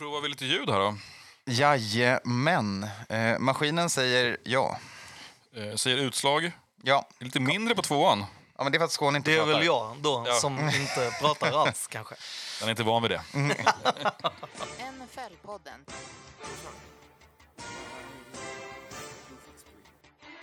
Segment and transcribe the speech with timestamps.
[0.00, 0.96] provar vi lite ljud här då.
[1.44, 2.86] Jajamän.
[3.08, 4.78] Eh, maskinen säger ja.
[5.56, 6.52] Eh, säger utslag.
[6.82, 7.08] Ja.
[7.18, 8.24] Lite mindre på tvåan.
[8.56, 9.52] ja men det är för att Skåne inte Det är pratar.
[9.58, 10.34] väl jag då Ja.
[10.34, 12.14] som inte pratar alls kanske.
[12.60, 13.22] Den är inte van vid det.
[14.92, 15.84] NFL-podden.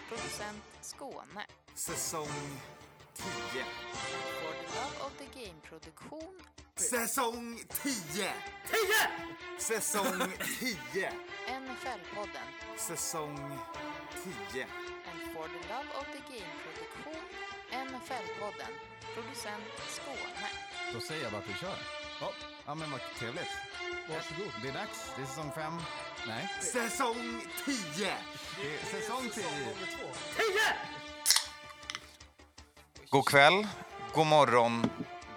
[0.09, 1.45] Producent Skåne.
[1.75, 2.59] Säsong
[3.17, 3.65] 10.
[4.41, 6.33] For the Love of the Game-produktion.
[6.75, 7.93] Säsong 10!
[8.13, 8.33] 10!
[9.57, 11.11] Säsong 10.
[11.47, 12.47] NFL-podden.
[12.77, 13.59] Säsong
[14.51, 14.61] 10.
[14.61, 17.21] En For the Love of the Game-produktion.
[17.71, 18.73] NFL-podden.
[19.13, 20.49] Producent Skåne.
[20.93, 21.77] Då säger jag bara att vi kör.
[22.21, 22.31] Ja,
[22.65, 23.53] ja men vad trevligt.
[24.09, 24.51] Varsågod.
[24.61, 25.11] Det är dags.
[25.15, 25.73] Det är säsong fem.
[26.27, 26.49] Nej.
[26.61, 28.17] Säsong 10!
[28.61, 29.47] Det är säsong tio.
[33.09, 33.67] God kväll,
[34.13, 34.89] god morgon,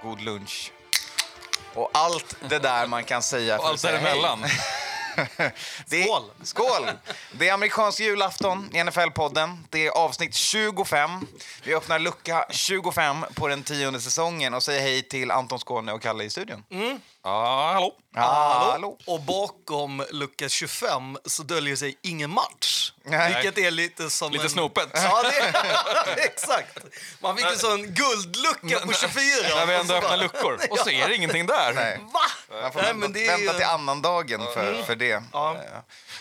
[0.03, 0.73] god lunch.
[1.75, 4.45] Och allt det där man kan säga Och allt däremellan.
[5.87, 6.31] Det är, Skål.
[6.43, 6.91] Skål!
[7.33, 9.57] Det är amerikansk julafton i NFL-podden.
[9.71, 11.27] Det är avsnitt 25.
[11.65, 16.03] Vi öppnar lucka 25 på den tionde säsongen och säger hej till Anton Skåne och
[16.03, 16.65] Kalle i studion.
[17.25, 17.97] Ja, hallå.
[18.15, 18.99] Hallå!
[19.07, 22.93] Och bakom lucka 25 så döljer sig ingen match.
[23.05, 23.35] Nej.
[23.35, 24.51] Vilket är lite som Lite en...
[24.51, 24.89] snopet.
[24.95, 26.79] Ja, det exakt.
[27.21, 29.57] Man fick en sån guldlucka på 24.
[29.57, 30.59] När vi ändå öppnar luckor.
[30.71, 31.73] Och så är det ingenting där.
[31.75, 31.99] Nej.
[32.13, 32.21] Va?
[32.63, 35.23] Man får Nej, vänta, men det är vänta till annandagen för, för det.
[35.33, 35.55] Ja.
[35.55, 35.61] Eh,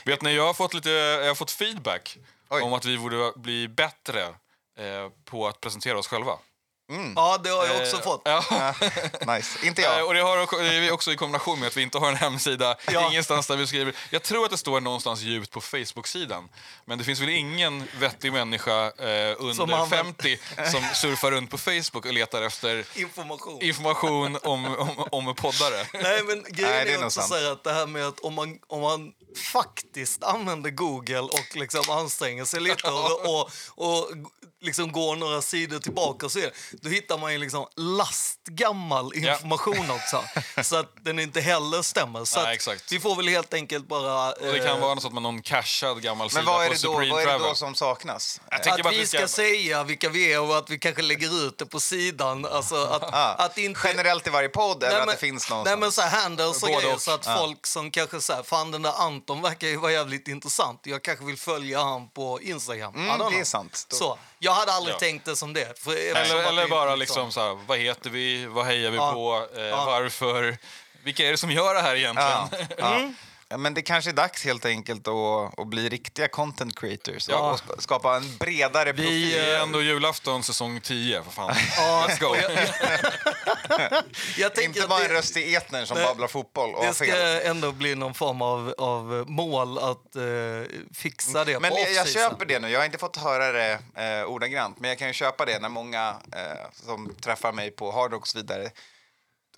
[0.05, 2.17] Vet ni, jag har fått, lite, jag har fått feedback
[2.49, 2.61] Oj.
[2.61, 6.33] om att vi borde bli bättre eh, på att presentera oss själva.
[7.15, 8.21] Ja, det har jag också Eh, fått.
[8.25, 8.73] Ja.
[9.35, 9.65] Nice.
[9.67, 10.07] Inte Eh, jag.
[10.07, 12.75] Och det, har, det är också i kombination med att vi inte har en hemsida,
[12.91, 13.09] Ja.
[13.09, 13.93] ingenstans där vi skriver.
[14.09, 16.49] Jag tror att det står någonstans djupt på Facebook-sidan.
[16.85, 20.39] Men det finns väl ingen vettig människa eh, under Som använder- 50
[20.71, 23.61] som surfar runt på Facebook och letar efter Information.
[23.61, 25.85] information om, om, om poddare.
[25.93, 28.33] Nej, men grejen Nej, det är är, också så att det här med att om
[28.33, 29.11] man, om man
[29.51, 34.09] faktiskt använder Google och liksom anstränger sig lite och, och, och
[34.61, 39.33] liksom går några sidor tillbaka så är, då hittar man ju liksom lastgammal Ja.
[39.33, 40.23] information också.
[40.63, 42.25] Så att den inte heller stämmer.
[42.25, 42.91] Så Nej, att exakt.
[42.91, 44.31] vi får väl helt enkelt bara...
[44.31, 46.73] Och det kan eh, vara något med någon cashad gammal Men sida vad är, på
[46.73, 47.47] det då, Supreme vad är det Travel.
[47.49, 48.41] då som saknas?
[48.65, 51.65] Bara att vi ska säga vilka vi är och att vi kanske lägger ut det
[51.65, 52.45] på sidan.
[52.45, 53.79] Alltså att, Ah, att inte...
[53.83, 55.79] Generellt i varje podd eller Nej, att men- det finns Nej någonstans?
[55.79, 57.01] men så här handles och grejer och.
[57.01, 60.81] så att folk som kanske säger fan den där Anton verkar ju vara jävligt intressant.
[60.83, 62.95] Jag kanske vill följa han på Instagram.
[62.95, 63.85] Mm, det är sant.
[63.89, 64.17] Då- Så,
[64.49, 64.99] jag hade aldrig Ja.
[64.99, 65.79] tänkt det som det.
[65.79, 68.97] För Eller, eller det är bara liksom så här, vad heter vi, vad hejar vi
[68.97, 69.11] Ja.
[69.13, 70.57] på, eh, varför,
[71.03, 72.67] vilka är det som gör det här egentligen?
[72.77, 73.15] Mm.
[73.51, 77.33] Ja, men det kanske är dags helt enkelt att, att bli riktiga content creators och-
[77.33, 77.51] Ja.
[77.51, 79.09] och sk- skapa en bredare profil.
[79.11, 81.55] Vi är ändå julafton säsong 10, för fan.
[81.77, 82.35] Ja, Let's go.
[84.37, 87.41] jag, Inte bara en röst i etern som Nej, babblar fotboll och det ska fel.
[87.45, 90.23] ändå bli någon form av, av mål att eh,
[90.93, 92.69] fixa det Men jag, jag köper det nu.
[92.69, 95.69] Jag har inte fått höra det eh, ordagrant, men jag kan ju köpa det när
[95.69, 98.69] många eh, som träffar mig på Hard Rock och så vidare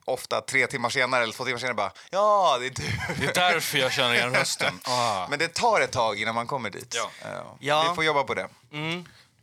[0.05, 3.15] ofta tre timmar senare eller två timmar senare bara ja, det är du.
[3.19, 4.79] Det är därför jag känner igen rösten.
[4.87, 5.27] Ah.
[5.29, 6.95] Men det tar ett tag innan man kommer dit.
[6.97, 7.29] Ja.
[7.29, 7.85] Eh, Ja.
[7.89, 8.47] Vi får jobba på det.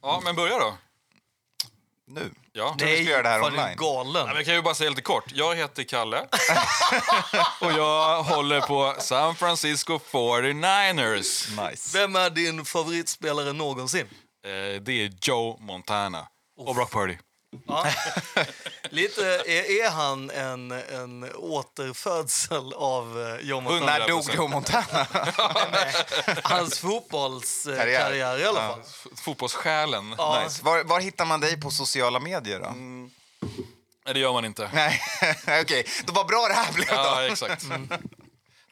[0.03, 0.75] Ja, men börja då.
[2.11, 2.31] Nu.
[2.53, 2.77] Ja.
[2.79, 3.77] vi ska göra det här du online.
[3.77, 4.15] galen.
[4.21, 5.25] Ja, men jag kan ju bara säga lite kort.
[5.35, 6.21] Jag heter Kalle
[7.61, 11.69] och jag håller på San Francisco 49ers.
[11.71, 11.99] Nice.
[11.99, 14.07] Vem är din favoritspelare någonsin?
[14.47, 17.17] Eh, det är Joe Montana och Brock Purdy.
[17.67, 17.87] Ja.
[18.91, 23.87] Lite, är, är han en, en återfödsel av eh, Joe Montana?
[23.99, 24.37] När dog 100%.
[24.37, 25.07] Joe Montana?
[26.43, 28.39] Hans fotbollskarriär Karriär.
[28.39, 28.81] i alla fall.
[28.87, 30.15] F- Fotbollssjälen.
[30.19, 30.43] Ja.
[30.45, 30.65] nice.
[30.65, 32.71] var, var hittar man dig på sociala medier då?
[34.05, 34.71] Nej, det gör man inte.
[34.75, 35.01] Nej,
[35.63, 35.87] okej.
[36.05, 37.21] Då var bra det här blev Ja, då.
[37.33, 37.65] exakt.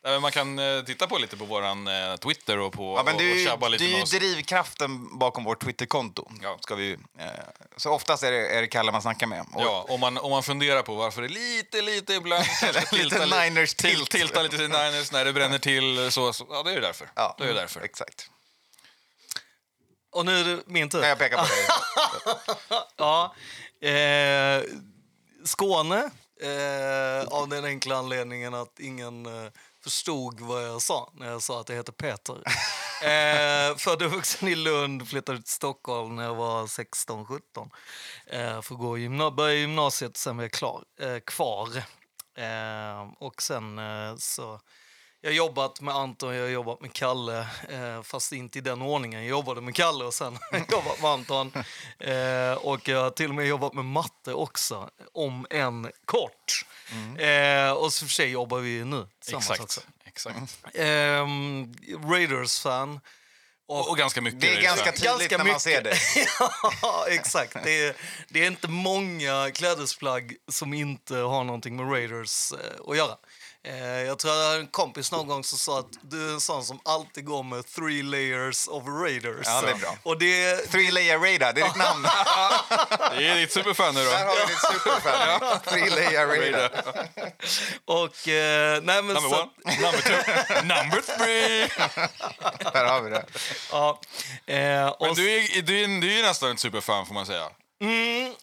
[0.07, 3.03] Nej, men man kan eh, titta på lite på våran eh, Twitter och, på, Ja,
[3.05, 4.11] men och, och är ju- tjabba du lite är med ju oss.
[4.11, 6.31] drivkraften bakom vårt Twitterkonto.
[6.43, 6.59] Ja.
[6.61, 7.27] Ska vi, eh,
[7.77, 9.41] så oftast är det, är det Kalle man snackar med.
[9.55, 12.97] Och, Ja, om man, om man funderar på varför det lite, lite ibland kanske Lite
[12.97, 14.11] tiltar li- Niners till, tilt.
[14.11, 16.13] tiltar lite till Niners när det bränner till.
[16.13, 17.11] Så, så, ja, det är ju därför.
[17.15, 17.81] Ja, Det är ju därför.
[17.81, 18.31] Exakt.
[20.13, 21.01] Och nu är det min tur.
[21.01, 21.67] Nej, jag pekar på dig.
[22.97, 23.35] Ja.
[23.89, 24.63] Eh,
[25.45, 26.11] Skåne,
[26.43, 29.51] eh, av den enkla anledningen att ingen eh,
[29.91, 32.43] förstod vad jag sa när jag sa att jag heter Peter.
[33.03, 37.71] Eh, född och vuxen i Lund, flyttade till Stockholm när jag var 16-17.
[38.27, 41.77] Eh, för att gå gymna- börja gymnasiet, sen var jag klar, eh, kvar.
[42.37, 44.61] Eh, och sen eh, så...
[45.21, 48.83] Jag har jobbat med Anton, jag har jobbat med Kalle, eh, fast inte i den
[48.83, 49.21] ordningen.
[49.21, 50.39] Jag jobbade med Kalle och sen
[50.71, 51.53] jobbat med Anton.
[51.99, 56.67] Eh, och jag har till och med jobbat med matte också, om en kort.
[57.19, 59.63] Eh, och så för sig jobbar vi ju nu tillsammans Exakt.
[59.63, 59.81] också.
[60.05, 60.59] Exakt.
[60.75, 61.75] Ehm,
[62.11, 63.01] Raiders-fan.
[63.69, 64.41] Och, och ganska mycket.
[64.41, 65.97] Det är ganska tydligt Ganska när man ser det.
[66.83, 67.57] ja, exakt.
[67.65, 67.97] Det är,
[68.29, 72.59] det är inte många klädesplagg som inte har någonting med Raiders eh,
[72.91, 73.17] att göra.
[73.67, 76.41] Eh, jag tror jag hade en kompis någon gång som sa att du är en
[76.41, 79.47] sån som alltid går med three layers of Raiders.
[79.47, 79.97] Ja, det är bra.
[80.03, 82.03] Och det, Three Layer Radar, det är ditt namn.
[83.19, 84.17] Det är ditt superfan nu Där då.
[84.31, 85.61] har vi ditt superfan.
[85.65, 86.71] Three Layer Radar.
[87.85, 91.69] och, eh, nej, men Number så, one, number two, number three.
[92.73, 93.25] Där har vi det.
[93.73, 94.01] Ja,
[94.47, 97.27] eh, och Men du är, du, är, du är ju nästan ett superfan får man
[97.27, 97.49] säga.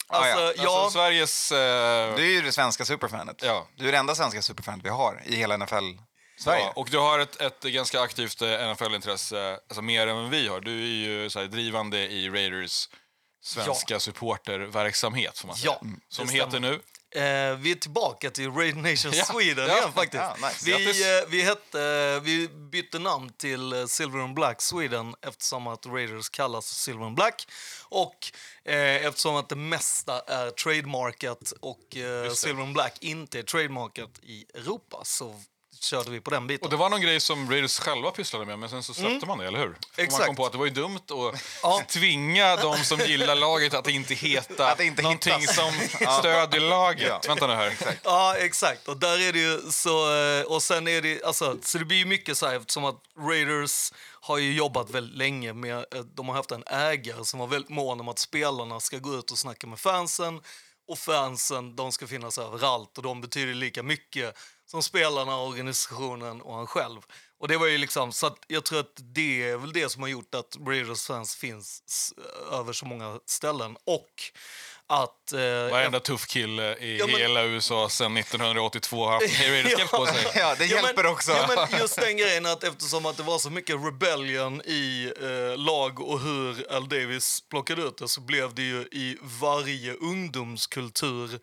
[0.07, 0.53] Alltså, ja.
[0.57, 1.51] ja, Alltså Sveriges...
[1.51, 3.37] Eh, Du är ju det svenska superfanet.
[3.43, 3.67] Ja.
[3.75, 6.63] Du är det enda svenska superfanet vi har i hela NFL-Sverige.
[6.63, 10.59] Ja, och du har ett, ett ganska aktivt eh, NFL-intresse, alltså mer än vi har.
[10.61, 12.89] Du är ju så här, drivande i Raiders
[13.43, 15.71] svenska supporterverksamhet, får man säga.
[15.81, 16.69] Ja, mm, Som heter stämmer.
[16.69, 16.79] nu?
[17.15, 20.23] Eh, vi är tillbaka till Raid Nation Ja, Sweden ja, igen faktiskt.
[20.23, 20.65] ja, nice.
[20.65, 25.85] vi, eh, vi, hette, vi bytte namn till eh, Silver and Black Sweden eftersom att
[25.85, 27.47] Raiders kallas Silver and Black
[27.89, 28.31] och
[28.65, 32.31] eh, eftersom att det mesta är trademarkat och eh.
[32.31, 35.41] Silver and Black inte är trademarkat i Europa så
[35.83, 36.65] körde vi på den biten.
[36.65, 39.37] Och det var någon grej som Raiders själva pysslade med, men sen så släppte man
[39.37, 39.65] det, eller hur?
[39.67, 40.05] Och Man Mm.
[40.05, 40.25] Exakt.
[40.25, 41.81] kom på att det var ju dumt att Ja.
[41.87, 45.55] tvinga de som gillar laget att inte heta Att inte någonting hittas.
[45.55, 45.73] som
[46.19, 47.07] stödjer laget.
[47.07, 47.21] Ja.
[47.27, 47.77] Vänta nu här.
[48.03, 48.87] Ja, exakt.
[48.87, 50.15] Och där är det ju så...
[50.15, 51.23] eh, Och sen är det...
[51.23, 55.17] Alltså, så det blir ju mycket så här eftersom att Raiders har ju jobbat väldigt
[55.17, 55.77] länge med...
[55.77, 59.13] eh, De har haft en ägare som var väldigt mån om att spelarna ska gå
[59.15, 60.41] ut och snacka med fansen.
[60.87, 64.37] Och fansen, de ska finnas överallt och de betyder lika mycket
[64.73, 67.01] som spelarna, organisationen och han själv.
[67.39, 70.01] Och det var ju liksom, så att jag tror att det är väl det som
[70.01, 72.13] har gjort att Raiders fans finns s-
[72.51, 73.77] över så många ställen.
[73.85, 74.09] Och
[74.87, 75.33] att...
[75.33, 75.39] Eh,
[75.71, 80.31] Varenda tuff kille i Ja, men- hela USA sedan 1982 har haft Raiders-keps på sig.
[80.35, 81.31] Ja, det hjälper men, också.
[81.31, 85.57] Ja, men just den grejen att eftersom att det var så mycket rebellion i eh,
[85.57, 91.39] lag och hur Al Davis plockade ut det så blev det ju i varje ungdomskultur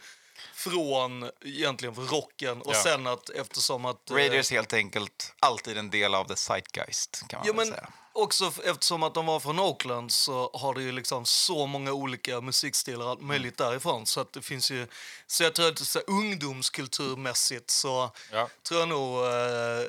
[0.60, 2.82] från egentligen för rocken och Ja.
[2.82, 4.10] sen att eftersom att...
[4.10, 7.88] eh, Raiders helt enkelt alltid en del av the zeitgeist, kan man Ja, men säga.
[8.12, 12.40] också eftersom att de var från Oakland så har det ju liksom så många olika
[12.40, 13.70] musikstilar allt möjligt Mm.
[13.70, 14.06] därifrån.
[14.06, 14.86] Så att det finns ju...
[15.26, 18.48] Så jag tror att så här, ungdomskulturmässigt så Ja.
[18.62, 19.86] tror jag nog eh,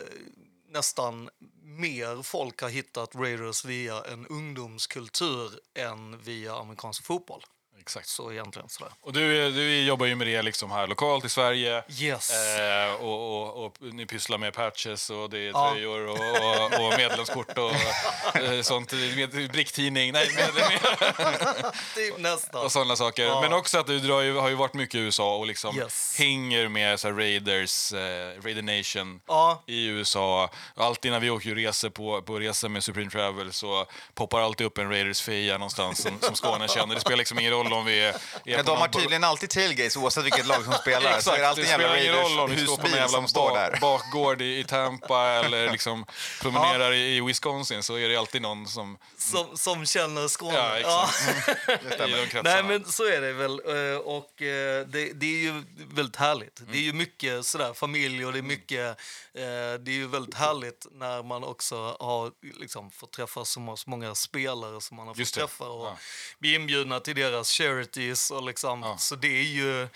[0.69, 1.29] nästan
[1.63, 7.43] mer folk har hittat Raiders via en ungdomskultur än via amerikansk fotboll.
[7.81, 8.07] Exakt.
[8.07, 8.93] Så egentligen sådär.
[9.01, 11.83] Och du, du jobbar ju med det liksom här lokalt i Sverige.
[11.99, 12.31] Yes.
[12.59, 15.71] Eh, och, och, och ni pysslar med patches och det är Ja.
[15.71, 17.71] tröjor och, och, och medlemskort och
[18.41, 18.91] eh, sånt.
[18.93, 20.71] Med, bricktidning, nej, med, med,
[21.95, 22.65] Typ nästan.
[22.65, 23.23] och sådana saker.
[23.25, 23.41] Ja.
[23.41, 26.15] Men också att du drar ju, har ju varit mycket i USA och liksom Yes.
[26.17, 29.63] hänger med så Raiders, eh, Raider Nation Ja.
[29.67, 30.49] i USA.
[30.75, 34.67] Alltid när vi åker och reser på, på resor med Supreme Travel så poppar alltid
[34.67, 36.95] upp en Raiders-feja någonstans som, som Skåne känner.
[36.95, 38.15] Det spelar liksom ingen roll om vi är,
[38.45, 41.01] är på de har tydligen alltid tailgates oavsett vilket lag som spelar.
[41.01, 42.87] så är Exakt, det alltid det en jävla spelar ingen roll om vi står på
[42.87, 43.77] en jävla som står bak, där.
[43.81, 46.05] bakgård i, i Tampa eller liksom
[46.41, 48.97] promenerar i, i Wisconsin så är det alltid någon som...
[49.17, 50.57] Som, som känner Skåne.
[50.57, 51.49] Ja, exakt.
[51.69, 52.41] I de kretsarna.
[52.43, 53.51] Nej, men så är det väl.
[53.51, 55.63] Eh, Och eh, det, det är ju
[55.93, 56.55] väldigt härligt.
[56.55, 56.75] Det Mm.
[56.75, 58.87] är ju mycket sådär familj och det är mycket...
[59.33, 59.43] eh,
[59.79, 63.89] Det är ju väldigt härligt när man också har liksom fått träffa så må- så
[63.89, 65.97] många spelare som man har fått träffa och Ja.
[66.39, 68.81] bli inbjudna till deras charities och liksom.
[68.83, 68.97] Ja.
[68.97, 69.87] Så det är ju...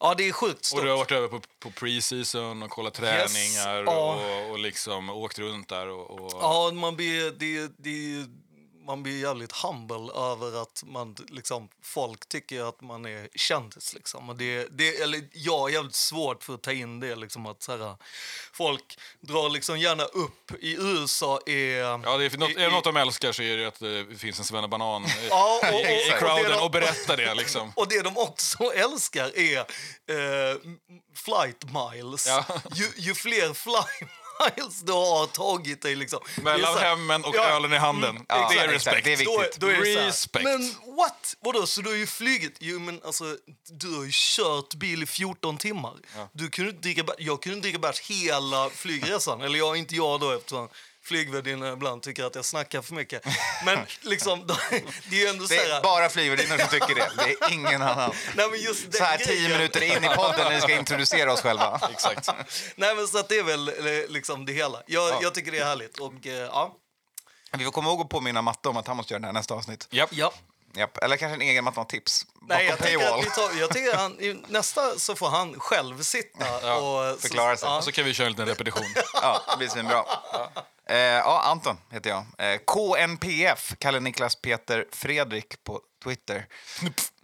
[0.00, 0.82] Ja, det är sjukt Och stort.
[0.82, 4.14] du har varit över på, på pre-season och kollat träningar Ja.
[4.14, 5.88] och, och liksom åkt runt där.
[5.88, 8.26] Och, och, Ja, man blir, det, det,
[8.86, 13.94] man blir jävligt humble över att man, liksom, folk tycker att man är kändis.
[13.94, 14.28] Liksom.
[14.28, 17.16] Och det, det, eller jag har jävligt svårt för att ta in det.
[17.16, 17.96] Liksom, att, så här,
[18.52, 20.52] folk drar liksom gärna upp.
[20.60, 21.78] I USA är...
[21.78, 24.18] Ja, det är, något, i- är det något de älskar så är det att det
[24.18, 27.16] finns en svennebanan i, Ja, och- i, i och- och crowden det de- och berättar
[27.16, 27.34] det.
[27.34, 27.72] Liksom.
[27.76, 30.56] Och det de också älskar är eh,
[31.14, 32.26] flight miles.
[32.26, 32.44] Ja.
[32.74, 34.06] Ju, ju fler fly
[34.56, 36.20] miles du har tagit dig liksom.
[36.36, 37.44] Är Mellan hemmen och Ja.
[37.44, 38.24] ölen i handen.
[38.28, 38.96] Ja, det är exakt.
[38.96, 39.04] respekt.
[39.04, 39.60] Det är Då, viktigt.
[39.60, 40.44] då är det så här, Respect.
[40.44, 41.36] Men what?
[41.40, 42.56] Vadå, så du har ju flugit?
[42.60, 43.24] Jo, men alltså,
[43.70, 45.94] du har ju kört bil i 14 timmar.
[46.32, 49.40] Du kunde inte dricka, jag kunde inte dricka bärs hela flygresan.
[49.40, 50.68] Eller jag, inte jag då eftersom
[51.06, 53.24] flygvärdinnan ibland tycker att jag snackar för mycket.
[53.64, 54.46] Men liksom,
[55.10, 55.76] det är ju ändå så Det här...
[55.78, 57.10] är bara flygvärdinnor som tycker det.
[57.16, 58.12] Det är ingen annan.
[58.34, 59.50] Nej, men just Så här tio grejen.
[59.52, 61.80] minuter in i podden när vi ska introducera oss själva.
[61.92, 62.28] Exakt.
[62.76, 64.82] Nej, men så att det är väl eh, liksom det hela.
[64.86, 65.98] Jag, jag tycker det är härligt.
[65.98, 66.76] Och, eh, ja.
[67.52, 69.54] Vi får komma ihåg att påminna Matte om att han måste göra det här nästa
[69.54, 69.88] avsnitt.
[69.90, 70.10] Japp.
[70.12, 70.32] Ja.
[70.74, 70.98] Japp.
[70.98, 72.26] Eller kanske en egen matematips.
[72.34, 76.78] Bakom Nej, jag tycker, vi tar, jag tycker han, nästa så får han själv sitta
[76.80, 77.20] och...
[77.20, 77.68] förklara sig.
[77.68, 77.78] Ja.
[77.78, 78.94] Och så kan vi köra en liten repetition.
[79.14, 80.04] Ja, det blir svinbra.
[80.86, 82.24] Eh, ja, Anton heter jag.
[82.38, 86.46] Eh, KNPF, Kalle Niklas Peter Fredrik på Twitter.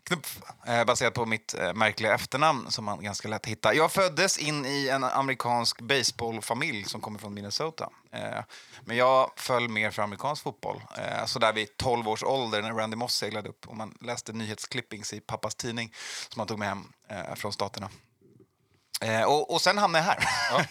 [0.05, 0.39] Knupf.
[0.67, 3.73] Eh, baserat på mitt eh, märkliga efternamn som man ganska lätt hittar.
[3.73, 7.91] Jag föddes in i en amerikansk baseballfamilj som kommer från Minnesota.
[8.13, 8.45] Eh,
[8.85, 10.83] men jag föll mer för amerikansk fotboll.
[10.99, 14.33] Eh, så där vid 12 års ålder när Randy Moss seglade upp och man läste
[14.33, 15.95] nyhetsklippings i pappas tidning
[16.29, 17.89] som han tog med hem eh, från staterna.
[19.03, 20.67] Eh, och, och sen hamnade jag här,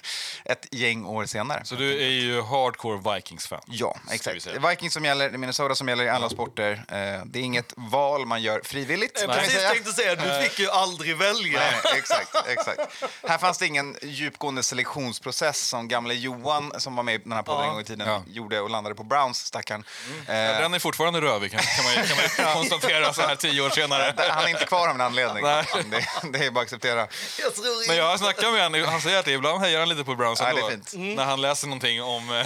[0.46, 1.62] ett gäng år senare.
[1.66, 3.62] Så du är ju hardcore Vikings-fan.
[3.66, 4.48] Ja, exakt.
[4.70, 6.72] Vikings som gäller, Minnesota som gäller i alla sporter.
[6.72, 9.18] Eh, det är inget val man gör frivilligt.
[9.20, 9.70] kan vi Precis säga.
[9.70, 11.60] tänkte säga, du fick ju aldrig välja.
[11.60, 12.80] Nej, exakt, exakt.
[13.28, 17.44] Här fanns det ingen djupgående selektionsprocess som gamle Johan, som var med i den här
[17.44, 17.68] podden Ja.
[17.68, 18.24] en gång i tiden, Ja.
[18.28, 19.84] gjorde och landade på Browns, stackaren.
[20.28, 23.70] Eh, Den är fortfarande rövig kan, kan man, kan man konstatera så här tio år
[23.70, 24.14] senare.
[24.30, 25.44] han är inte kvar av en anledning.
[25.44, 25.66] Nej.
[25.90, 27.08] Det, det är bara att acceptera.
[27.40, 30.16] Jag tror Men inte- snackat med honom, han säger att ibland hejar han lite på
[30.16, 30.68] Browns Ja, ändå.
[30.68, 30.94] det är fint.
[31.18, 32.46] När han läser någonting om eh,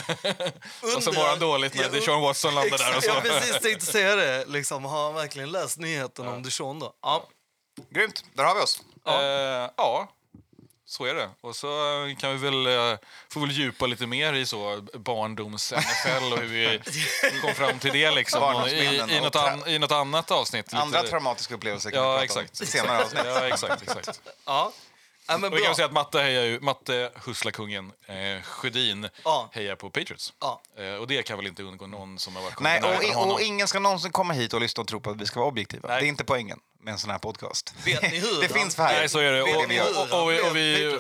[0.82, 3.10] vad som Undrar- var dåligt när Ja, Deshaun Watson landade där och så.
[3.10, 4.46] Jag precis tänkte säga det.
[4.48, 6.94] Liksom, har han verkligen läst nyheten om Dijon då?
[7.01, 7.24] Ja.
[7.89, 8.82] Grymt, där har vi oss.
[9.05, 9.22] Ja.
[9.22, 10.12] Eh, ja,
[10.88, 11.29] så är det.
[11.41, 11.67] Och så
[12.20, 12.98] kan vi väl, eh,
[13.32, 16.82] får väl djupa lite mer i så barndoms-NFL och hur vi
[17.41, 18.44] kom fram till det liksom.
[18.55, 20.65] Och I, i, och något an, I något annat avsnitt.
[20.65, 22.62] lite- Andra traumatiska upplevelser kan vi Ja, prata exakt.
[22.62, 23.22] om senare avsnitt.
[23.25, 24.22] Ja, exakt, exakt.
[24.46, 24.72] Ja.
[25.27, 29.50] Ja, men Och vi kan säga att Matte, hejar ju, Matte Husslakungen eh, Sjödin Ja.
[29.53, 30.34] hejar på Patriots.
[30.41, 30.62] Ja.
[30.77, 32.82] Eh, och det kan väl inte undgå någon som har varit Nej,
[33.15, 35.39] och, och ingen ska någonsin komma hit och lyssna och tro på att vi ska
[35.39, 35.88] vara objektiva.
[35.89, 36.00] Nej.
[36.01, 37.74] Det är inte poängen med en sån här podcast.
[37.86, 38.94] Vet ni hur det finns för här.
[39.00, 39.41] Nej, så är det.
[39.41, 41.00] Och, och, och, och, vi- vi...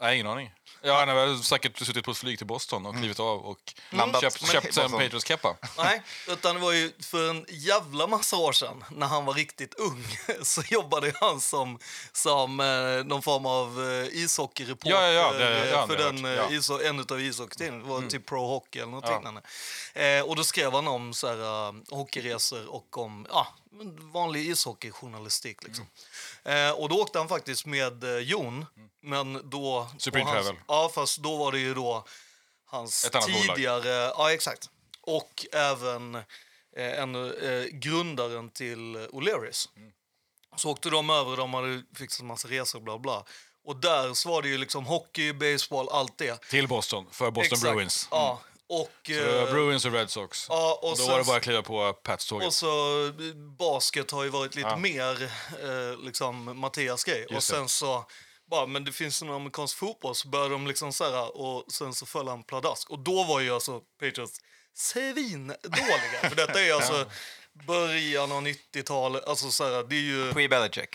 [0.00, 0.50] Nej, ingen aning.
[0.82, 4.20] Ja, han har säkert suttit på ett flyg till Boston och klivit av och Landat
[4.22, 4.90] köpt, köpt sig en.
[4.90, 5.56] Patriots-keppa.
[5.78, 9.74] Nej, utan det var ju för en jävla massa år sedan när han var riktigt
[9.74, 10.04] ung
[10.42, 11.78] så jobbade han som,
[12.12, 16.24] som eh, någon form av eh, ishockeyreporter Ja, ja, ja, det- eh, ja, för den,
[16.24, 16.50] eh, ja.
[16.50, 17.84] iso, en av ishockeytidningarna.
[17.94, 19.14] Det var typ Pro Hockey eller något Ja.
[19.14, 19.40] liknande.
[19.94, 23.46] Eh, och då skrev han om så här, uh, hockeyresor och om ja,
[24.12, 25.62] vanlig ishockeyjournalistik.
[25.64, 25.86] Liksom.
[26.48, 28.66] Eh, och då åkte han faktiskt med eh, Jon,
[29.02, 29.88] men då...
[29.98, 30.62] Supreme och hans, Travel.
[30.68, 32.04] Ja, fast då var det ju då
[32.66, 33.56] hans Ett annat bolag.
[33.56, 33.88] tidigare...
[33.88, 34.70] Ja, exakt.
[35.00, 36.22] Och även eh,
[36.76, 39.68] en, eh, grundaren till O'Learys.
[40.56, 43.24] Så åkte de över, de hade fixat massa resor bla bla.
[43.64, 46.48] Och där så var det ju liksom hockey, baseball, allt det.
[46.50, 47.74] Till Boston, för Boston Exakt.
[47.74, 48.08] Bruins.
[48.10, 48.40] Ja.
[48.68, 50.46] Och, Så det var eh, Bruins och Red Sox.
[50.48, 52.46] ja, och och då sen- var det bara att kliva på Pats-tåget.
[52.46, 52.68] och så
[53.58, 54.76] basket har ju varit lite Ja.
[54.76, 55.22] mer
[55.62, 57.24] eh, liksom Mattias grej.
[57.26, 57.56] och Just det.
[57.56, 58.04] sen så
[58.50, 61.94] bara, men det finns en amerikansk fotboll så började de liksom så här och sen
[61.94, 62.90] så föll han pladask.
[62.90, 64.40] Och då var ju alltså Patriots
[64.74, 66.20] svindåliga.
[66.28, 67.06] För detta är alltså
[67.66, 69.24] början av 90-talet.
[69.24, 70.32] Alltså så här, det är ju...
[70.32, 70.94] Pre-Belichick.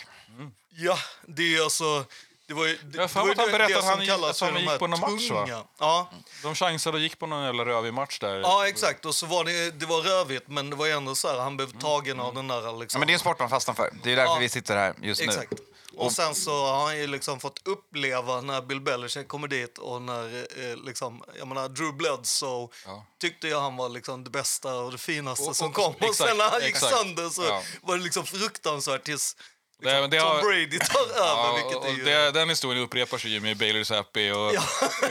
[0.69, 2.05] Ja, det är ju alltså...
[2.47, 4.41] Det var ju, det, Jag har att ju han berättade det att som han- kallas
[4.43, 5.65] att han gick på någon match, va?
[5.79, 6.09] Ja,
[6.43, 8.39] De chansade och gick på någon jävla rövig match där.
[8.39, 9.05] ja, exakt.
[9.05, 11.79] Och så var det, det var rövigt, men det var ändå så här, han blev
[11.79, 12.97] tagen av den där liksom...
[12.97, 13.93] Ja, men det är en sport man fastnar för.
[14.03, 14.37] Det är därför Ja.
[14.39, 15.27] vi sitter här just nu.
[15.27, 15.53] Exakt.
[15.97, 20.01] Och sen så har han ju liksom fått uppleva när Bill Belichick kommer dit och
[20.01, 23.05] när eh, liksom, jag menar Drew Bledsoe Ja.
[23.21, 25.95] tyckte jag han var liksom det bästa och det finaste Och- som och- kom.
[26.09, 26.95] Och sen när han gick exakt.
[26.97, 27.61] sönder så Ja.
[27.81, 29.35] var det liksom fruktansvärt tills
[29.83, 31.17] Det- liksom, det Tom har- Brady tar över.
[31.17, 32.03] Ja, vilket och är ju...
[32.03, 34.47] det, den historien upprepar sig ju med Bailey Zappi och,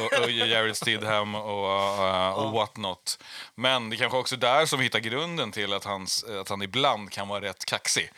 [0.00, 3.18] och, och Jared Stidham och, uh, och what not.
[3.54, 6.62] Men det kanske också är där som vi hittar grunden till att, hans, att han
[6.62, 8.12] ibland kan vara rätt kaxig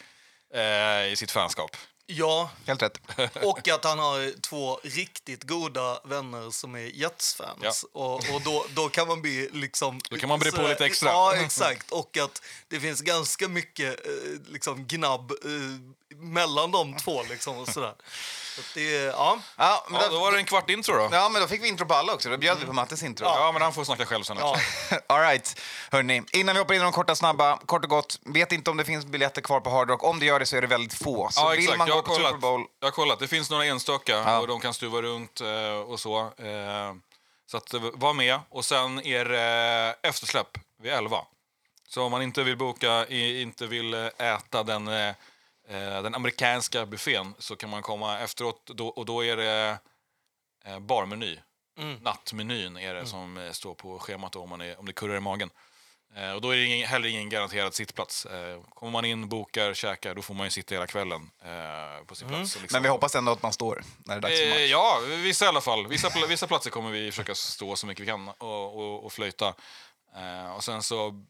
[0.55, 1.77] eh, i sitt fanskap.
[2.07, 3.01] Ja, Helt rätt.
[3.43, 7.61] och att han har två riktigt goda vänner som är Jets-fans.
[7.63, 8.01] Ja.
[8.01, 10.01] Och, och då, då kan man bli liksom...
[10.11, 11.09] Då kan man bre på lite extra.
[11.09, 11.91] Ja, exakt.
[11.91, 15.39] Och att det finns ganska mycket eh, liksom gnabb eh,
[16.19, 17.23] mellan de två.
[17.23, 17.95] Liksom, och sådär.
[18.57, 19.39] Så det, ja.
[19.57, 21.09] Ja, men Ja, då, var det en kvart intro då.
[21.13, 22.29] ja, men då fick vi intro på alla också.
[22.29, 23.27] Då bjöd vi på Mattes intro.
[23.27, 24.61] Ja, men han får snacka själv sen också.
[25.07, 26.23] All right, hörni.
[26.33, 28.19] Innan vi hoppar in i de korta snabba, kort och gott.
[28.25, 30.05] Vet inte om det finns biljetter kvar på Hard Rock.
[30.05, 31.29] Om det gör det så är det väldigt få.
[31.31, 31.79] Så Ja, vill exakt.
[31.79, 32.65] man Jag gå har, på Super kollat, Bowl...
[32.81, 33.19] jag har kollat.
[33.19, 34.39] Det finns några enstaka Ja.
[34.39, 36.19] och de kan stuva runt eh, och så.
[36.21, 36.95] Eh,
[37.51, 38.41] så att, eh, var med.
[38.51, 41.19] Och sen är det eftersläpp vid 11.
[41.89, 44.89] Så om man inte vill boka, inte vill äta den,
[45.69, 49.79] den amerikanska buffén så kan man komma efteråt då, och då är det
[50.65, 51.39] eh, barmeny.
[52.01, 55.17] Nattmenyn är det som eh, står på schemat då, om, man är, om det kurrar
[55.17, 55.51] i magen.
[56.17, 58.27] Eh, och då är det ingen, heller ingen garanterad sittplats.
[58.27, 62.15] Eh, kommer man in, bokar, käkar, då får man ju sitta hela kvällen eh, på
[62.15, 62.57] sin plats.
[62.57, 64.51] och liksom- Men vi hoppas ändå att man står när det är dags för Eh,
[64.51, 64.71] match.
[64.71, 65.87] ja, vissa i alla fall.
[65.87, 69.55] Vissa, vissa platser kommer vi försöka stå så mycket vi kan och, och, och flöjta.
[70.17, 71.25] Eh, och sen så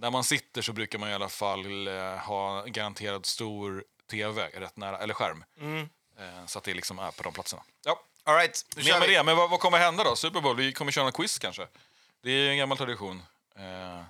[0.00, 4.76] Där man sitter så brukar man i alla fall eh, ha garanterad stor tv rätt
[4.76, 5.44] nära, eller skärm.
[6.18, 7.62] Eh, så att det liksom är på de platserna.
[7.84, 9.14] Ja, All right, nu mer kör med vi.
[9.14, 9.22] det.
[9.22, 10.16] Men vad, vad kommer hända då?
[10.16, 10.56] Super Bowl?
[10.56, 11.66] Vi kommer köra en quiz kanske?
[12.22, 13.22] Det är en gammal tradition.
[13.58, 14.02] Eh,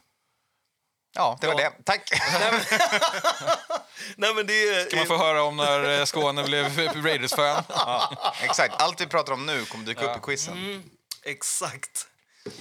[1.15, 1.71] Ja, det var Ja.
[1.71, 1.83] det.
[1.85, 2.11] Tack.
[4.17, 4.91] Nej, men det är...
[4.91, 7.65] kan man få höra om när eh, Skåne blev Raiders-fan?
[7.69, 8.83] Ja, exakt.
[8.83, 10.91] Allt vi pratar om nu kommer dyka upp i quizen.
[11.23, 12.08] Exakt.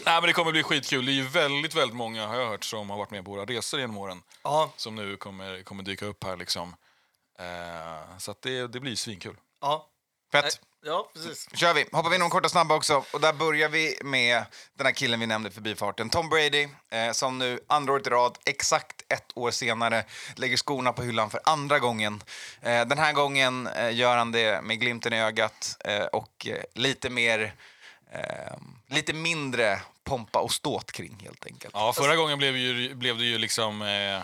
[0.05, 1.05] Nej, men det kommer bli skitkul.
[1.05, 3.45] Det är ju väldigt, väldigt många har jag hört som har varit med på våra
[3.45, 4.21] resor genom åren.
[4.43, 6.75] Ja, Som nu kommer, kommer dyka upp här liksom.
[7.39, 9.35] Eh, så det, det blir svinkul.
[9.61, 9.87] ja.
[10.31, 10.59] Fett.
[10.85, 11.47] Ja, precis.
[11.53, 11.85] kör vi.
[11.91, 13.03] Hoppar vi in de korta snabba också.
[13.13, 16.09] Och där börjar vi med den här killen vi nämnde förbifarten.
[16.09, 20.03] Tom Brady, eh, som nu andra året i rad, exakt ett år senare,
[20.35, 22.23] lägger skorna på hyllan för andra gången.
[22.61, 26.63] Eh, den här gången eh, gör han det med glimten i ögat eh, och eh,
[26.73, 27.53] lite mer...
[28.13, 31.73] Eh, lite mindre pompa och ståt kring, helt enkelt.
[31.77, 34.21] Ja, förra gången blev, ju, blev det ju liksom eh,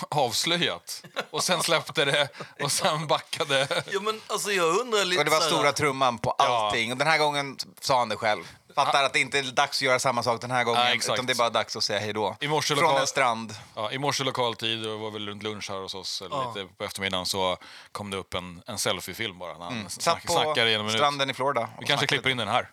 [0.10, 1.04] avslöjat.
[1.30, 2.28] Och sen släppte det
[2.62, 3.82] och sen backade.
[3.92, 6.92] Ja, men alltså jag undrar lite Och det var stora trumman på allting.
[6.92, 8.42] Och den här gången sa han det själv.
[8.74, 10.80] Fattar att det inte är dags att göra samma sak den här gången.
[10.80, 11.14] Ja, exakt.
[11.14, 12.36] utan det är bara dags att säga hej då.
[12.40, 13.54] I morse Från lokal- en strand.
[13.74, 16.74] Ja, I morse lokal tid, det var väl runt lunch här hos oss, eller lite
[16.74, 17.56] på eftermiddagen, så
[17.92, 19.58] kom det upp en, en selfiefilm bara.
[19.58, 19.88] När han Mm.
[19.88, 21.00] Satt snack, på snackar igenom en minut.
[21.00, 21.60] stranden i Florida.
[21.60, 22.06] Vi kanske snackade.
[22.06, 22.70] klipper in den här.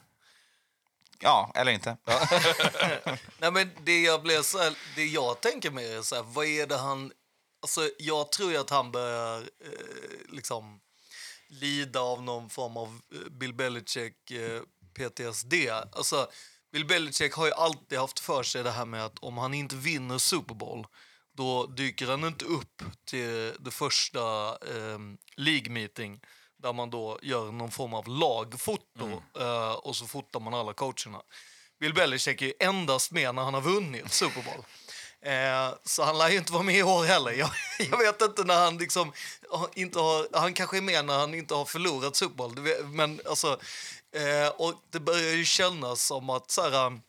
[1.21, 1.97] Ja, eller inte.
[3.37, 6.45] Nej, men det jag blev så här, det jag tänker mer är så här, vad
[6.45, 7.11] är det han...
[7.61, 10.79] Alltså, jag tror ju att han börjar eh, liksom
[11.47, 14.61] lida av någon form av eh, Bill Belichick eh,
[14.93, 15.53] PTSD.
[15.91, 16.27] Alltså,
[16.71, 19.75] Bill Belichick har ju alltid haft för sig det här med att om han inte
[19.75, 20.87] vinner Super Bowl
[21.33, 24.99] då dyker han inte upp till det första eh,
[25.35, 26.21] League meeting
[26.61, 31.21] där man då gör någon form av lagfoto eh, och så fotar man alla coacherna.
[31.79, 34.65] Bill Belichick är ju endast med när han har vunnit Super Bowl.
[35.23, 37.31] Eh, så han lär ju inte vara med i år heller.
[37.31, 37.49] Jag,
[37.91, 39.13] jag vet inte när han liksom
[39.49, 40.27] har- inte har...
[40.33, 42.59] Han kanske är med när han inte har förlorat Super Bowl.
[42.85, 43.59] Men alltså...
[44.15, 46.99] Eh, och det börjar ju kännas som att så här,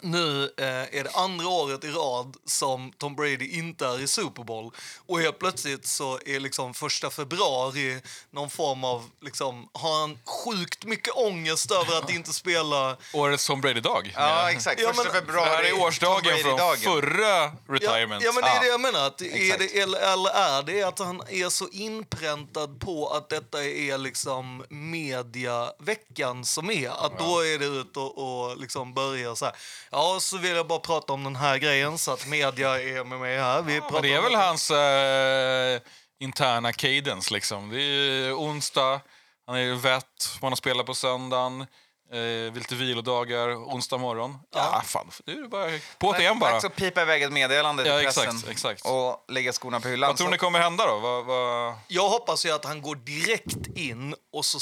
[0.00, 4.42] nu eh, är det andra året i rad som Tom Brady inte är i Super
[4.44, 4.70] Bowl.
[5.06, 8.00] Och helt plötsligt så är liksom första februari
[8.30, 9.10] någon form av...
[9.20, 12.96] Liksom, har han sjukt mycket ångest över att inte spela...
[13.12, 14.12] Årets Tom Brady-dag.
[14.16, 14.80] Ja, exakt.
[14.80, 15.48] Ja, Första men- februari.
[15.50, 18.24] Det här är årsdagen från förra Ja, retirement.
[18.24, 19.06] ja, men det är Ja, det jag menar.
[19.06, 23.64] Att är det, eller, eller är det att han är så inpräntad på att detta
[23.64, 26.88] är liksom mediaveckan som är?
[27.06, 29.54] Att då är det ut och, och liksom börja så här.
[29.90, 33.18] Ja, så vill jag bara prata om den här grejen så att media är med
[33.18, 33.62] mig här.
[33.62, 35.80] Vi pratar Men det är väl hans eh,
[36.20, 37.70] interna cadence liksom.
[37.70, 39.00] Det är onsdag,
[39.46, 41.66] han är vett, man har spelat på söndagen.
[42.12, 44.38] Eh, lite vilodagar, onsdag morgon.
[44.54, 45.10] Ja, fan.
[45.26, 46.50] Nu är det bara på igen bara.
[46.52, 48.24] Dags att pipa iväg ett meddelande till Ja, pressen.
[48.24, 48.86] exakt, exakt.
[48.86, 50.08] Och lägga skorna på hyllan.
[50.08, 50.98] Vad tror ni kommer hända då?
[50.98, 51.74] Vad, vad...
[51.88, 54.58] Jag hoppas ju att han går direkt in och så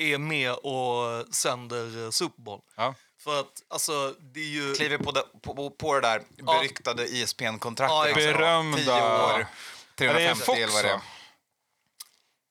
[0.00, 2.60] är med och sänder Super Bowl.
[2.76, 2.94] Ja.
[3.28, 4.74] För att alltså, det är ju...
[4.74, 7.94] kliver på det, på, på, det där beryktade E ISPN-kontraktet.
[7.94, 8.14] Ja, alltså.
[8.14, 8.78] Berömda.
[8.78, 9.46] Tio år, Ja,
[9.94, 10.94] det är 350 Fox, eller vad det är.
[10.94, 11.00] Är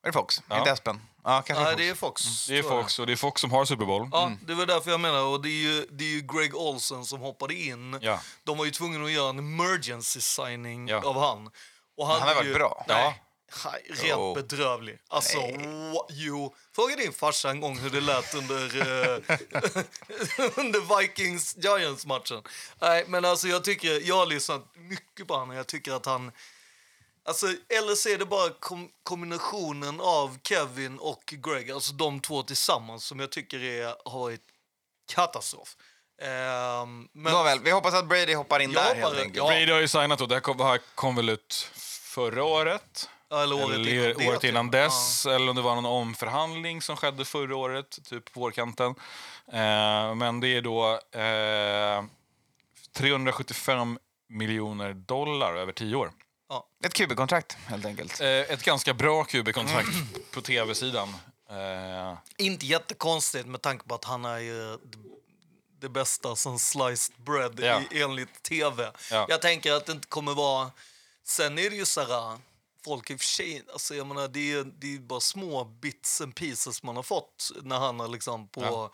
[0.04, 0.42] det Fox?
[0.50, 0.56] Ja.
[0.56, 1.02] Är det Espen?
[1.24, 1.78] Ja, kanske Ja, Fox.
[1.78, 2.48] det är Fox.
[2.48, 2.63] Det är.
[2.63, 4.10] Fox, och det är Fox som har Super Bowl.
[4.12, 5.22] Ja, det var därför jag menar.
[5.24, 8.00] Och det är ju, det är ju Greg Olsen som hoppade in.
[8.02, 8.20] Ja.
[8.44, 11.02] De var ju tvungna att göra en emergency signing Ja.
[11.06, 11.50] av han.
[11.98, 12.86] Och Han har är varit ju, bra.
[12.88, 13.22] Nej, nej,
[13.90, 14.34] rent Jo.
[14.36, 15.00] bedrövlig.
[15.08, 15.38] Alltså,
[16.10, 16.56] jo.
[16.76, 19.38] Fråga din farsa en gång hur det lät under, eh,
[20.56, 22.44] under Vikings-Giants-matchen.
[22.82, 25.56] Nej, men alltså jag tycker, jag har lyssnat mycket på honom.
[25.56, 26.32] Jag tycker att han...
[27.26, 32.44] Alltså, eller så är det bara kom kombinationen av Kevin och Greg, alltså de två
[32.44, 34.42] tillsammans, som jag tycker är, har varit
[35.14, 35.76] katastrof.
[36.22, 39.48] Ehm, men, Nåväl, vi hoppas att Brady hoppar in Jag där hoppar- ja.
[39.48, 41.70] Brady har ju signat och det här kom, här kom väl ut
[42.02, 43.10] förra året.
[43.32, 44.50] Eller året eller innan det, året typ.
[44.50, 45.26] innan dess.
[45.26, 48.96] Eller om det var någon omförhandling som skedde förra året, typ på vårkanten.
[49.52, 52.04] Eh, men det är då eh,
[52.94, 56.12] 375 miljoner dollar över tio år.
[56.86, 58.22] Ett QB-kontrakt helt enkelt.
[58.22, 59.90] Eh, ett ganska bra QB-kontrakt
[60.32, 61.10] på tv-sidan.
[61.50, 62.18] Eh, Ja.
[62.38, 64.98] Inte jättekonstigt med tanke på att han är ju det,
[65.80, 67.82] det bästa som sliced bread Ja.
[67.92, 68.92] i, enligt tv.
[69.12, 69.26] Ja.
[69.30, 70.72] Jag tänker att det inte kommer vara...
[71.24, 72.38] Sen är det ju så här...
[72.88, 76.21] Folk i och för sig, alltså jag menar, det är det är bara små bits
[76.21, 78.62] and pieces man har fått när han har liksom på...
[78.63, 78.91] Ja.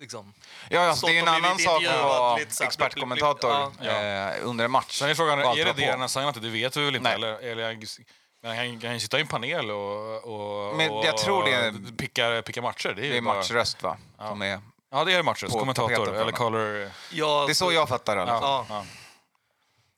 [0.00, 0.34] Liksom,
[0.70, 4.98] Ja, alltså, det är en annan sak att vara expertkommentator eh, under en match.
[4.98, 6.42] sen är frågan, är det det han har signat?
[6.42, 7.08] Det vet vi väl inte.
[7.08, 7.14] Nej.
[7.14, 7.78] Eller, eller,
[8.42, 11.52] men han kan ju sitta i en panel och, och, Men jag och tror det
[11.52, 12.92] är- picka, picka matcher.
[12.96, 13.96] Det är, Det är bara, matchröst, va?
[14.18, 15.46] Som är, Ja, det är matcher.
[15.46, 16.90] på Kommentator eller color.
[17.12, 18.22] Ja, det är så jag fattar det.
[18.22, 18.84] Ja, Ja.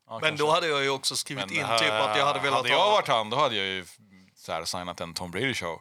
[0.09, 0.12] Ja.
[0.12, 0.45] Men kanske.
[0.45, 2.79] då hade jag ju också skrivit Men, in typ att jag hade velat Hade jag
[2.79, 2.90] ha...
[2.90, 3.85] varit han, då hade jag ju
[4.37, 5.81] så här, signat en Tom Brady-show.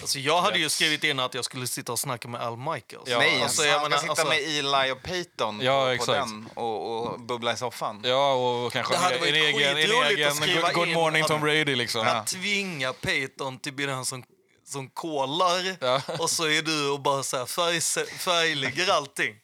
[0.00, 3.08] Alltså jag hade ju skrivit in att jag skulle sitta och snacka med Al Michaels.
[3.08, 6.28] Ja, Nej, alltså, jag menar, sitta alltså- med Eli och Peyton Ja, på, på exakt.
[6.28, 8.00] den och, och bubbla i soffan.
[8.04, 12.06] Ja, och kanske en, egen, en egen good, good in morning Tom Brady liksom.
[12.06, 14.24] Att tvinga Peyton till bli den som,
[14.66, 16.00] som kollar Ja.
[16.18, 17.80] och så är du och bara så här färg,
[18.18, 19.34] färglägger allting.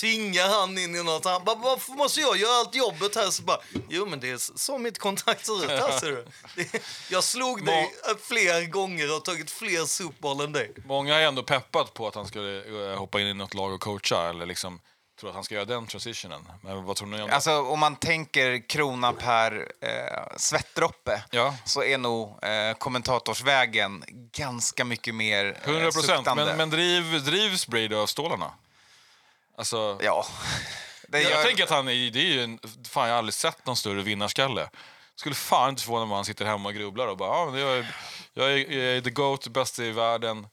[0.00, 1.24] Tvingar han in i något.
[1.24, 3.30] Han bara, varför måste jag göra allt jobbet här?
[3.30, 5.70] Så bara, jo men det är så mitt kontrakt ser ut.
[5.70, 6.26] Här ser du.
[7.10, 10.72] Jag slog dig fler gånger och tagit fler Super än dig.
[10.84, 13.80] Många har ändå peppat på att han skulle eh, hoppa in i något lag och
[13.80, 14.80] coacha eller liksom
[15.20, 16.48] tror att han ska göra den transitionen.
[16.62, 17.34] Men vad tror ni om det?
[17.34, 21.54] Alltså om man tänker krona per eh, svettdroppe Ja.
[21.64, 26.26] så är nog eh, kommentatorsvägen ganska mycket mer eh, 100 procent.
[26.36, 28.52] Men, men driv, drivs Brady av stålarna?
[29.58, 30.26] Alltså, Ja.
[31.08, 33.34] Det jag gör- tänker att han är, det är ju en, fan jag har aldrig
[33.34, 34.70] sett någon större vinnarskalle.
[35.16, 37.60] Skulle fan inte förvåna mig om han sitter hemma och grubblar och bara, ja, men
[37.60, 37.94] jag, är,
[38.34, 40.46] jag är, jag är the GOAT, bäst i världen.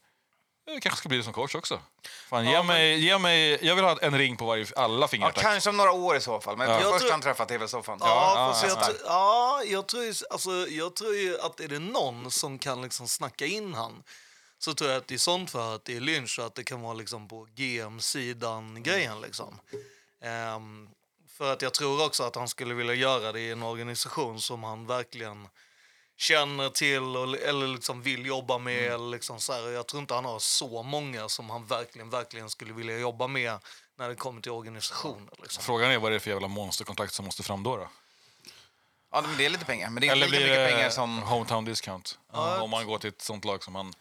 [0.66, 1.80] Jag kanske ska bli det som coach också.
[2.28, 5.30] Fan, ge mig, ge mig, jag vill ha en ring på varje, alla ja, fingrar
[5.30, 5.42] tack.
[5.44, 6.56] kanske om några år i så fall.
[6.56, 6.78] Men Ja.
[6.78, 7.98] först Jag tror- han träffat tv-soffan.
[8.00, 8.94] Ja, ja, ja, jag, ja.
[9.06, 13.08] ja, jag, tror ju, alltså, jag tror ju att är det någon som kan liksom
[13.08, 14.02] snacka in han
[14.64, 16.64] så tror jag att det är sånt för att det är Lynch och att det
[16.64, 19.20] kan vara liksom på GM-sidan grejen.
[19.20, 19.60] Liksom.
[20.20, 20.88] Ehm,
[21.28, 24.64] för att jag tror också att han skulle vilja göra det i en organisation som
[24.64, 25.48] han verkligen
[26.16, 28.92] känner till och, eller liksom vill jobba med.
[28.92, 29.70] Eller liksom så här.
[29.70, 33.58] Jag tror inte han har så många som han verkligen, verkligen skulle vilja jobba med
[33.98, 35.34] när det kommer till organisationer.
[35.42, 35.64] Liksom.
[35.64, 37.76] Frågan är vad det är för jävla monsterkontrakt som måste fram då.
[37.76, 37.88] då?
[39.12, 39.90] Ja, men det är lite pengar.
[39.90, 41.22] Men det är Eller lika blir mycket pengar det som...
[41.22, 42.10] hometown discount?
[42.60, 43.92] Om man går till ett sånt lag som han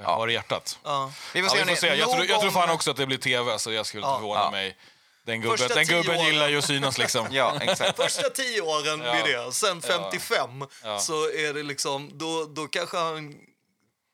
[0.00, 0.14] Ja.
[0.14, 0.78] har i hjärtat.
[0.84, 1.12] Ja.
[1.34, 1.94] Vi får Ja, se, vi får se.
[1.94, 4.16] Jag, tror, jag tror fan också att det blir tv, så jag skulle inte Ja.
[4.18, 4.50] förvåna Ja.
[4.50, 4.76] mig.
[5.26, 6.26] Den gubben, den gubben åren.
[6.26, 7.26] gillar ju att synas liksom.
[7.32, 7.96] Ja, exakt.
[7.96, 9.22] Första tio åren Ja.
[9.22, 9.52] blir det.
[9.52, 10.98] Sen 55 Ja.
[10.98, 13.34] så är det liksom, då, då kanske han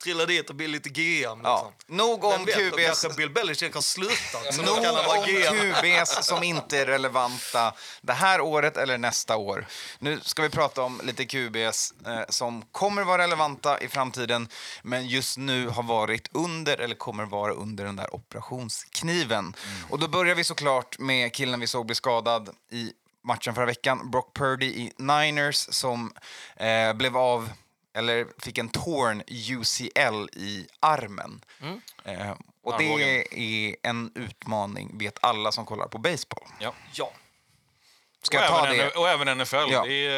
[0.05, 1.41] trillar dit och blir lite GM.
[1.43, 1.73] Ja.
[1.77, 1.97] Liksom.
[1.97, 2.85] Nog Vem om vet, QBs...
[2.87, 4.59] kanske Bill Belichick har slutat.
[4.59, 5.25] Nog om.
[5.25, 9.67] QBs som inte är relevanta det här året eller nästa år.
[9.99, 14.49] Nu ska vi prata om lite QBs eh, som kommer vara relevanta i framtiden
[14.83, 19.55] men just nu har varit under eller kommer vara under den där operationskniven.
[19.91, 22.93] Och då börjar vi såklart med killen vi såg bli skadad i
[23.25, 26.13] matchen förra veckan, Brock Purdy i Niners som
[26.57, 27.51] eh, blev av
[27.95, 31.45] eller fick en torn UCL i armen.
[32.05, 32.31] Eh,
[32.63, 32.99] och Armbågen.
[32.99, 36.49] det är en utmaning, vet alla som kollar på baseball.
[36.61, 36.75] Ja.
[36.95, 37.13] Ja.
[38.23, 38.91] Ska och, jag ta även, det?
[38.91, 39.57] och även NFL.
[39.57, 39.85] Ja.
[39.85, 40.11] Det är,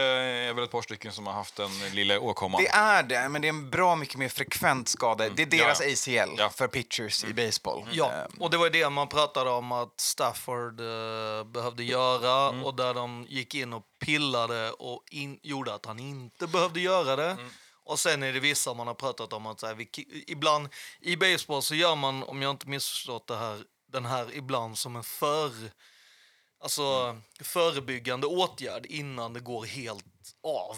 [0.48, 2.62] är väl ett par stycken som har haft den lilla åkomman.
[2.62, 5.28] Det är det, men det är en bra mycket mer frekvent skada.
[5.28, 6.22] Det är deras Ja.
[6.22, 6.48] ACL Ja.
[6.50, 7.88] för pitchers i baseball.
[7.92, 12.74] Ja, Eh, och det var det man pratade om att Stafford eh, behövde göra och
[12.74, 17.36] där de gick in och pillade och in, gjorde att han inte behövde göra det.
[17.86, 19.88] Och sen är det vissa man har pratat om att så här, vi,
[20.26, 20.68] ibland
[21.00, 24.96] i baseball så gör man, om jag inte missförstått det här, den här ibland som
[24.96, 25.50] en för,
[26.62, 30.04] alltså, förebyggande åtgärd innan det går helt
[30.42, 30.76] av.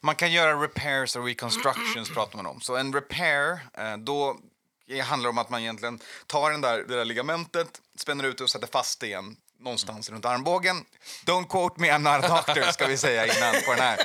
[0.00, 2.60] Man kan göra repairs och reconstructions pratar man om.
[2.60, 4.38] Så en repair, eh, då
[4.86, 8.44] det handlar om att man egentligen tar den där, det där ligamentet, spänner ut det
[8.44, 10.84] och sätter fast det igen någonstans runt armbågen.
[11.24, 13.98] Don't quote me, I'm not a doctor, ska vi säga innan på den här.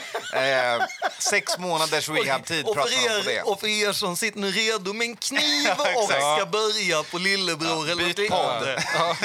[0.76, 0.86] Eh,
[1.20, 3.42] sex månaders rehabtid och, pratar man om det.
[3.42, 7.89] och för er som sitter nu redo med en kniv och ska börja på lillebror
[7.89, 8.68] eller något byt podd.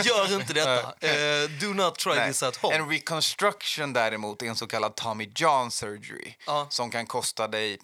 [0.05, 0.81] Gör inte detta.
[1.09, 2.29] Eh, do not try Nej.
[2.29, 2.75] this at home.
[2.75, 6.67] En reconstruction däremot är en så kallad Tommy John surgery Ja.
[6.71, 7.79] som kan kosta dig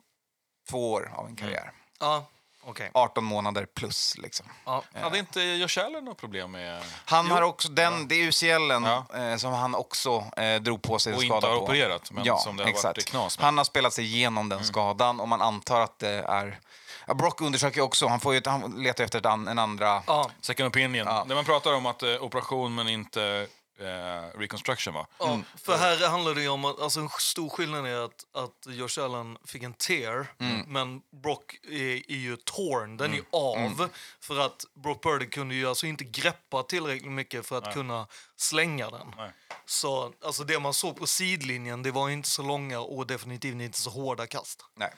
[0.70, 1.72] två år av en karriär.
[2.00, 2.26] Ja,
[2.66, 2.90] okej.
[2.94, 4.46] 18 månader plus liksom.
[4.64, 4.82] Ja.
[4.94, 6.82] Hade inte Josh Allen något problem med...
[7.04, 9.06] Han har också den, det är UCLen Ja.
[9.14, 11.62] eh, som han också eh, drog på sig Och skada inte har på.
[11.62, 12.84] opererat, men ja, som det har exakt.
[12.84, 13.42] varit knas med.
[13.42, 13.46] Mm.
[13.46, 16.58] Han har spelat sig igenom den skadan och man antar att det är...
[17.06, 20.02] Ja, Brock undersöker också, han, får ju, han letar efter an, en andra...
[20.06, 20.30] Ja.
[20.40, 21.06] Second opinion.
[21.06, 21.24] Ja.
[21.26, 23.46] När man pratar om att eh, operation men inte
[23.78, 25.06] eh, reconstruction va?
[25.18, 28.66] Ja, för här handlar det ju om att alltså en stor skillnad är att, att
[28.66, 30.26] Josh Allen fick en tear,
[30.66, 33.88] men Brock är, är ju torn, den är ju av.
[34.20, 38.06] För att Brock Purdy kunde ju alltså inte greppa tillräckligt mycket för att kunna
[38.36, 39.14] slänga den.
[39.16, 39.30] Nej.
[39.66, 43.80] Så alltså det man såg på sidlinjen, det var inte så långa och definitivt inte
[43.80, 44.64] så hårda kast.
[44.74, 44.94] Nej.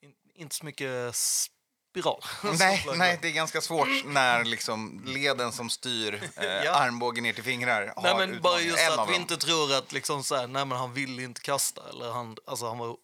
[0.00, 1.14] In, inte så mycket
[1.92, 2.22] spiral.
[2.58, 6.72] Nej, nej, det är ganska svårt när liksom leden som styr eh, Ja.
[6.74, 10.22] armbågen ner till fingrar har Nej, men bara just att vi inte tror att liksom
[10.22, 11.82] så här, nej, men han ville inte kasta.
[11.90, 12.96] Eller han, alltså han var,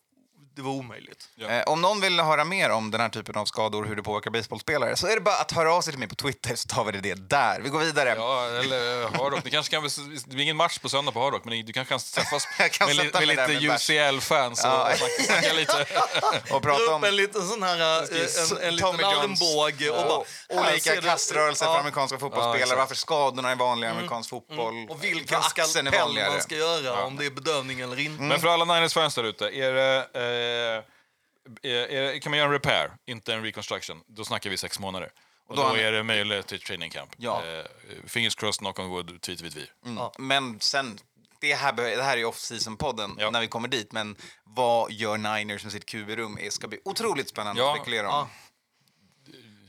[0.58, 1.28] det var omöjligt.
[1.48, 4.30] Eh, om någon vill höra mer om den här typen av skador, hur det påverkar
[4.30, 6.84] baseballspelare, så är det bara att höra av sig till mig på Twitter så tar
[6.84, 7.60] vi det där.
[7.60, 8.14] Vi går vidare.
[8.16, 9.44] Ja, eller eh, Hardrock.
[9.44, 11.98] Ni kanske kan, det blir ingen match på söndag på Hardrock, men du kanske kan
[12.00, 13.92] träffas kan med, li- med lite.
[13.92, 14.88] UCL-fans och Ja.
[14.96, 15.86] snacka, snacka lite.
[16.54, 18.18] Och prata om en liten sån här, eh,
[18.60, 20.16] en, en liten armbåge och bara...
[20.18, 20.26] och
[20.70, 21.72] olika du- kaströrelser Ja.
[21.72, 24.86] för amerikanska fotbollsspelare, varför skadorna är vanliga i amerikansk fotboll.
[24.90, 26.30] Och vilken Varför axeln är skalpell vanligare.
[26.30, 28.22] man ska göra, om det är bedövning eller inte.
[28.22, 32.52] Men för alla Niners-fans där ute, är det, eh, är, är, kan man göra en
[32.52, 35.12] repair, inte en reconstruction, då snackar vi sex månader.
[35.46, 37.10] Och då då, har ni- är det möjligt till training camp.
[37.16, 37.46] Ja.
[37.46, 37.64] Eh,
[38.06, 39.70] fingers crossed, knock on wood, tweet, tweet, vi.
[39.86, 40.04] Mm.
[40.18, 40.98] Men sen,
[41.40, 43.30] det här, det här är ju off-season-podden Ja.
[43.30, 46.36] när vi kommer dit, men vad gör Niners med sitt QB-rum?
[46.40, 47.70] Det ska bli otroligt spännande Ja.
[47.72, 48.14] att spekulera om.
[48.14, 48.28] Ja.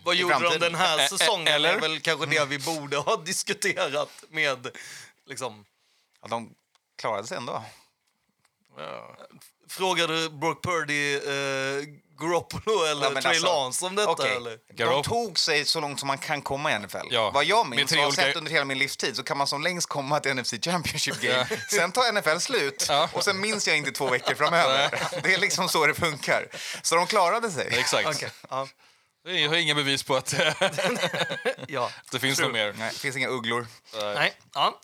[0.04, 1.48] Vad gjorde de den här ä- säsongen?
[1.48, 1.74] eller?
[1.76, 4.68] är väl kanske det vi borde ha diskuterat med...
[5.26, 5.66] Liksom,
[6.20, 6.56] Att de
[7.02, 7.64] klarade sig ändå.
[9.70, 11.84] Frågade Brock Purdy eh,
[12.22, 14.12] Garoppolo eller Ja, Trey alltså, Lance om detta?
[14.12, 14.58] Okej, Eller?
[14.76, 16.98] De tog sig så långt som man kan komma i NFL.
[17.10, 19.48] Ja, Vad jag minns och har olika- sett under hela min livstid så kan man
[19.48, 21.48] som längst komma till NFC Championship Game.
[21.72, 23.10] Sen tar NFL slut Ja.
[23.14, 24.90] och sen minns jag inte två veckor framöver.
[25.24, 26.48] Det är liksom så det funkar.
[26.82, 27.68] Så de klarade sig.
[27.80, 28.24] Exakt.
[28.50, 28.68] Ja.
[29.24, 30.34] Jag har inga bevis på att
[31.68, 31.92] ja.
[32.12, 32.74] det finns något mer.
[32.78, 33.68] Nej, det finns inga ugglor.
[33.94, 34.80] Nej, ja.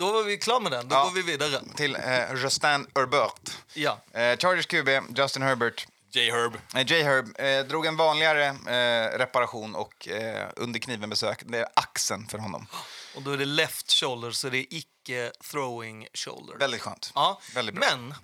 [0.00, 0.88] Då var vi klara med den.
[0.88, 1.04] Då Ja.
[1.04, 1.60] går vi vidare.
[1.76, 3.50] Till eh, Justin Herbert.
[3.74, 3.98] Ja.
[4.12, 5.86] Eh, Chargers QB, Justin Herbert.
[6.12, 6.54] J-Herb.
[6.74, 11.42] Eh, J-Herb eh, drog en vanligare eh, reparation och eh, under kniven besök.
[11.46, 12.66] Det är axeln för honom.
[13.16, 16.56] Och då är det left shoulder, så det är icke throwing shoulder.
[16.58, 17.12] Väldigt skönt.
[17.14, 17.84] Ja, Väldigt bra.
[17.90, 18.14] men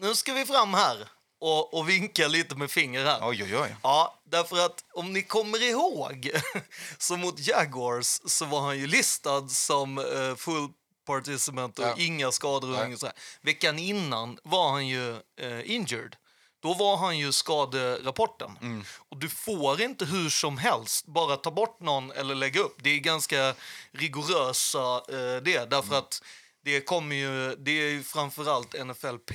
[0.00, 1.08] nu ska vi fram här
[1.40, 3.18] och, och vinka lite med finger här.
[3.22, 3.76] Oj, oj, oj.
[3.82, 6.30] Ja, därför att om ni kommer ihåg
[6.98, 10.68] så mot Jaguars så var han ju listad som eh, full
[11.12, 11.94] participant och Ja.
[11.98, 12.78] inga skador.
[12.80, 13.14] Och inget så här.
[13.42, 16.16] Veckan innan var han ju eh, injured.
[16.62, 18.58] Då var han ju skaderapporten.
[18.62, 18.84] Mm.
[19.08, 22.76] Och du får inte hur som helst bara ta bort någon eller lägga upp.
[22.82, 23.54] Det är ganska
[23.92, 25.70] rigorösa eh, det.
[25.70, 25.98] Därför Mm.
[25.98, 26.22] att
[26.64, 29.34] det kommer ju, det är ju framförallt NFLPA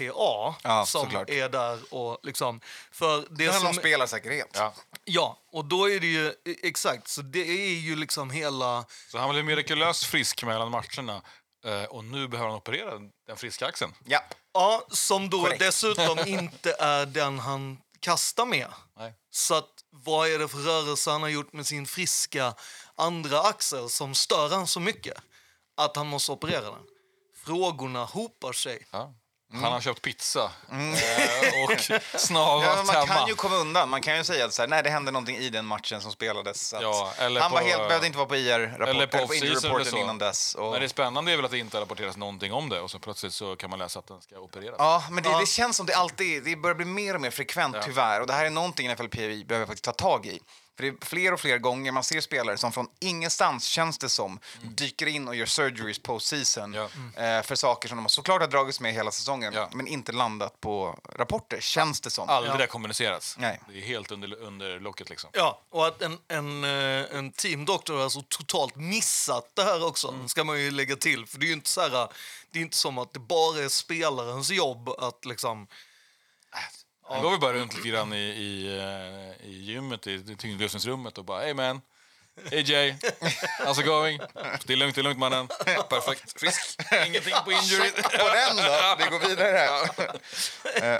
[0.63, 1.29] Ja, som såklart.
[1.29, 2.59] är där och liksom...
[2.91, 4.49] För det Det handlar om som, spelarsäkerhet.
[4.53, 4.73] Ja.
[5.05, 6.33] Ja, och då är det ju e-
[6.63, 8.86] exakt, så det är ju liksom hela...
[9.12, 11.21] Så han blev mirakulöst frisk mellan matcherna.
[11.63, 12.91] Eh, och nu behöver han operera
[13.28, 13.93] den friska axeln.
[14.06, 14.23] Ja.
[14.54, 15.60] Ja, som då Korrekt.
[15.60, 18.67] dessutom inte är den han kastar med.
[18.97, 19.13] Nej.
[19.32, 22.54] Så att, vad är det för rörelse han har gjort med sin friska
[22.95, 25.17] andra axel som stör han så mycket
[25.78, 26.84] att han måste operera den?
[27.45, 28.88] Frågorna hopar sig.
[28.91, 29.13] Ja.
[29.53, 33.05] Han har köpt pizza eh, och snavat Ja, man hemma.
[33.15, 33.89] kan ju komma undan.
[33.89, 36.11] Man kan ju säga att så här, nej, det hände någonting i den matchen som
[36.11, 36.73] spelades.
[36.81, 39.45] Ja, eller han var på- helt, behövde inte vara på IR-rapport, eller på off-season eller
[39.45, 39.97] injury-rapporten så.
[39.97, 40.55] innan dess.
[40.55, 42.99] Och, Men det spännande är väl att det inte rapporteras någonting om det och så
[42.99, 44.75] plötsligt så kan man läsa att den ska opereras.
[44.79, 45.39] Ja, men det, Ja.
[45.39, 48.21] det känns som det alltid det börjar bli mer och mer frekvent tyvärr.
[48.21, 50.39] Och det här är någonting NFLPI behöver faktiskt ta tag i.
[50.75, 54.09] För det är fler och fler gånger man ser spelare som från ingenstans, känns det
[54.09, 56.83] som, dyker in och gör surgeries post-season Ja.
[57.23, 59.69] eh, för saker som de såklart har dragits med hela säsongen, Ja.
[59.73, 62.29] men inte landat på rapporter, känns det som.
[62.29, 63.36] Aldrig det kommunicerats.
[63.38, 63.62] Nej.
[63.69, 65.29] Det är helt under, under locket liksom.
[65.33, 70.07] Ja, och att en, en, eh, en teamdoktor har alltså totalt missat det här också,
[70.07, 70.27] Mm.
[70.29, 71.25] ska man ju lägga till.
[71.25, 72.07] För det är ju inte så här,
[72.51, 75.67] det är inte som att det bara är spelarens jobb att liksom...
[77.13, 81.17] Han går väl bara runt lite grann i, i, eh, i gymmet, i i tyngdlyftningsrummet
[81.17, 81.82] och bara Hey man,
[82.52, 82.95] hey Jay,
[83.60, 84.19] how's it going?
[84.65, 85.47] Det är lugnt, det är lugnt mannen.
[85.89, 87.91] Perfekt, frisk, ingenting på injury.
[87.91, 88.95] på den då.
[88.99, 89.65] Vi går vidare.
[90.76, 90.99] Eh,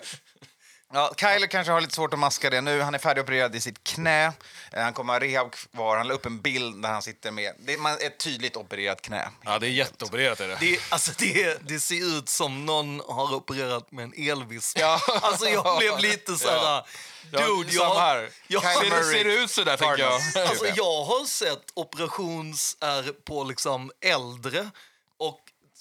[0.96, 2.82] Ja, Kyler kanske har lite svårt att maska det nu.
[2.82, 4.26] Han är färdigopererad i sitt knä.
[4.72, 5.98] Eh, Han kommer ha rehab kvar.
[5.98, 9.30] Han la upp en bild där han sitter med det är ett tydligt opererat knä.
[9.46, 10.58] Ja, det är jätteopererat är det.
[10.60, 14.80] Det, alltså det, det ser ut som någon har opererat med en elvisp.
[14.80, 15.00] Ja.
[15.22, 16.58] Alltså jag blev lite så här...
[16.58, 16.86] Ja.
[17.32, 18.30] Dude, ja, samma jag, här.
[18.48, 20.14] jag, Kyler Ser, ser det ut så där, tänker jag?
[20.14, 24.70] Alltså, jag har sett operationsär på liksom äldre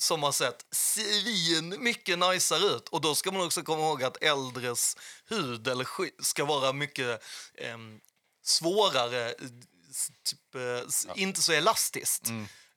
[0.03, 2.89] som har sett svin mycket najsare ut.
[2.89, 4.97] Och då ska man också komma ihåg att äldres
[5.29, 7.23] hud eller sk- ska vara mycket
[8.45, 9.35] svårare, eh,
[9.91, 12.29] s- typ, eh, s- inte så elastiskt.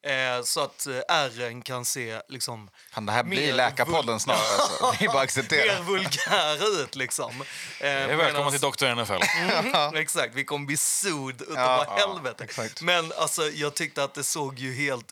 [0.06, 2.70] Eh, så att eh, ärren kan se liksom
[3.02, 4.40] det här blir Läkarpodden snart.
[4.60, 4.96] Alltså.
[5.00, 5.74] Det är bara acceptera.
[5.80, 7.42] mer vulgära ut liksom.
[7.80, 8.96] Eh, välkomna till Dr.
[8.96, 9.24] NFL.
[9.38, 12.44] Mm, exakt, vi kommer bli sued utav Ja, ja, helvete.
[12.44, 12.82] exakt.
[12.82, 15.06] Men alltså, jag tyckte att det såg ju helt.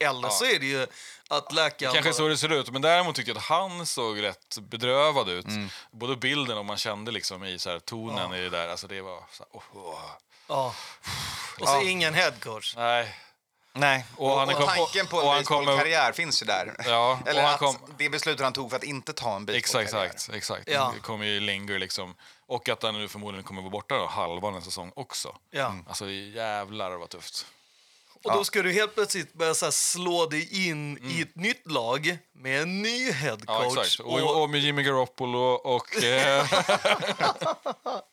[0.00, 0.86] Eller så är det ju
[1.28, 1.92] att läkaren...
[1.94, 5.46] Kanske så det ser ut, men däremot tycker jag att han såg rätt bedrövad ut.
[5.90, 8.68] Både bilden och man kände liksom i så här, tonen i det där.
[8.68, 9.98] Alltså det var så här, oh, oh.
[10.48, 10.74] Ja.
[11.60, 12.74] Och så ingen headcoach.
[12.76, 13.16] Nej.
[13.72, 16.46] Nej, Och och, han är och kom- tanken på och en kommer- baseballkarriär finns ju
[16.46, 16.74] där.
[16.86, 19.48] Ja, Eller och han att kom- det beslutet han tog för att inte ta en
[19.48, 20.12] Exakt, baseballkarriär.
[20.14, 20.36] exakt.
[20.36, 20.68] exakt.
[20.70, 20.92] Ja.
[20.94, 22.14] Det kommer ju linger liksom.
[22.46, 25.36] Och att han nu förmodligen kommer vara borta då, halva den säsong också.
[25.50, 25.74] Ja.
[25.88, 27.46] Alltså jävlar vad tufft.
[28.24, 32.18] Och då ska du helt plötsligt börja så slå dig in i ett nytt lag
[32.32, 33.78] med en ny headcoach.
[33.78, 34.00] exakt.
[34.00, 36.04] Och, och med Jimmy Garoppolo och...
[36.04, 36.46] Eh,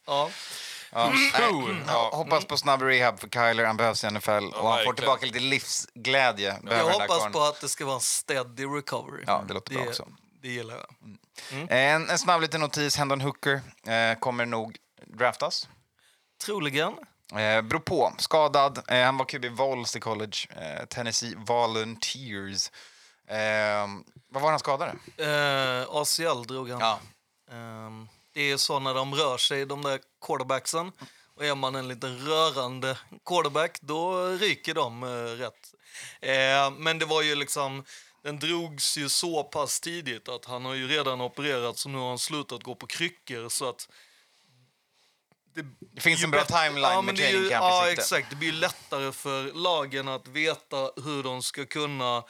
[0.06, 0.30] ja.
[0.92, 1.78] Ja, nej, True.
[1.88, 4.32] ja, hoppas på snabb rehab för Kyler, han behövs i NFL.
[4.32, 6.48] och han får tillbaka lite livsglädje.
[6.48, 9.24] Jag behöver hoppas på att det ska vara en steady recovery.
[9.28, 10.08] Ja, det låter bra också.
[10.42, 10.86] Det gillar jag.
[11.70, 15.70] En, en snabb liten notis, Hendon Hooker eh, kommer nog draftas.
[16.46, 16.94] Troligen.
[17.32, 18.14] Eh, beror på.
[18.18, 18.82] Skadad.
[18.88, 20.38] Eh, han var QB Vols i college.
[20.50, 22.72] Eh, Tennessee Volunteers.
[23.28, 23.88] Eh,
[24.30, 24.96] vad var han skadade?
[25.18, 26.80] Eh, ACL drog han.
[26.80, 27.00] Ja.
[27.52, 30.92] Ehm, det är så när de rör sig, de där quarterbacksen.
[31.36, 35.74] Och är man en liten rörande quarterback, då ryker de eh, rätt.
[36.22, 37.84] Eh, men det var ju liksom,
[38.24, 42.10] den drogs ju så pass tidigt att han har ju redan opererat så nu har
[42.10, 43.90] han slutat gå på kryckor så att
[45.96, 48.30] Det finns ju en bra timeline ja, med det training ju, camp Ja, exakt.
[48.30, 52.24] Det blir lättare för lagen att veta hur de ska kunna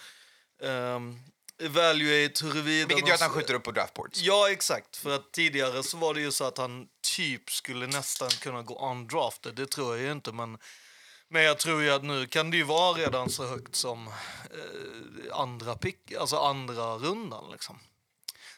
[0.61, 1.19] um,
[1.63, 2.87] evaluate huruvida...
[2.87, 4.21] Vilket gör att han skjuter upp på draftboards.
[4.21, 4.97] Ja, exakt.
[4.97, 8.89] För att tidigare så var det ju så att han typ skulle nästan kunna gå
[8.91, 9.55] undrafted.
[9.55, 10.57] Det tror jag ju inte, men...
[11.27, 15.39] Men jag tror ju att nu kan det ju vara redan så högt som eh,
[15.39, 17.79] andra pick, alltså andra rundan liksom.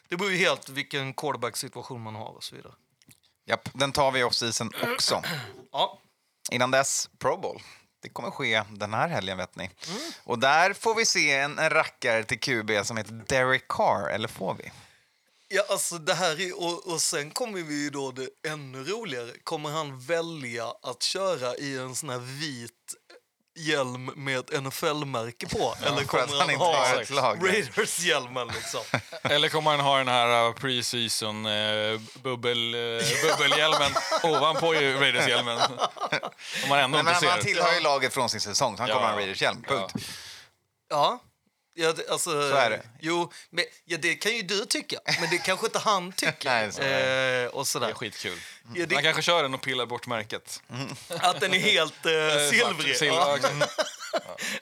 [0.08, 2.72] Det beror ju helt vilken quarterback-situation man har och så vidare.
[3.48, 5.22] Japp, den tar vi off-season också.
[5.72, 5.98] Ja,
[6.50, 7.62] Innan dess, Pro Bowl.
[8.02, 9.64] Det kommer ske den här helgen, vet ni.
[9.88, 10.00] Mm.
[10.24, 14.28] Och där får vi se en, en rackare till QB som heter Derek Carr, eller
[14.28, 14.72] får vi?
[15.48, 19.30] Ja, alltså det här är, och, och sen kommer vi ju då det ännu roligare.
[19.44, 22.94] Kommer han välja att köra i en sån här vit
[23.58, 25.74] hjälm med ett NFL-märke på?
[25.82, 26.50] eller för att kommer han han,
[27.00, 27.48] inte ha lag.
[27.48, 28.80] Raiders-hjälmen liksom?
[29.22, 33.92] eller kommer han ha den här uh, pre-season uh, bubbel, uh, bubbelhjälmen
[34.22, 35.58] ovanpå ju Raiders-hjälmen?
[36.62, 37.48] Om man ändå Men, men inte han ser.
[37.48, 38.94] tillhör ju laget från sin säsong, så han Ja.
[38.94, 39.62] kommer ha en Raiders-hjälm.
[39.62, 39.94] Punkt.
[40.90, 41.22] Ja.
[41.80, 42.82] Ja, det, alltså, Så är det.
[43.00, 46.50] Jo, men, ja, det kan ju du tycka, men det kanske inte han tycker.
[46.50, 47.88] Nej, så är eh, och Det sådär.
[47.88, 48.38] är skitkul.
[48.74, 50.62] Ja, det, Han kanske kör den och pillar bort märket.
[51.08, 52.12] Att den är helt eh,
[52.50, 52.96] silvrig.
[52.96, 53.36] Silver, Ja.
[53.36, 53.80] exakt.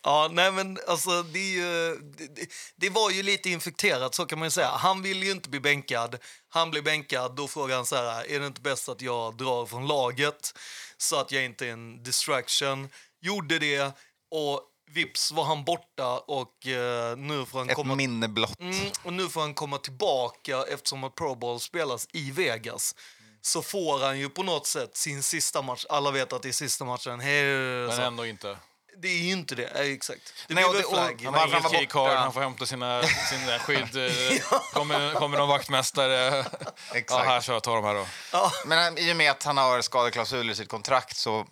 [0.02, 1.96] Ja, nej men alltså det är ju...
[1.96, 4.68] Det, det- var ju lite infekterat, så kan man ju säga.
[4.68, 6.18] Han vill ju inte bli bänkad.
[6.48, 9.66] Han blir bänkad, då frågar han så här, är det inte bäst att jag drar
[9.66, 10.58] från laget
[10.96, 12.88] så att jag inte är en distraction?
[13.20, 13.92] Gjorde det
[14.30, 17.94] och vips var han borta och eh, nu får han Ett komma...
[17.94, 18.60] minne blott.
[18.60, 22.94] Mm, och nu får han komma tillbaka eftersom att Pro Bowl spelas i Vegas.
[23.46, 25.84] Så får han ju på något sätt sin sista match.
[25.88, 27.18] Alla vet att det är sista matchen.
[27.18, 28.56] Men ändå inte.
[29.02, 29.70] Det är ju inte det.
[29.74, 30.20] Ja, exakt.
[30.48, 31.22] Det Nej, blir och väl flagg.
[31.24, 32.16] Han har han keycard, borta?
[32.18, 33.96] han får hämta sina, sina skydd.
[33.96, 36.14] eh, kommer, kommer någon vaktmästare.
[36.36, 36.44] Ja,
[36.94, 37.26] Exakt.
[37.26, 38.06] här, så ta de här då.
[38.66, 41.46] Men han- i och med att han har skadeklausuler i sitt kontrakt så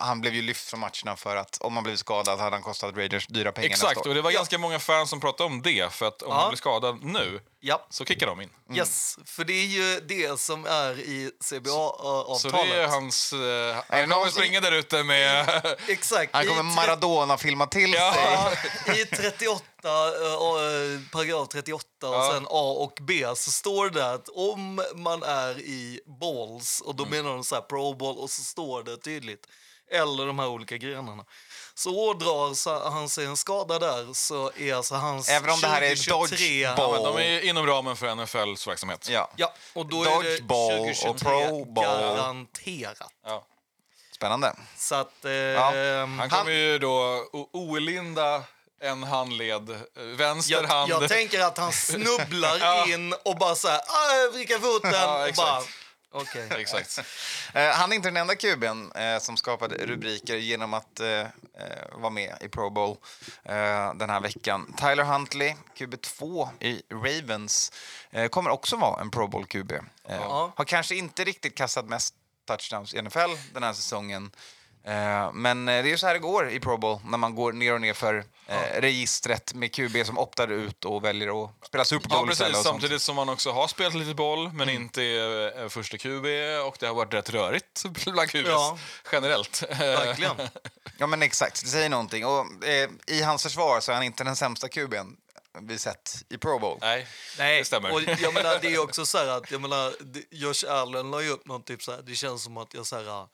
[0.00, 2.96] han blev ju lyft från matcherna för att om han blivit skadad hade han kostat
[2.96, 5.92] Raiders dyra pengar Exakt, och det var ganska många fans som pratade om det.
[5.92, 6.40] För att om Ja.
[6.40, 8.50] han blir skadad nu, Ja, så kickar de in.
[8.74, 9.18] yes.
[9.24, 12.40] För det är ju det som är i CBA-avtalet.
[12.40, 13.30] Så det är hans...
[13.30, 15.48] Det han kommer någon- springa där ute med...
[15.88, 16.34] Exakt.
[16.34, 18.52] Han kommer tre- Maradona filma till Ja.
[18.86, 19.00] sig.
[19.00, 22.30] I 38, eh, eh, paragraf 38 och Ja.
[22.34, 27.04] sen A och B så står det att om man är i balls, och då
[27.04, 27.16] Mm.
[27.16, 29.46] menar de så här pro ball, och så står det tydligt,
[29.90, 31.24] eller de här olika grenarna.
[31.74, 35.66] Så ådrar så- han sig en skada där så är alltså hans Även om det
[35.68, 36.90] här är 2023 dodgeball.
[37.04, 39.08] Ja, men de är inom ramen för NFLs verksamhet.
[39.10, 39.30] Ja.
[39.36, 42.16] Ja, och då är det Dodgeball och 2023 pro ball.
[42.16, 43.12] garanterat.
[43.26, 43.44] Ja.
[44.14, 44.54] Spännande.
[44.76, 45.24] Så att...
[45.24, 45.30] Eh,
[46.18, 48.42] Han kommer ju då olinda
[48.80, 49.76] en handled, eh,
[50.16, 50.90] vänster jag, hand.
[50.90, 52.86] jag tänker att han snubblar Ja.
[52.88, 55.36] in och bara så här, ah, vricka foten Ja, och exakt.
[55.48, 55.62] bara...
[56.10, 56.48] Okej.
[56.58, 56.98] Exakt.
[57.54, 61.26] Eh, han är inte den enda kuben eh, som skapade rubriker genom att eh,
[61.92, 62.96] vara med i Pro Bowl
[63.94, 64.74] den här veckan.
[64.78, 67.72] Tyler Huntley, QB2 i Ravens,
[68.30, 69.84] kommer också vara en Pro Bowl-QB.
[70.56, 72.14] Har kanske inte riktigt kastat mest
[72.46, 74.30] touchdowns i NFL den här säsongen.
[74.88, 77.52] Eh, men eh, det är så här det går i Pro Bowl när man går
[77.52, 81.84] ner och ner för eh, registret med QB som optar ut och väljer att spela
[81.84, 82.52] Super Ja, Bowl istället.
[82.52, 82.58] precis.
[82.66, 82.82] och sånt.
[82.82, 86.24] Samtidigt som man också har spelat lite boll, men inte är första QB
[86.66, 88.78] och det har varit rätt rörigt bland QBs Ja.
[89.12, 89.62] generellt.
[89.78, 90.36] Verkligen.
[91.00, 91.62] Ja, men exakt.
[91.64, 92.26] Det säger någonting.
[92.26, 95.16] Och, eh, I hans försvar så är han inte den sämsta kuben
[95.60, 96.78] vi sett i Pro Bowl.
[96.80, 97.06] Nej,
[97.38, 97.92] Nej, det stämmer.
[97.92, 99.92] och jag menar, det är också så här att, jag menar,
[100.30, 102.96] Josh Allen la ju upp någon typ så här, det känns som att jag så
[102.96, 103.26] här,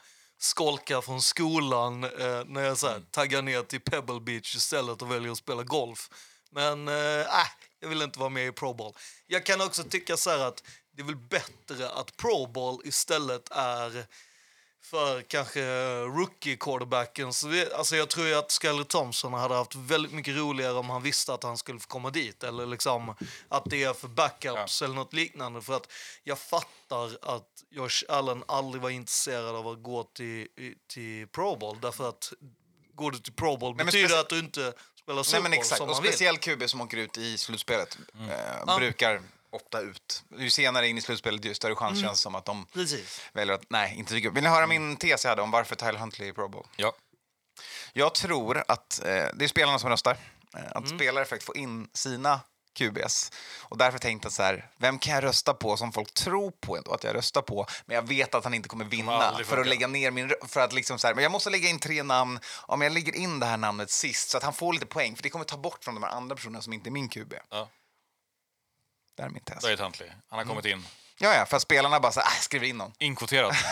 [0.45, 5.11] skolkar från skolan eh, när jag så här, taggar ner till Pebble Beach istället och
[5.11, 6.11] väljer att spela golf.
[6.51, 7.47] Men eh, äh,
[7.81, 8.93] jag vill inte vara med i Pro Bowl.
[9.27, 10.63] Jag kan också tycka så här att
[10.97, 14.07] det är väl bättre att Pro Bowl istället är
[14.95, 15.61] för kanske
[16.05, 17.33] rookie quarterbacken.
[17.33, 21.03] Så vi, alltså jag tror att Skyler Thompson hade haft väldigt mycket roligare om han
[21.03, 22.43] visste att han skulle få komma dit.
[22.45, 23.15] Eller liksom
[23.49, 25.63] att det är för backups eller något liknande.
[25.63, 25.93] För att
[26.25, 30.49] jag fattar att Josh Allen aldrig var intresserad av att gå till,
[30.89, 31.79] till Pro Bowl.
[31.81, 32.33] Därför att
[32.95, 34.73] går du till Pro Bowl men betyder att du inte
[35.03, 35.77] spelar Nej, men exakt.
[35.79, 36.13] som Och man vill.
[36.13, 38.31] speciell QB som åker ut i slutspelet Mm.
[38.69, 39.23] eh, brukar
[39.55, 40.23] ofta ut.
[40.39, 42.09] Ju senare in i slutspelet, ju större chans Mm.
[42.09, 43.21] känns som att de Precis.
[43.33, 44.37] väljer att nej, inte dyka upp.
[44.37, 46.67] Vill ni höra min tes jag hade om varför Tyler Huntley är i Pro Bowl?
[46.77, 46.93] Ja.
[47.93, 50.17] Jag tror att eh, det är spelarna som röstar.
[50.57, 50.99] Eh, att Mm.
[50.99, 52.41] spelare faktiskt får in sina
[52.79, 53.33] QBs.
[53.61, 56.77] Och därför tänkte jag så här, vem kan jag rösta på som folk tror på
[56.77, 59.67] ändå att jag röstar på, men jag vet att han inte kommer vinna för att
[59.67, 62.41] lägga ner min för att liksom så här, men jag måste lägga in tre namn.
[62.67, 65.23] Om jag lägger in det här namnet sist så att han får lite poäng, för
[65.23, 67.35] det kommer ta bort från de här andra personerna som inte är min QB.
[67.51, 67.69] Ja.
[69.17, 69.63] Det är min tes.
[69.65, 70.09] Där är Huntley.
[70.29, 70.87] Han har kommit in.
[71.19, 72.93] Ja, ja, för att spelarna bara så här, äh, skriver in någon.
[72.99, 73.55] Inkvoterad.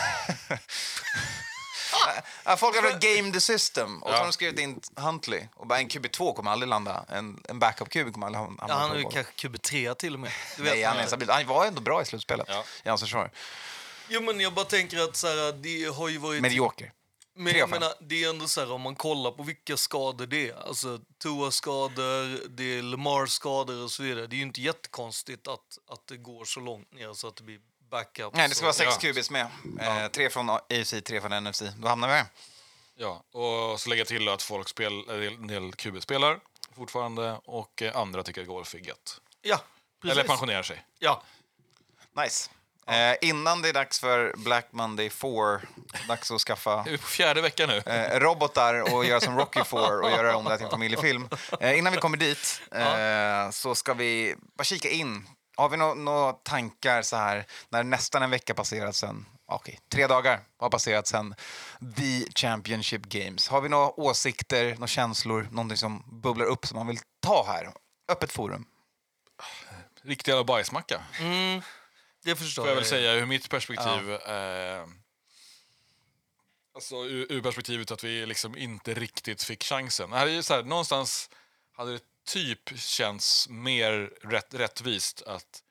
[2.45, 5.67] Ja, folk har väl game the system och så har de skrivit in Huntley och
[5.67, 7.05] bara en QB2 kommer aldrig landa.
[7.09, 10.31] En, en backup-QB kommer aldrig hamna Ja, han är ju kanske QB3 till och med.
[10.57, 11.29] Det vet Nej, han, är stabil.
[11.29, 12.63] han var ändå bra i slutspelet Ja.
[12.83, 13.31] i hans försvar.
[14.07, 16.41] Jo, men jag bara tänker att så här, det har ju varit...
[16.41, 16.91] Medioker.
[17.35, 20.49] Men jag menar, det är ändå så här, om man kollar på vilka skador det
[20.49, 20.67] är.
[20.67, 24.27] Alltså Tua-skador, det är Lamar-skador och så vidare.
[24.27, 27.43] Det är ju inte jättekonstigt att, att det går så långt ner så att det
[27.43, 27.59] blir
[27.89, 28.33] backup.
[28.33, 29.13] Nej, det ska vara sex Ja.
[29.13, 29.47] QBs med.
[29.79, 31.63] Eh, tre från AFC, tre från NFC.
[31.77, 32.25] Då hamnar vi här.
[32.95, 36.39] Ja, och så lägga till att folk spel, en del QB spelar
[36.75, 39.21] fortfarande och andra tycker att golf är gött.
[39.41, 39.61] Ja,
[40.01, 40.17] precis.
[40.17, 40.85] Eller pensionerar sig.
[40.99, 41.23] Ja.
[42.23, 42.49] Nice.
[42.87, 45.61] Eh, innan det är dags för Black Monday 4,
[46.07, 47.77] dags att skaffa Vi är på fjärde veckan nu.
[47.77, 51.29] eh, robotar och göra som Rocky 4 och göra om det här till en familjefilm.
[51.59, 55.27] Eh, innan vi kommer dit eh, så ska vi bara kika in.
[55.57, 59.25] Har vi några nå tankar så här när nästan en vecka passerat sen?
[59.45, 61.35] Okej, tre dagar har passerat sen
[61.97, 63.47] The Championship Games.
[63.47, 67.69] Har vi några åsikter, några känslor, någonting som bubblar upp som man vill ta här?
[68.11, 68.65] Öppet forum.
[70.03, 71.61] Riktig jävla bajsmacka, Mm,
[72.23, 74.11] det förstår får jag väl säga ur mitt perspektiv.
[74.11, 74.85] Eh,
[76.75, 80.09] alltså ur, ur perspektivet att vi liksom inte riktigt fick chansen.
[80.09, 81.29] Det här är ju så här, någonstans
[81.77, 85.63] hade det typ känts mer rätt, rättvist att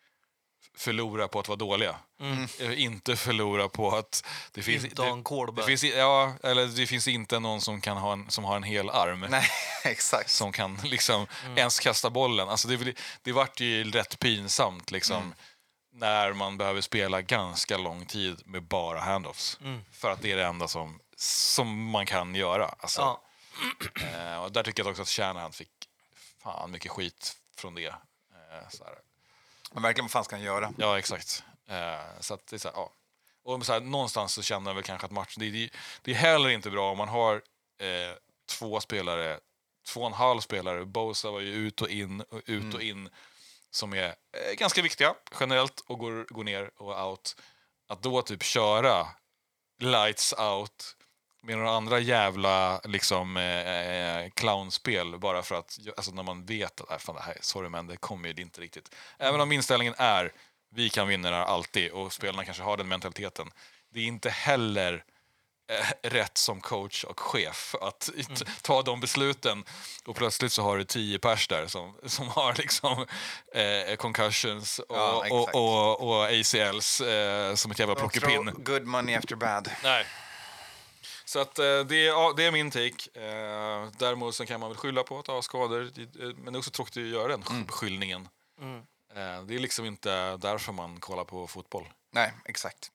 [0.76, 1.96] förlora på att vara dåliga.
[2.60, 4.84] Eh, Inte förlora på att det finns...
[4.84, 8.30] Inte ha en det, finns, ja, eller det finns inte någon som, kan ha en,
[8.30, 9.20] som har en hel arm.
[9.30, 9.48] Nej,
[9.84, 10.30] exakt.
[10.30, 11.58] som kan liksom Mm.
[11.58, 12.48] ens kasta bollen.
[12.48, 15.34] Alltså det, det vart ju rätt pinsamt liksom, Mm.
[15.92, 19.58] När man behöver spela ganska lång tid med bara handoffs.
[19.60, 19.80] Mm.
[19.92, 22.74] För att det är det enda som, som man kan göra.
[22.78, 23.22] Alltså, Ja.
[24.14, 25.70] eh, och där tycker jag också att Shanahan fick
[26.42, 27.86] fan mycket skit från det.
[27.86, 28.94] Eh, så här.
[29.72, 30.72] Men verkligen, vad fan ska han göra?
[30.78, 31.44] Ja, exakt.
[31.68, 32.92] Eh, så att det är så här, ja.
[33.44, 35.40] Och så här, någonstans så känner jag väl kanske att matchen...
[35.40, 35.70] Det, det,
[36.02, 37.34] det är heller inte bra om man har
[37.78, 38.16] eh,
[38.58, 39.40] två spelare,
[39.86, 40.84] två och en halv spelare.
[40.84, 43.08] Bosa var ju ut och in och ut och in
[43.74, 47.36] som är eh, ganska viktiga generellt och går, går ner och out.
[47.88, 49.06] Att då typ köra
[49.80, 50.96] lights out
[51.42, 56.80] med några andra jävla liksom, eh, eh clownspel bara för att, alltså när man vet
[56.80, 58.94] att, äh, fan, det här, sorry men det kommer ju inte riktigt.
[59.18, 60.32] Även om inställningen är,
[60.74, 63.50] vi kan vinna det här alltid och spelarna kanske har den mentaliteten.
[63.90, 65.04] Det är inte heller
[66.02, 69.64] rätt som coach och chef att t- ta de besluten
[70.06, 73.06] och plötsligt så har du tio pers där som, som har liksom
[73.54, 78.50] eh, concussions och, Ja, och, och, och ACLs eh, som ett jävla plockepinn.
[78.58, 79.70] Good money after bad.
[79.82, 80.06] Nej.
[81.24, 83.20] Så att, eh, det, är, ja, det är min take.
[83.20, 85.82] Eh, däremot så kan man väl skylla på att ha skador.
[85.82, 87.64] Eh, Men det är också tråkigt att göra den Mm.
[87.64, 88.28] beskyllningen.
[89.14, 91.88] Eh, det är liksom inte därför man kollar på fotboll.
[92.12, 92.90] Nej, exakt.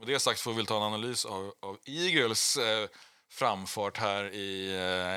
[0.00, 2.88] Med det sagt får vi ta en analys av, av Eagles eh,
[3.28, 4.74] framfart här i,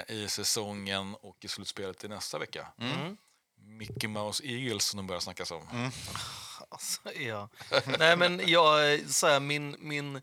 [0.07, 2.67] eh, i säsongen och i slutspelet i nästa vecka.
[2.79, 3.17] Mm.
[3.55, 5.67] Mickey Mouse Eagles som de börjar snackas om.
[5.71, 5.91] Mm.
[6.69, 7.49] Alltså, ja.
[7.99, 10.21] Nej, men jag, eh, så här, min, min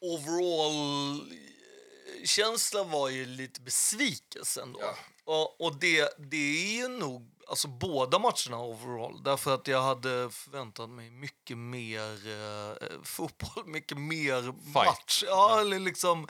[0.00, 4.80] overall eh, känsla var ju lite besvikelse ändå.
[5.24, 9.22] Och, och det, det är ju nog alltså, båda matcherna overall.
[9.22, 15.24] Därför att jag hade förväntat mig mycket mer eh, fotboll, mycket mer match.
[15.26, 16.28] Ja, eller liksom,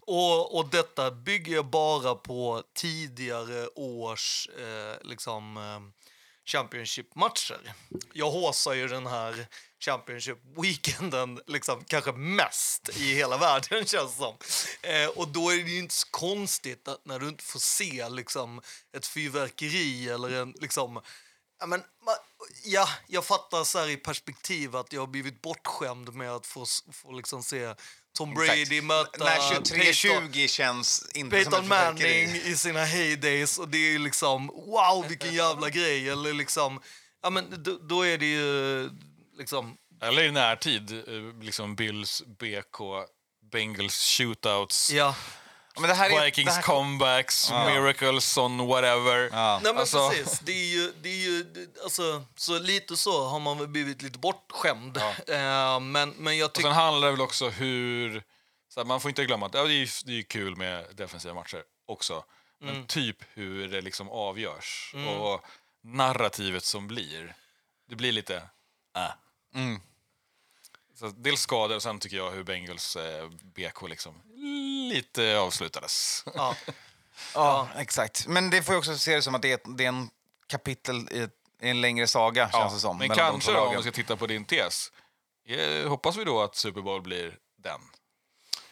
[0.00, 6.04] och, och detta bygger jag bara på tidigare års eh, liksom, eh,
[6.46, 7.74] Championship-matcher.
[8.12, 9.46] Jag håsar ju den här
[9.84, 14.36] Championship-weekenden liksom, kanske mest i hela världen, känns det som.
[14.82, 18.08] Eh, och då är det ju inte så konstigt att när du inte får se
[18.08, 18.60] liksom,
[18.96, 20.54] ett fyrverkeri eller en...
[20.60, 21.00] Liksom,
[21.60, 21.82] ja, men,
[22.64, 26.66] ja, jag fattar så här i perspektiv att jag har blivit bortskämd med att få,
[26.92, 27.74] få liksom se
[28.16, 28.84] Tom Brady Exakt.
[28.84, 31.68] möta När Peyton- 23-20 känns inte Peyton som.
[31.68, 36.80] Manning i sina heydays och det är liksom wow vilken jävla grej eller liksom
[37.22, 38.90] ja men då, då är det ju
[39.38, 42.78] liksom Eller i närtid, eh, liksom Bills, BK,
[43.52, 45.14] Bengals shootouts, ja
[45.76, 49.30] Ja, Men det här är, Vikings det här, comebacks, miracles on whatever.
[49.32, 49.60] Ja.
[49.62, 53.24] Nej men Alltså- precis, det är ju, det är ju det- alltså, så lite så
[53.28, 54.96] har man väl blivit lite bortskämd.
[55.28, 56.68] Eh, men, men jag Och tycker...
[56.68, 58.22] sen handlar det väl också hur...
[58.68, 61.34] Så här, man får inte glömma att ja, det, är, det är kul med defensiva
[61.34, 62.24] matcher också.
[62.60, 62.86] Men Mm.
[62.86, 65.44] typ hur det liksom avgörs och
[65.84, 67.34] narrativet som blir.
[67.88, 68.36] Det blir lite...
[68.96, 69.10] Äh.
[69.54, 69.80] Mm.
[70.94, 74.22] Så dels skador och sen tycker jag hur Bengals eh, BK liksom
[74.92, 76.24] lite avslutades.
[76.34, 76.56] Ja.
[77.34, 78.26] Ja, exakt.
[78.26, 80.10] Men det får ju också se det som att det är, det är en
[80.46, 81.30] kapitel i, ett,
[81.60, 82.98] i en längre saga, känns det som.
[82.98, 84.92] men kanske då, om vi ska titta på din tes.
[85.46, 87.80] Eh, hoppas vi då att Super Bowl blir den.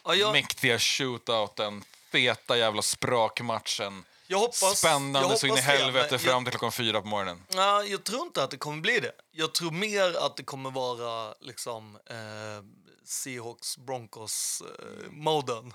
[0.05, 4.05] Ja, jag, Mäktiga shootouten, feta jävla sprakmatchen.
[4.33, 7.01] Jag hoppas, Spännande jag så in i hoppas det, helvete men fram till klockan fyra
[7.01, 7.45] på morgonen.
[7.55, 9.12] Ja, jag tror inte att det kommer bli det.
[9.33, 12.64] Jag tror mer att det kommer vara liksom eh,
[13.05, 15.72] Seahawks Broncos eh, moden.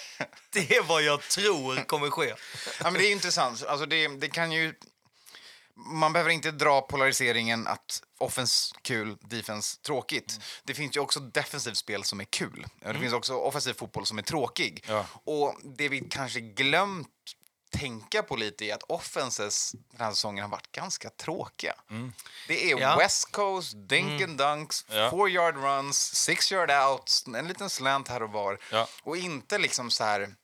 [0.52, 2.34] det är vad jag tror kommer ske.
[2.80, 3.64] Ja, men det är intressant.
[3.64, 4.74] Alltså det, det kan ju...
[5.74, 10.30] Man behöver inte dra polariseringen att offens kul, defense tråkigt.
[10.30, 10.42] Mm.
[10.64, 12.66] Det finns ju också defensivt spel som är kul.
[12.80, 14.84] Det finns också offensiv fotboll som är tråkig.
[14.88, 15.06] Ja.
[15.24, 17.08] Och det vi kanske glömt
[17.70, 21.74] tänka på lite är att offenses den här säsongen har varit ganska tråkiga.
[22.48, 22.96] Det är Ja.
[22.96, 25.10] West Coast, dink and dunks, Ja.
[25.10, 28.58] four yard runs, six yard outs, en liten slant här och var.
[28.72, 28.88] Ja.
[29.02, 30.34] Och inte liksom så här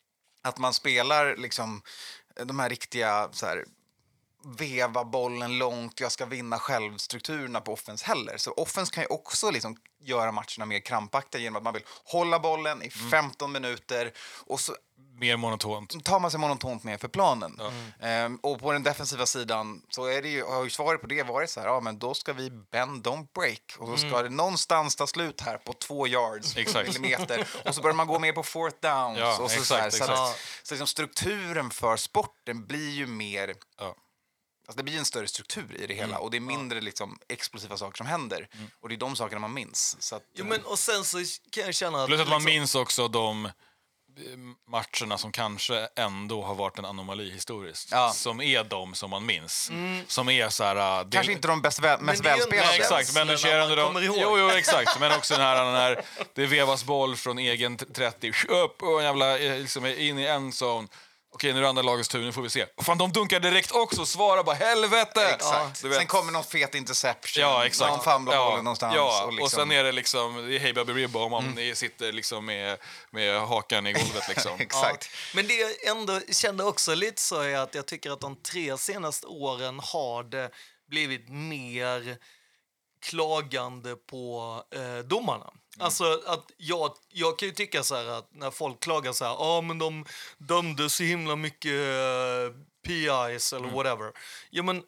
[0.43, 1.83] att man spelar liksom
[2.45, 3.65] de här riktiga så här
[4.59, 8.37] veva bollen långt, jag ska vinna självstrukturerna på offense heller.
[8.37, 12.39] Så offense kan ju också liksom göra matcherna mer krampaktiga genom att man vill hålla
[12.39, 14.13] bollen i 15 minuter
[14.47, 14.77] och så
[15.21, 16.05] Mer monotont.
[16.05, 17.61] tar man sig monotont med för planen.
[18.01, 21.23] Ehm, och på den defensiva sidan så är det ju, har ju svaret på det
[21.23, 23.63] varit så här, ja men då ska vi bend, don't break.
[23.79, 26.87] Och så ska det någonstans ta slut här på två yards, Exakt.
[26.87, 27.49] millimeter.
[27.65, 29.19] Och så börjar man gå mer på fourth downs.
[29.19, 30.11] Ja, och så, exakt, så, här, så, exakt.
[30.11, 33.95] att, så liksom strukturen för sporten blir ju mer Ja.
[34.67, 37.77] Alltså det blir en större struktur i det hela och det är mindre liksom, explosiva
[37.77, 38.49] saker som händer.
[38.81, 39.97] Och det är de sakerna man minns.
[40.01, 41.19] Så att, Jo, men, och sen så
[41.51, 42.07] kan jag känna att...
[42.07, 43.53] Plus att man liksom- minns också de eh,
[44.69, 47.89] matcherna som kanske ändå har varit en anomali historiskt.
[47.93, 48.11] Ja.
[48.15, 49.71] Som är de som man minns.
[50.07, 50.77] Som är så här...
[51.01, 52.77] äh, det- Kanske inte de bäst väl, mest ändå- Nej, välspelade.
[52.77, 54.21] exakt, men du Känslorna ser man ändå de...
[54.21, 55.01] Jo, jo, exakt.
[55.01, 56.03] Men också den här när
[56.35, 60.25] det vevas boll från egen t- 30, upp och en jävla, eh, liksom, in i
[60.25, 60.89] en zone.
[61.35, 62.67] Okej, nu är det andra lagets tur, nu får vi se.
[62.77, 65.29] Och fan, de dunkar direkt också, svara bara helvete!
[65.35, 65.85] Exakt.
[65.85, 65.95] Vet.
[65.95, 67.91] Sen kommer någon fet interception, Ja, exakt.
[67.91, 68.95] någon fumblar ja, bollen någonstans.
[68.97, 71.75] Ja, och, liksom- sen är det liksom, det är Hey Baby Ribba om man Mm.
[71.77, 72.79] sitter liksom med,
[73.11, 74.53] med hakan i golvet liksom.
[74.61, 75.09] Exakt.
[75.13, 75.19] Ja.
[75.37, 78.79] Men det jag ändå kände också lite så är att jag tycker att de tre
[78.79, 80.51] senaste åren har det
[80.91, 82.17] blivit mer
[83.07, 85.51] klagande på eh, domarna.
[85.79, 89.37] Alltså att jag, jag kan ju tycka så här att när folk klagar så här,
[89.39, 90.05] ah, men de
[90.39, 94.13] dömde så himla mycket eh, PIs eller whatever.
[94.51, 94.83] Ja men,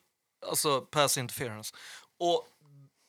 [0.47, 1.75] alltså pass interference.
[2.19, 2.47] Och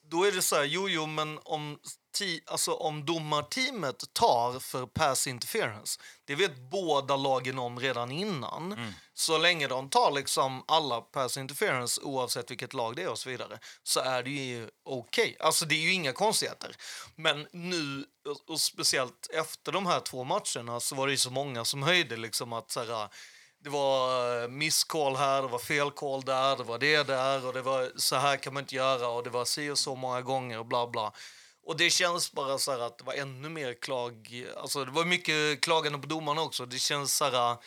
[0.10, 1.80] då är det så här, jo, jo, men om,
[2.18, 8.94] ti, alltså, om domarteamet tar för pass interference, det vet båda lagen om redan innan.
[9.14, 13.30] Så länge de tar liksom alla pass interference, oavsett vilket lag det är och så
[13.30, 15.38] vidare, så är det ju okej.
[15.40, 16.76] Alltså det är ju inga konstigheter.
[17.16, 18.06] Men nu,
[18.48, 22.18] och- speciellt efter de här två matcherna, så var det ju så många som höjde
[22.18, 23.10] liksom att så här,
[23.64, 27.62] det var eh, misscall här, det var felcall där, det var det där och det
[27.62, 30.60] var så här kan man inte göra och det var si och så många gånger
[30.60, 31.14] och bla bla.
[31.68, 35.06] Och det känns bara så här att det var ännu mer klag, alltså det var
[35.06, 36.66] mycket klagande på domarna också.
[36.66, 37.58] Det känns så här,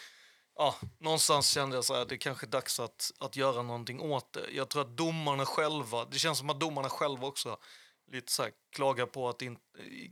[0.57, 4.01] ja, någonstans kände jag så här att det kanske är dags att, att göra någonting
[4.01, 4.47] åt det.
[4.53, 7.57] Jag tror att domarna själva, det känns som att domarna själva också
[8.13, 9.61] lite så här klagar på att inte...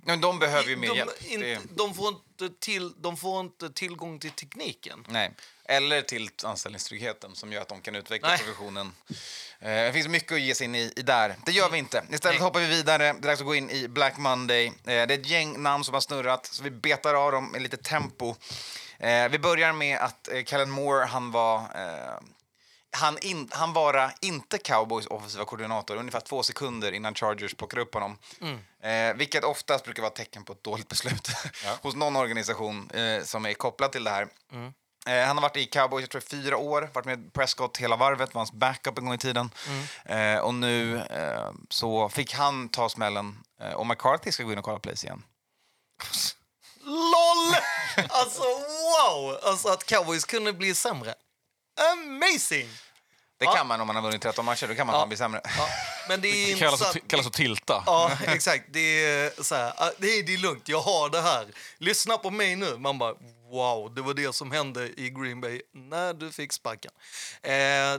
[0.04, 1.24] Men de behöver ju mer de, hjälp.
[1.24, 5.06] Inte, Det- de, får inte till, de får inte tillgång till tekniken.
[5.08, 5.34] Nej.
[5.68, 8.38] Eller till anställningstryggheten som gör att de kan utveckla Nej.
[8.38, 8.92] professionen.
[9.60, 11.36] Eh, det finns mycket att ge sig in i, i där.
[11.46, 12.02] Det gör vi inte.
[12.10, 12.44] Istället Nej.
[12.44, 13.02] hoppar vi vidare.
[13.02, 14.66] Det är dags att gå in i Black Monday.
[14.66, 17.62] Eh, det är ett gäng namn som har snurrat, så vi betar av dem med
[17.62, 18.34] lite tempo.
[18.98, 22.20] Eh, vi börjar med att eh, Kellen Moore, han var eh,
[22.90, 27.94] han, in, han vara inte Cowboys offensiva koordinator ungefär två sekunder innan Chargers plockar upp
[27.94, 28.18] honom.
[28.82, 31.28] Eh, vilket oftast brukar vara ett tecken på ett dåligt beslut
[31.82, 34.22] hos någon organisation eh, som är kopplad till det här.
[34.52, 34.70] Eh,
[35.08, 38.34] han har varit i Cowboys jag tror, i fyra år, varit med Prescott hela varvet,
[38.34, 39.50] var hans backup en gång i tiden.
[40.04, 44.58] Eh, och nu eh, så fick han ta smällen eh, och McCarthy ska gå in
[44.58, 45.22] och kolla place igen.
[46.84, 47.56] LOL!
[48.08, 49.38] Alltså wow!
[49.42, 51.14] Alltså att cowboys kunde bli sämre.
[51.92, 52.68] Amazing!
[53.38, 53.52] Det Ja.
[53.52, 55.06] kan man om man har vunnit 13 matcher, då kan man Ja.
[55.06, 55.40] bli sämre.
[55.58, 55.68] Ja,
[56.08, 57.82] men det är Det kallas, att, kallas att tilta.
[57.86, 58.64] Ja, exakt.
[58.68, 61.46] Det är, så här, ah, det, är, det är lugnt, jag har det här.
[61.78, 62.76] Lyssna på mig nu.
[62.78, 63.14] Man bara,
[63.50, 66.92] wow, det var det som hände i Green Bay när du fick sparken.
[67.42, 67.50] Eh,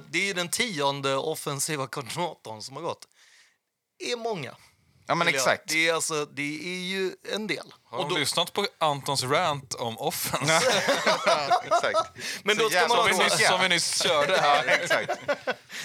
[0.09, 3.07] det är den tionde offensiva koordinatorn som har gått.
[3.99, 4.55] Det är många.
[5.07, 5.63] Ja, men exakt.
[5.67, 7.73] Det är, alltså, det är ju en del.
[7.91, 10.53] Har Och då- lyssnat på Antons rant om offense?
[11.63, 12.11] exakt.
[12.43, 14.67] Men då ska man Som vi också- nyss, som vi nyss körde här.
[14.67, 15.11] exakt.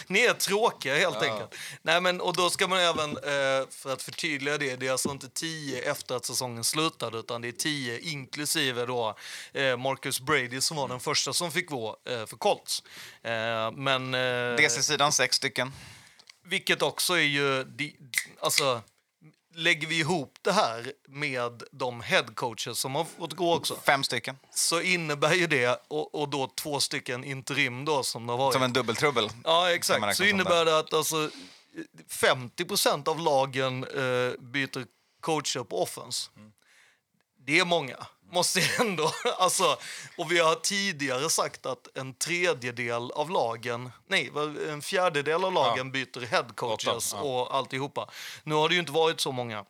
[0.07, 1.55] Ni är tråkiga helt enkelt.
[1.83, 5.11] Nej, men, och då ska man även, eh, för att förtydliga det, det är alltså
[5.11, 9.17] inte tio efter att säsongen slutade utan det är tio inklusive då
[9.53, 12.83] eh, Marcus Brady som var den första som fick gå eh, för Colts.
[13.73, 14.11] Men,
[14.57, 15.73] DC-sidan sex stycken.
[16.47, 17.65] vilket också är ju,
[18.41, 18.83] alltså
[19.55, 24.39] lägger vi ihop det här med de headcoaches som har fått gå också Fem stycken.
[24.55, 28.55] så innebär ju det, och, och då två stycken interim då som det har varit.
[28.55, 29.31] Som en dubbeltrubbel.
[29.45, 30.17] Ja, exakt.
[30.17, 31.31] Så innebär det att alltså,
[32.09, 34.87] 50 procent av lagen eh, byter
[35.21, 36.31] coacher på offense.
[37.47, 39.11] Det är många, måste jag ändå...
[39.39, 39.77] Alltså,
[40.16, 44.33] och vi har tidigare sagt att en tredjedel av lagen, nej,
[44.68, 47.31] en fjärdedel av lagen byter head coaches Åtta, ja.
[47.31, 48.11] och alltihopa.
[48.45, 49.64] Nu har det ju inte varit så många.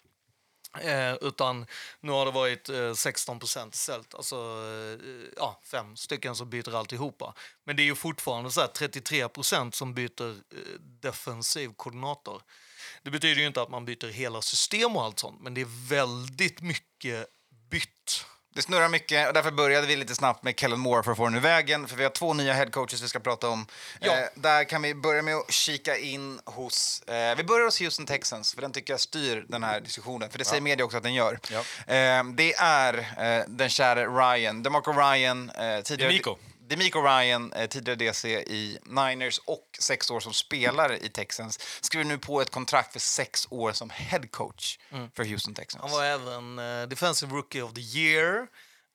[0.81, 1.67] Eh, utan
[2.01, 4.15] nu har det varit eh, 16 procent istället.
[4.15, 7.35] Alltså eh, ja, fem stycken som byter alltihopa.
[7.65, 12.43] Men det är ju fortfarande så här 33 procent som byter eh, defensiv koordinator.
[13.03, 15.89] Det betyder ju inte att man byter hela system och allt sånt, men det är
[15.89, 17.27] väldigt mycket
[17.71, 18.27] bytt.
[18.55, 21.25] Det snurrar mycket och därför började vi lite snabbt med Kellen Moore för att få
[21.25, 21.89] den ur vägen.
[21.89, 23.67] För vi har två nya headcoaches vi ska prata om.
[24.01, 24.13] Ja.
[24.13, 27.03] Eh, där kan vi börja med att kika in hos...
[27.03, 30.31] Eh, vi börjar hos Houston Texans, för den tycker jag styr den här diskussionen.
[30.31, 31.39] För det säger media också att den gör.
[31.51, 31.59] Ja.
[31.95, 36.11] Eh, det är eh, den käre Ryan, DeMarco Ryan, eh, tidigare...
[36.11, 36.37] DeMeco.
[36.69, 42.05] DeMeco Ryan, eh, tidigare DC i Niners och sex år som spelare i Texans, skriver
[42.05, 44.79] nu på ett kontrakt för sex år som headcoach
[45.17, 45.83] för Houston Texans.
[45.83, 48.47] Han var även eh, Defensive Rookie of the Year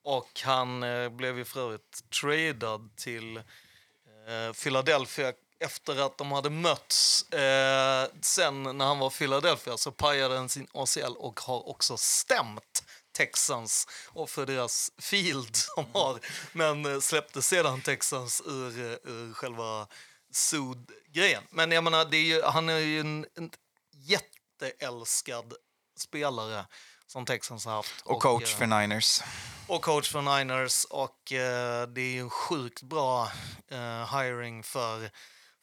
[0.04, 6.50] och han eh, blev ju för övrigt tradad till eh, Philadelphia efter att de hade
[6.50, 7.30] mötts.
[7.34, 11.98] Eh, sen när han var i Philadelphia så pajade han sin ACL och har också
[11.98, 12.84] stämt
[13.20, 16.20] Texans och för deras field som har,
[16.52, 19.88] men eh, släppte sedan Texans ur, eh, ur själva
[20.32, 21.44] sued-grejen.
[21.50, 23.52] Men jag menar, det är ju, han är ju en, en
[23.92, 25.54] jätteälskad
[25.98, 26.66] spelare
[27.08, 28.02] som Texans har haft.
[28.06, 29.22] och coach eh, för Niners.
[29.68, 30.86] och coach för Niners.
[30.86, 33.32] Och eh, det är ju en sjukt bra
[33.68, 35.10] eh, hiring för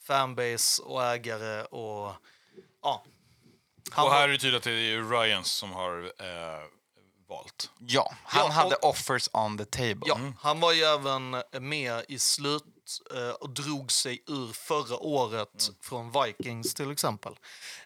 [0.03, 1.65] fanbase och ägare.
[1.65, 2.13] Och
[2.83, 3.05] ja.
[3.91, 6.63] Han Och här är det tydligt att det är Ryans som har eh,
[7.29, 7.71] valt.
[7.79, 10.03] Ja, han Ja, och- hade offers on the table.
[10.07, 12.65] Ja, han var ju även med i slut
[13.15, 17.33] eh, och drog sig ur förra året från Vikings till exempel.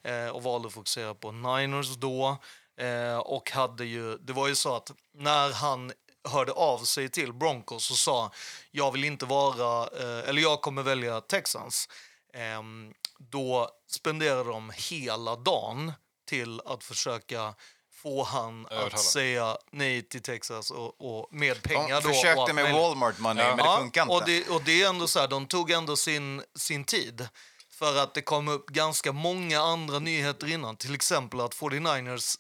[0.03, 2.37] Eh, och valde att fokusera på Niners då.
[2.81, 5.93] Eh, och hade ju, det var ju så att när han
[6.29, 8.31] hörde av sig till Broncos och sa
[8.71, 11.89] jag vill inte vara, eh, eller jag kommer välja Texans.
[12.35, 15.93] Ehm, då spenderade de hela dagen
[16.29, 17.55] till att försöka
[18.03, 18.87] få han Övertala.
[18.87, 22.15] att säga nej till Texas och, och med pengar De då.
[22.15, 22.75] försökte allt med.
[22.75, 24.15] Walmart money, men det Ja, funkar inte.
[24.15, 27.29] Och det, och det är ändå så här, de tog ändå sin, sin tid.
[27.71, 30.77] För att det kom upp ganska många andra nyheter innan.
[30.77, 32.35] Till exempel att 49ers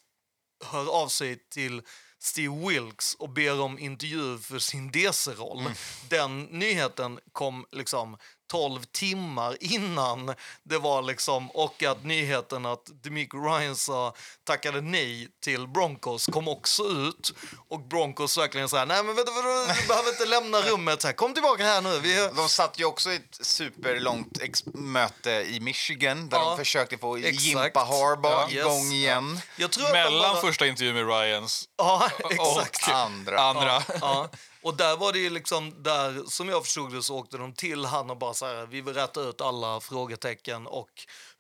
[0.65, 1.83] hör av sig till
[2.19, 5.61] Steve Wilkes och ber om intervju för sin DC-roll.
[5.61, 5.73] Mm.
[6.09, 8.17] Den nyheten kom liksom
[8.51, 15.29] 12 timmar innan det var liksom och att nyheten att Demico Ryan sa tackade nej
[15.45, 17.33] till Broncos kom också ut
[17.69, 21.09] och Broncos verkligen så här nej men vänta, vänta, du behöver inte lämna rummet så
[21.09, 25.31] här kom tillbaka här nu vi De satt ju också i ett superlångt ex- möte
[25.31, 27.43] i Michigan där Ja, de försökte få exakt.
[27.43, 28.65] Jimpa Harbaugh Ja, yes.
[28.67, 29.41] igång igen.
[29.57, 32.11] jag tror att de Mellan bara- första intervjun med Ryans Ja.
[32.39, 33.41] Och andra.
[33.41, 33.83] andra.
[34.01, 34.29] Ja,
[34.63, 37.85] Och där var det ju liksom, där som jag förstod det så åkte de till
[37.85, 40.91] han och bara så här, vi vill rätta ut alla frågetecken och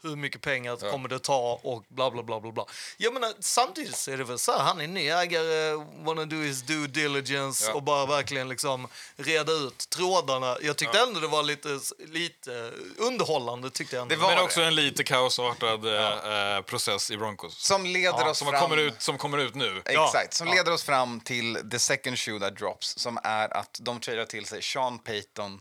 [0.03, 2.66] hur mycket pengar kommer det ta och bla bla bla bla bla.
[2.96, 6.62] Jag menar, samtidigt är det väl så här, han är ny ägare, wanna do his
[6.62, 7.74] due diligence Ja.
[7.74, 10.57] och bara verkligen liksom reda ut trådarna.
[10.62, 14.14] Jag tyckte ändå det var lite, lite underhållande tyckte jag ändå.
[14.14, 17.59] Det var- Men också en lite kaosartad eh, eh, process i Broncos.
[17.59, 18.61] Som leder oss Som fram...
[18.61, 19.82] kommer, ut, som kommer ut nu.
[19.84, 24.01] Exakt, som leder oss fram till the second shoe that drops som är att de
[24.01, 25.61] tradar till sig Sean Payton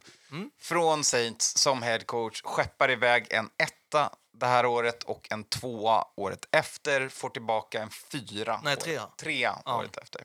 [0.61, 4.09] från Saints som head coach, skeppar iväg en etta
[4.39, 8.59] det här året och en tvåa året efter, får tillbaka en fyra.
[8.63, 9.07] Nej, året- trea.
[9.17, 9.77] Trea Ja.
[9.79, 10.23] året efter.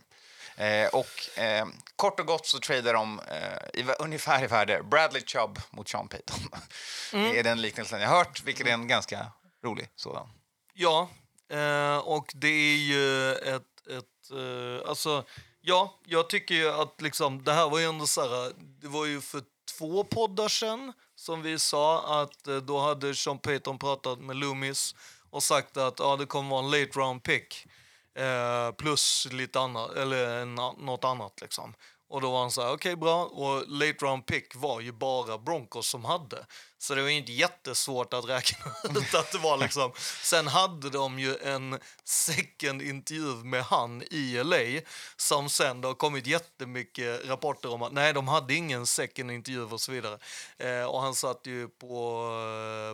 [0.56, 5.22] Eh, och eh, kort och gott så tradar de eh, i, ungefär i värde Bradley
[5.26, 6.38] Chubb mot Sean Payton.
[7.12, 9.26] Det är den liknelsen jag hört, vilket är en ganska
[9.64, 10.28] rolig sådan.
[10.74, 11.08] Ja,
[11.50, 13.86] eh, och det är ju ett...
[13.90, 15.24] ett eh, alltså,
[15.60, 18.52] ja, jag tycker ju att liksom, det här var ju ändå så här...
[18.56, 19.42] Det var ju för
[19.78, 20.92] två poddar sedan
[21.24, 24.94] som vi sa att eh, då hade Sean Payton pratat med Loomis
[25.30, 27.66] och sagt att ja, det kommer vara en late round pick
[28.14, 30.44] eh, plus lite annat, eller
[30.84, 31.74] något annat liksom.
[32.14, 33.24] Och då var han så här, okej bra.
[33.24, 36.46] Och late round pick var ju bara Broncos som hade.
[36.78, 38.66] Så det var inte jättesvårt att räkna
[39.00, 39.92] ut att det var liksom.
[40.22, 44.80] Sen hade de ju en second intervju med han i LA
[45.16, 49.62] som sen det har kommit jättemycket rapporter om att nej, de hade ingen second intervju
[49.62, 50.18] och så vidare.
[50.58, 52.20] Eh, och han satt ju på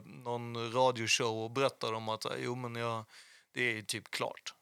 [0.05, 3.05] eh, någon radioshow och berättade om att jo, men jag,
[3.55, 4.55] det är typ klart.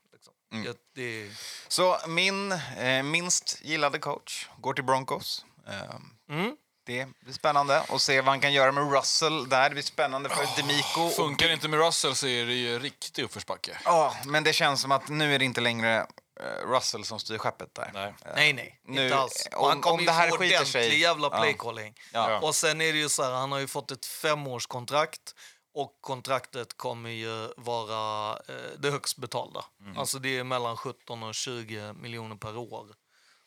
[0.50, 0.64] Liksom.
[0.64, 1.30] Jag, det
[1.68, 5.44] Så min eh, minst gillade coach går till Broncos.
[5.68, 5.96] Eh,
[6.30, 6.56] Mm.
[6.86, 9.68] Det blir spännande att se vad han kan göra med Russell där.
[9.68, 11.00] Det blir spännande för Demico.
[11.00, 13.78] och- Funkar det inte med Russell så är det ju riktig uppförsbacke.
[13.84, 15.96] Ja, men det känns som att nu är det inte längre
[16.40, 17.90] eh, Russell som styr skeppet där.
[17.94, 18.14] Nej.
[18.34, 18.80] Nej, nej.
[18.84, 19.48] Nu, inte alls.
[19.56, 21.40] om- han kommer om det här få ordentlig sig- jävla Ja.
[21.40, 21.94] playcalling.
[22.12, 22.38] Ja.
[22.40, 25.34] Och sen är det ju så här, han har ju fått ett femårskontrakt
[25.78, 29.64] och kontraktet kommer ju vara eh, det högst betalda.
[29.80, 29.98] Mm.
[29.98, 32.86] Alltså det är mellan 17 och 20 miljoner per år.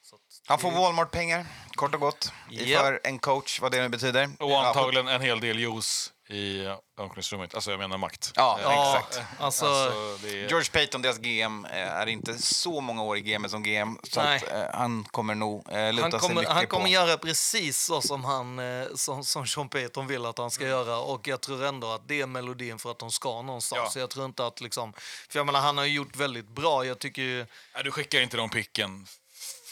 [0.02, 2.82] Så att Han får Walmart-pengar, kort och gott, i Japp.
[2.82, 4.30] för en coach, vad det nu betyder.
[4.40, 7.56] Och antagligen en hel del juice i eh, omklädningsrummet.
[7.56, 8.32] Alltså jag menar makt.
[8.36, 9.26] Ja, Ja, exakt.
[9.40, 10.50] alltså, Alltså, det är...
[10.50, 13.98] George Payton, deras GM, eh, är inte så många år i GM som GM.
[14.04, 16.92] Så att, eh, han kommer nog eh, luta han sig kommer, mycket han kommer på...
[16.92, 20.98] göra precis så som, han, eh, som, som Sean Payton vill att han ska göra.
[20.98, 23.82] Och jag tror ändå att det är melodin för att de ska någonstans.
[23.84, 23.90] Ja.
[23.90, 24.94] Så jag tror inte att liksom...
[25.30, 26.86] För jag menar, han har ju gjort väldigt bra.
[26.86, 27.46] Jag tycker ju...
[27.74, 29.08] Nej, du skickar inte de picken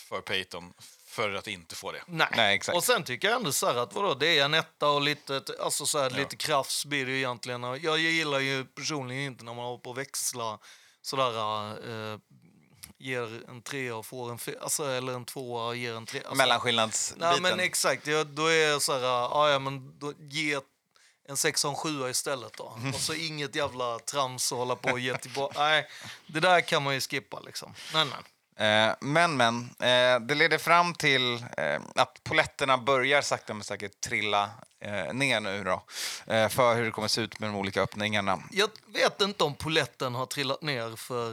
[0.10, 0.74] för Peyton
[1.10, 2.02] för att inte få det.
[2.08, 2.28] Nej.
[2.36, 2.76] Nej, exakt.
[2.78, 5.42] Och sen tycker jag ändå så här att vadå, det är en etta och lite,
[5.60, 7.64] alltså så här, lite krafts blir det ju egentligen.
[7.64, 10.60] Och Jag gillar ju personligen inte när man håller på att växla
[11.02, 11.34] sådär,
[12.14, 12.20] eh,
[12.98, 16.22] ger en trea och får en fe- alltså, eller en tvåa och ger en trea.
[16.22, 17.30] Alltså, Mellanskillnadsbiten.
[17.30, 20.60] Nej men exakt, ja, då är jag så här, ja, ja men då ge
[21.28, 22.80] en sexa och en sjua istället då.
[22.94, 25.60] Och så inget jävla trams och hålla på och ge tillbaka.
[25.60, 25.88] Nej,
[26.28, 27.74] det där kan man ju skippa liksom.
[27.94, 28.20] Nej, nej.
[28.60, 29.70] Eh, men, men.
[29.80, 34.50] Eh, det leder fram till eh, att poletterna börjar sakta men säkert trilla
[35.14, 35.84] ner nu då.
[36.50, 38.40] För hur det kommer se ut med de olika öppningarna.
[38.52, 41.30] Jag vet inte om poletten har trillat ner för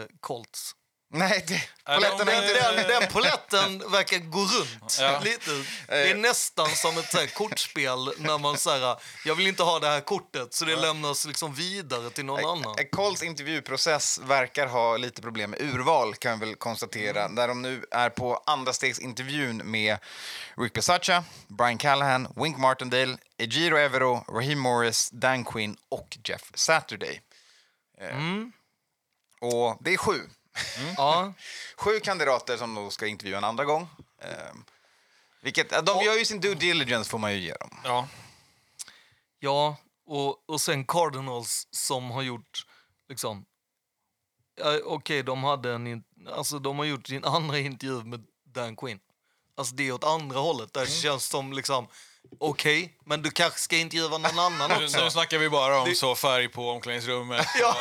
[0.00, 0.74] eh, Colts.
[1.10, 1.54] Nej, det,
[1.86, 2.72] de- poletterna är inte...
[2.82, 5.20] Den, den poletten verkar gå runt Ja.
[5.24, 5.50] lite.
[5.88, 9.78] Det är nästan som ett så här, kortspel när man säger jag vill inte ha
[9.78, 12.78] det här kortet så det lämnas liksom vidare till någon annan.
[12.78, 17.22] Eh, Colts intervjuprocess verkar ha lite problem med urval kan vi väl konstatera.
[17.24, 17.34] Mm.
[17.34, 19.98] Där de nu är på andra stegsintervjun med
[20.56, 27.20] Rick Bisaccia, Brian Callahan, Wink Martindale, Ejiro Evero, Raheem Morris, Dan Quinn och Jeff Saturday.
[28.00, 28.52] Eh, Mm.
[29.40, 30.20] Och det är sju.
[30.96, 31.32] Ja.
[31.76, 33.88] Sju kandidater som då ska intervjua en andra gång.
[34.22, 34.54] Eh,
[35.42, 37.70] vilket, de gör ju sin due diligence får man ju ge dem.
[37.84, 38.08] Ja.
[39.38, 42.66] Ja, och, och sen Cardinals som har gjort
[43.08, 43.44] liksom...
[44.60, 45.86] Ja, Okej, de hade en...
[45.86, 49.00] in- Alltså de har gjort sin andra intervju med Dan Quinn.
[49.56, 50.72] Alltså det är åt andra hållet.
[50.72, 51.88] Där känns som liksom...
[52.40, 55.04] Okej, men du kanske ska intervjua någon annan Nu, också.
[55.04, 57.46] nu snackar vi bara om så färg på omklädningsrummet.
[57.60, 57.76] Ja.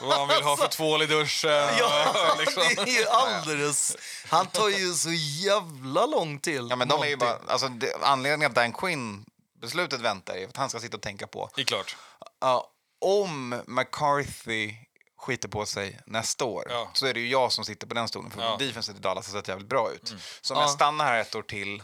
[0.00, 1.50] och Vad han vill ha för tvål i duschen.
[1.78, 2.62] Ja, liksom.
[2.76, 3.96] det är ju alldeles...
[4.28, 5.10] Han tar ju så
[5.46, 6.66] jävla lång till.
[6.70, 9.24] Ja, men de är bara, alltså, det, anledningen att Dan Quinn
[9.60, 11.96] beslutet väntar är att han ska sitta och tänka på Det är klart.
[12.40, 14.74] Ja, om McCarthy
[15.18, 16.90] skiter på sig nästa år Ja.
[16.92, 18.30] så är det ju jag som sitter på den stolen.
[18.30, 18.56] För Ja.
[18.58, 20.14] defenset i Dallas har sett jävligt bra ut.
[20.40, 20.64] Så om Ja.
[20.64, 21.82] jag stannar här ett år till,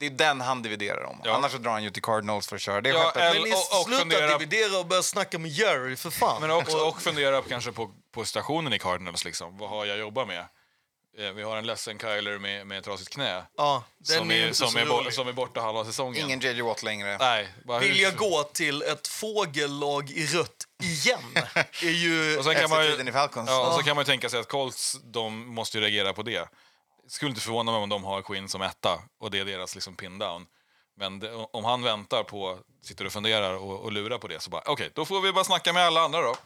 [0.00, 1.20] det är den han dividerar om.
[1.24, 1.34] Ja.
[1.34, 3.42] Annars så drar han ju till Cardinals för att köra det Ja, skeppet.
[3.42, 6.40] Men och- och sluta fundera- dividera och börja snacka med Jerry för fan.
[6.40, 9.24] Men också och fundera på, kanske på, på stationen i Cardinals.
[9.24, 9.58] Liksom.
[9.58, 10.46] Vad har jag jobbat med?
[11.18, 13.42] Eh, Vi har en ledsen Kyler med, med trasigt knä.
[13.56, 15.12] Ja, den Som är är, som, är, bo- rolig.
[15.14, 16.24] som är borta halva säsongen.
[16.24, 17.18] Ingen JJ Watt längre.
[17.18, 21.20] Nej, bara Vill jag gå till ett fågellag i rött igen?
[21.82, 22.38] är ju...
[22.38, 23.50] Och sen kan man ju, tiden i Falcons.
[23.50, 26.22] ja, och så kan man ju tänka sig att Colts de måste ju reagera på
[26.22, 26.48] det.
[27.08, 29.96] Skulle inte förvåna mig om de har Quinn som etta och det är deras liksom
[29.96, 30.46] pin down.
[30.96, 34.50] Men det, om han väntar på, sitter och funderar och, och lurar på det så
[34.50, 36.36] bara okej, då får vi bara snacka med alla andra då.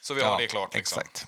[0.00, 0.74] Så vi har det klart.
[0.74, 1.00] Liksom.
[1.00, 1.26] Exakt.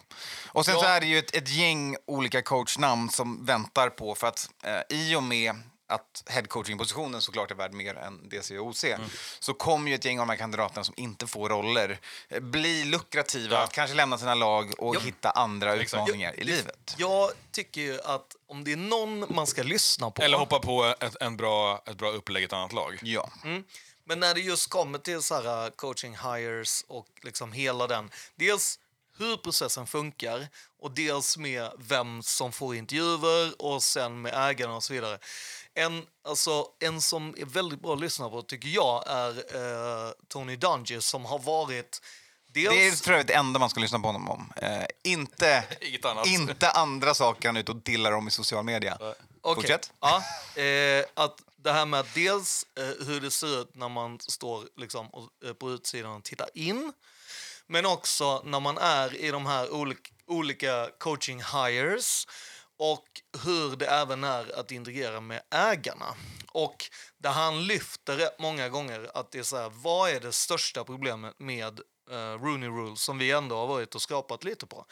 [0.52, 0.80] Och sen Ja.
[0.80, 4.80] så är det ju ett, ett gäng olika coachnamn som väntar på för att eh,
[4.98, 5.54] i och med
[5.88, 9.08] att headcoaching-positionen såklart är värd mer än DC och OC Mm.
[9.40, 12.84] så kommer ju ett gäng av de här kandidaterna som inte får roller eh, bli
[12.84, 13.62] lukrativa, Ja.
[13.62, 15.00] att kanske lämna sina lag och Ja.
[15.00, 16.94] hitta andra utmaningar i livet.
[16.98, 20.22] Jag tycker ju att om det är någon man ska lyssna på...
[20.22, 22.98] Eller hoppa på ett, en bra, ett bra upplägg i ett annat lag.
[23.02, 23.30] Ja.
[23.44, 23.64] Mm.
[24.04, 28.10] Men när det just kommer till så här uh, coaching hires och liksom hela den,
[28.36, 28.78] dels
[29.18, 30.48] hur processen funkar
[30.80, 35.18] och dels med vem som får intervjuer och sen med ägarna och så vidare.
[35.74, 40.56] En, alltså, en som är väldigt bra att lyssna på tycker jag är eh, Tony
[40.56, 42.00] Dungy som har varit
[42.52, 42.74] dels...
[42.74, 44.52] Det är för övrigt det enda man ska lyssna på honom om.
[44.56, 46.26] Eh, inte, Inget annat.
[46.26, 48.98] inte andra saker han är ute och dillar om i social media.
[49.00, 49.14] Okej.
[49.54, 49.92] Fortsätt.
[50.00, 50.22] Ja,
[50.62, 55.06] eh, att det här med dels eh, hur det ser ut när man står liksom,
[55.08, 56.92] och, eh, på utsidan och tittar in.
[57.66, 62.26] Men också när man är i de här olika, olika coaching hires
[62.78, 63.04] och
[63.44, 66.14] hur det även är att integrera med ägarna.
[66.52, 66.84] Och
[67.18, 70.84] där han lyfter rätt många gånger att det är så här, vad är det största
[70.84, 74.86] problemet med eh, Rooney Rule som vi ändå har varit och skapat lite på?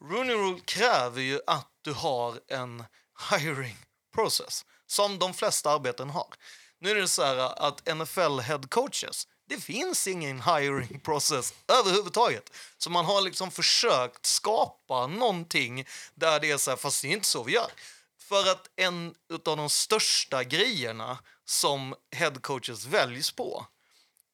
[0.00, 2.84] Rooney Rule kräver ju att du har en
[3.30, 3.76] hiring
[4.14, 6.34] process som de flesta arbeten har.
[6.78, 12.52] Nu är det så här att NFL head coaches, det finns ingen hiring process överhuvudtaget.
[12.78, 17.12] Så man har liksom försökt skapa någonting där det är så här, fast det är
[17.12, 17.70] inte så vi gör.
[18.18, 19.14] För att en
[19.46, 23.66] av de största grejerna som headcoaches väljs på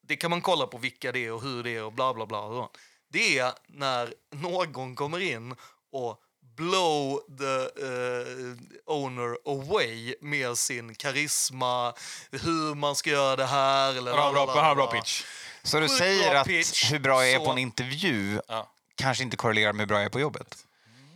[0.01, 2.25] det kan man kolla på vilka det är och hur det är och bla bla.
[2.25, 2.69] bla.
[3.09, 5.55] Det är när någon kommer in
[5.91, 6.21] och
[6.57, 8.55] blow the eh,
[8.85, 11.93] owner away med sin karisma,
[12.31, 13.89] hur man ska göra det här.
[13.97, 14.87] Eller Han har bra, bra bla.
[14.87, 15.23] pitch.
[15.63, 16.91] Så du Sjukt säger bra att pitch.
[16.91, 18.69] hur bra jag är Så- på en intervju Ja.
[18.95, 20.57] kanske inte korrelerar med hur bra jag är på jobbet?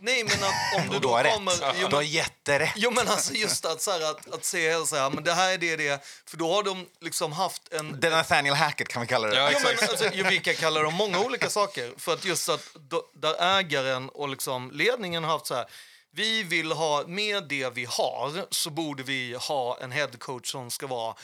[0.04, 1.52] Nej, men att om du Och då du har kommer...
[1.52, 1.76] rätt.
[1.80, 2.72] Jo, Du har men, jätterätt.
[2.76, 5.52] jo, men alltså just att, så här, att, att se så här, men det här
[5.52, 6.04] är det, det.
[6.26, 8.00] För då har de liksom haft en...
[8.00, 9.36] The Nathaniel Hackett kan vi kalla det.
[9.36, 11.92] Ja, Jo, men, alltså, jo, vi kan kalla dem många olika saker.
[11.98, 15.66] För att just att då, där ägaren och liksom ledningen har haft så här.
[16.14, 20.86] Vi vill ha, med det vi har så borde vi ha en headcoach som ska
[20.86, 21.14] vara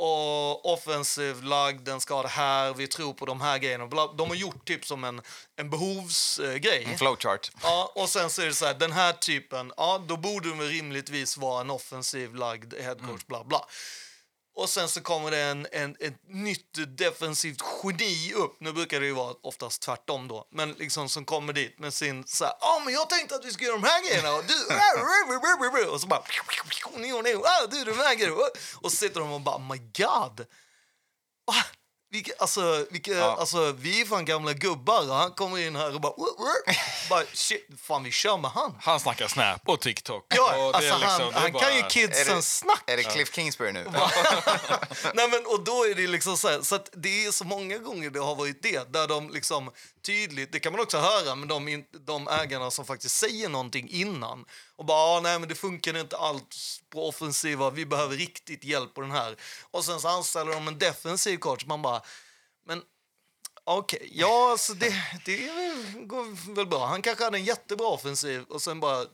[0.00, 3.86] och offensiv lagd, den ska ha det här, vi tror på de här grejerna.
[4.16, 5.22] De har gjort typ som en,
[5.56, 6.84] en behovsgrej.
[6.92, 7.50] En flowchart.
[7.62, 10.68] Ja, och sen så är det så här, den här typen, ja då borde väl
[10.68, 13.66] rimligtvis vara en offensiv lagd headcoach, bla bla.
[14.60, 18.56] Och sen så kommer det en, en, ett nytt defensivt geni upp.
[18.60, 20.48] Nu brukar det ju vara oftast tvärtom då.
[20.50, 23.52] Men liksom som kommer dit med sin så här, ja men jag tänkte att vi
[23.52, 24.54] skulle göra de här grejerna och du,
[25.92, 28.36] och så bara, ah, du de här grejerna.
[28.80, 30.46] Och så sitter de och bara, oh my god.
[32.12, 33.36] Vilka, alltså, vilka, Ja.
[33.40, 36.12] alltså, vi är fan gamla gubbar och han kommer in här och bara...
[37.10, 38.74] bara shit, fan vi kör med han.
[38.80, 40.26] Han snackar Snap och TikTok.
[40.36, 42.36] Ja, och det är alltså, han, liksom- det är han bara- kan ju Är kidsen
[42.36, 42.82] det- snack.
[42.86, 43.84] Är det Cliff Kingsbury nu?
[45.14, 47.78] Nej, men, och då är det liksom så här, så att det är så många
[47.78, 49.70] gånger det har varit det, där de liksom
[50.06, 54.44] tydligt, det kan man också höra med de, de ägarna som faktiskt säger någonting innan
[54.80, 58.94] och bara, ah, nej men det funkar inte alls på offensiva, vi behöver riktigt hjälp
[58.94, 59.36] på den här.
[59.70, 62.02] Och sen så anställer de en defensiv coach, man bara,
[62.66, 62.82] men
[63.64, 65.36] Okej, ja, alltså det, det
[66.06, 66.86] går väl bra.
[66.86, 69.06] Han kanske hade en jättebra offensiv och sen bara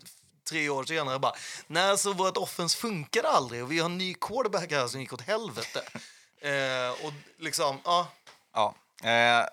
[0.48, 1.34] tre år senare bara,
[1.66, 5.12] nej, så vårt offens funkade aldrig och vi har en ny quarterback här som gick
[5.12, 5.82] åt helvete.
[6.40, 8.08] Eh, och liksom, ja.
[8.54, 8.74] Ja.
[9.02, 9.46] Eh,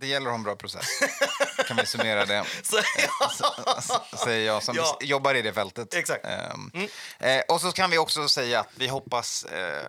[0.00, 0.86] det gäller att ha en bra process.
[1.66, 2.44] Kan vi summera det?
[2.62, 4.98] Så, Säger jag som Ja.
[5.00, 5.94] jobbar i det fältet.
[5.94, 6.24] Exakt.
[6.24, 6.70] Ehm,
[7.18, 9.88] eh, och så kan vi också säga att vi hoppas, eh,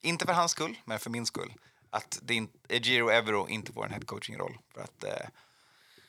[0.00, 1.52] inte för hans skull, men för min skull,
[1.90, 4.58] att det in, Evero inte får en headcoaching-roll.
[4.74, 5.26] För att, eh,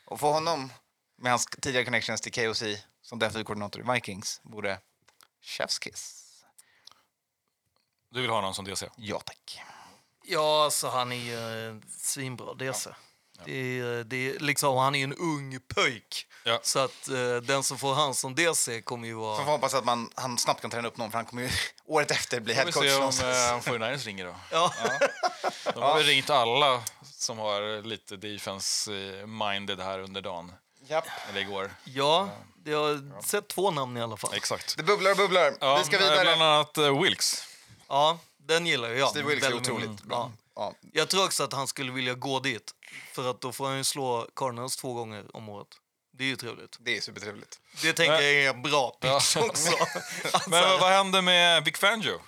[0.05, 0.73] och för honom,
[1.17, 2.63] med hans tidigare connections till KOC
[3.01, 4.79] som defensiv koordinator i Vikings, vore
[5.41, 6.19] chefskiss.
[8.09, 8.89] Du vill ha någon som DC?
[8.97, 9.61] Ja, tack.
[10.25, 12.89] ja, alltså han är ju eh, svinbra DC.
[13.45, 16.25] Det är, det är liksom, han är en ung pöjk.
[16.45, 16.59] Ja.
[16.63, 19.37] Så att eh, den som får han som DC kommer ju vara...
[19.37, 21.49] får man hoppas att man, han snabbt kan träna upp någon, för han kommer ju
[21.85, 23.67] året efter bli Vi headcoach får se om någonstans.
[23.67, 24.35] uh, 49ers ringer då.
[24.51, 24.73] Ja.
[25.73, 30.51] De har väl ringt alla som har lite defense-minded här under dagen.
[30.87, 31.05] Japp.
[31.29, 31.71] Eller igår.
[31.83, 32.29] Ja,
[32.65, 34.33] jag har sett två namn i alla fall.
[34.33, 34.77] Exakt.
[34.77, 35.53] Det bubblar och bubblar.
[35.59, 36.21] Ja, Vi ska eh, vidare.
[36.21, 37.43] Bland annat eh, Wilkes.
[37.87, 39.09] Ja, den gillar jag.
[39.09, 40.05] Steve Wilkes är väldigt otroligt mycket.
[40.05, 40.31] bra.
[40.55, 40.73] Ja.
[40.81, 40.89] Ja.
[40.93, 42.71] Jag tror också att han skulle vilja gå dit.
[43.13, 45.67] För att då får han ju slå Cardinals två gånger om året.
[46.17, 46.77] Det är ju trevligt.
[46.79, 47.59] Det är supertrevligt.
[47.81, 49.69] Det tänker jag är en bra pitch också.
[50.33, 52.19] Alltså, Men vad, hände med Vic Fangio?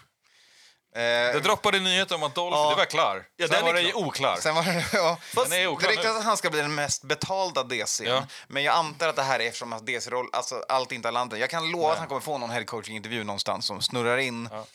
[0.94, 2.70] Det Eh, droppade nyheter om att Dolph Ja.
[2.70, 3.26] det var klar.
[3.36, 4.02] Ja, Sen var det klar.
[4.06, 4.38] oklar.
[4.42, 5.18] sen var det, ja.
[5.36, 6.20] Den är Det oklar ryktas nu.
[6.20, 8.08] att han ska bli den mest betalda DCn.
[8.08, 8.28] Ja.
[8.48, 11.38] Men jag antar att det här är eftersom att DC-roll, alltså allt inte alla andra.
[11.38, 14.66] Jag kan lova att han kommer få någon head coaching-intervju någonstans som snurrar in Ja.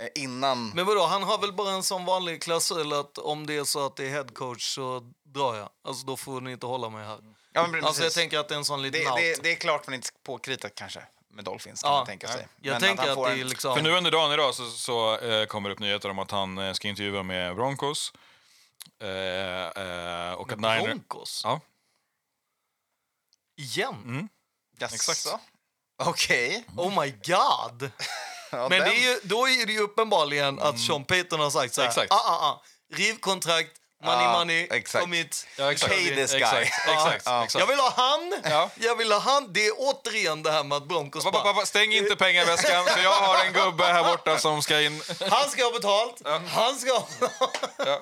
[0.00, 0.70] Eh, innan.
[0.70, 3.86] Men vadå, han har väl bara en sån vanlig klausul att om det är så
[3.86, 5.68] att det är headcoach så drar jag.
[5.84, 7.18] Alltså då får ni inte hålla mig här.
[7.52, 9.16] Ja, men Alltså jag tänker att det är en sån liten det, out.
[9.16, 11.96] det, det är klart men inte påkritat kanske med Dolphins kan Ja.
[11.96, 12.48] man tänka sig.
[12.60, 13.74] jag Men tänker att, får det är liksom...
[13.76, 16.58] För nu under dagen idag så, så eh, kommer det upp nyheter om att han
[16.58, 18.12] eh, ska intervjua med Broncos.
[19.02, 20.82] Eh, eh, och att Niner...
[20.82, 21.40] Broncos?
[21.44, 21.60] Ja.
[23.56, 23.94] Igen?
[23.94, 24.28] Mm.
[24.78, 24.94] Jaså?
[24.94, 25.26] exakt.
[26.02, 26.64] Okej.
[26.76, 27.90] Oh my god!
[28.50, 31.74] Ja, Men det är ju, då är det ju uppenbarligen att Sean Payton har sagt
[31.74, 32.12] så här, Exakt.
[32.12, 32.62] ah, ah, ah.
[32.94, 33.70] riv kontrakt,
[34.04, 35.02] money Ja, money, exakt.
[35.02, 35.46] kom hit.
[35.56, 35.92] Ja, exakt.
[35.92, 36.40] Pay this guy.
[36.42, 37.44] Exakt, exakt, Ja.
[37.44, 37.60] exakt.
[37.60, 38.70] Jag vill ha han, Ja.
[38.74, 39.52] jag vill ha han.
[39.52, 42.84] Det är återigen det här med att Broncos Va, va, va, bara, Stäng inte pengaväskan,
[42.84, 45.02] för jag har en gubbe här borta som ska in.
[45.30, 47.06] han ska ha betalt, han ska ha...
[47.86, 48.00] Ja,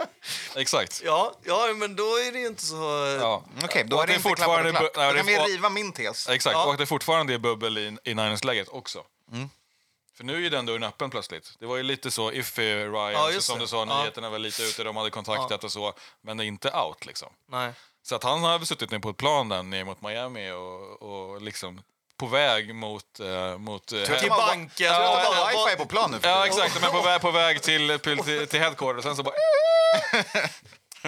[0.57, 1.03] exakt.
[1.05, 3.19] ja, ja, men då är det ju inte så...
[3.21, 3.43] Ja.
[3.65, 5.27] Okej, då Och är det det är inte fortfarande klappat och bu- nej, klart.
[5.27, 6.29] Då det kan är- vi riva min tes.
[6.29, 6.65] Exakt, Ja.
[6.65, 9.03] och att det fortfarande är bubbel i, i Niners-läget också.
[10.19, 11.53] För nu är ju den dörren öppen plötsligt.
[11.59, 13.99] Det var ju lite så iffy Ryan, Ja, så som du sa, Ja.
[14.01, 17.29] nyheterna var lite ute, de hade kontaktat och så, men det är inte out liksom.
[17.49, 17.73] Nej.
[18.03, 21.03] Så att han har väl suttit ner på ett plan där ner mot Miami och,
[21.03, 21.81] och liksom
[22.17, 23.21] på väg mot...
[23.21, 24.87] eh, mot eh, Tror Till banken.
[24.87, 25.23] Ja,
[25.55, 26.21] ja, wifi på plan nu?
[26.21, 26.81] för Ja, exakt.
[26.81, 29.03] Men på väg, på väg till, till, till, till headquarter.
[29.03, 29.35] Sen så bara...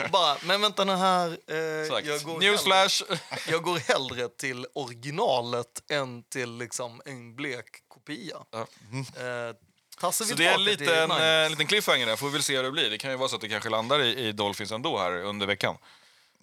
[0.08, 1.38] Bara, men vänta nu här.
[1.48, 3.02] Eh, jag, går Newsflash!
[3.08, 8.36] Hellre, jag går hellre till originalet än till liksom en blek kopia.
[8.50, 8.58] Ja.
[8.60, 9.54] Eh,
[10.00, 12.16] tassar vi Så det är tillbaka lite till en eh, liten cliffhanger där.
[12.16, 12.90] Får vi väl se hur det blir.
[12.90, 15.46] Det kan ju vara så att det kanske landar i, i Dolphins ändå här under
[15.46, 15.76] veckan.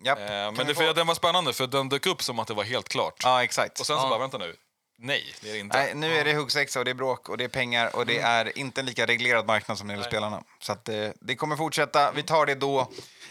[0.03, 0.20] Japp.
[0.20, 2.53] Eh, men det, för, få- den var spännande för den dök upp som att det
[2.53, 3.14] var helt klart.
[3.24, 3.80] Ja, exakt.
[3.80, 4.10] Och sen så Ja.
[4.10, 4.55] bara, vänta nu.
[5.00, 5.78] Nej, det är det inte.
[5.78, 8.20] Nej, nu är det huggsexa och det är bråk och det är pengar och det
[8.20, 10.43] är inte en lika reglerad marknad som när det gäller spelarna.
[10.60, 12.12] Så att, eh, det kommer fortsätta.
[12.12, 12.80] Vi tar det då.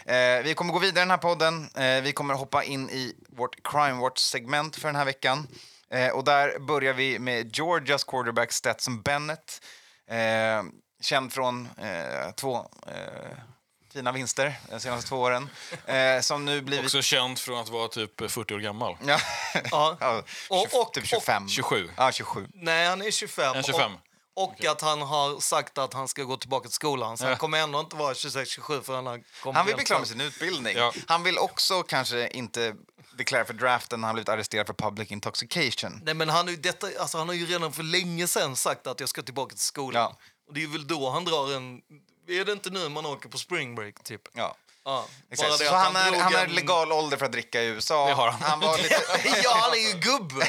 [0.05, 1.69] Eh, vi kommer gå vidare i den här podden.
[1.75, 5.47] Eh, vi kommer hoppa in i vårt Crime Watch-segment för den här veckan.
[5.89, 9.61] Eh, och där börjar vi med Georgias quarterback Stetson Bennett.
[10.09, 10.63] Eh,
[11.01, 11.69] känd från
[12.35, 12.69] två
[13.97, 15.49] fina vinster de senaste två åren.
[15.85, 16.85] Eh, som nu blivit...
[16.85, 18.97] Också känd från att vara typ 40 år gammal.
[19.05, 19.19] Ja,
[19.71, 19.97] Ja.
[19.99, 21.49] ja, Och- och- typ 25.
[21.49, 21.89] 27.
[21.97, 22.47] Ja, 27.
[22.53, 23.55] Nej, han är 25.
[23.55, 23.91] En 25.
[24.35, 27.17] Och, och att han har sagt att han ska gå tillbaka till skolan.
[27.17, 27.27] Så Ja.
[27.29, 30.07] han kommer ändå inte vara 26-27 för han har kommit Han vill bli klar med
[30.07, 30.77] sin utbildning.
[30.77, 30.93] Ja.
[31.07, 32.75] Han vill också kanske inte
[33.17, 36.01] deklarera för draften när han blivit arresterad för public intoxication.
[36.05, 39.09] Nej, men han, detta, alltså, han har ju redan för länge sedan sagt att jag
[39.09, 40.01] ska tillbaka till skolan.
[40.01, 40.17] Ja.
[40.47, 41.81] Och det är väl då han drar en...
[42.27, 44.21] Är det inte nu man åker på spring break, typ?
[44.33, 44.55] Ja.
[44.85, 45.05] Ja.
[45.31, 45.53] Exakt.
[45.53, 48.07] Så han, är, han är legal ålder för att dricka i USA.
[48.07, 48.59] Det har han.
[48.59, 48.95] var lite,
[49.43, 50.47] ja, han är ju gubbe!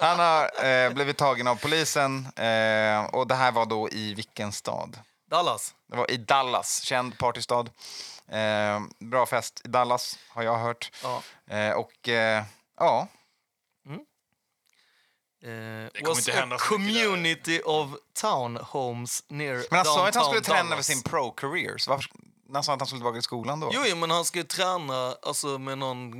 [0.00, 4.52] han har eh, blivit tagen av polisen eh, och det här var då i vilken
[4.52, 4.98] stad?
[5.30, 5.74] Dallas.
[5.90, 7.70] Det var i Dallas, känd partystad.
[8.28, 10.90] Eh, bra fest i Dallas har jag hört.
[11.02, 11.22] Ja.
[11.56, 12.44] Eh, och eh,
[12.78, 13.08] ja,
[15.42, 20.76] Eh, was a community of townhomes near men han sa ju att han skulle träna
[20.76, 21.78] för sin pro-career.
[21.78, 22.10] Så varför,
[22.50, 23.70] när han sa att han skulle tillbaka till skolan då?
[23.72, 26.12] Jo, jo, men han ska ju träna alltså, med någon,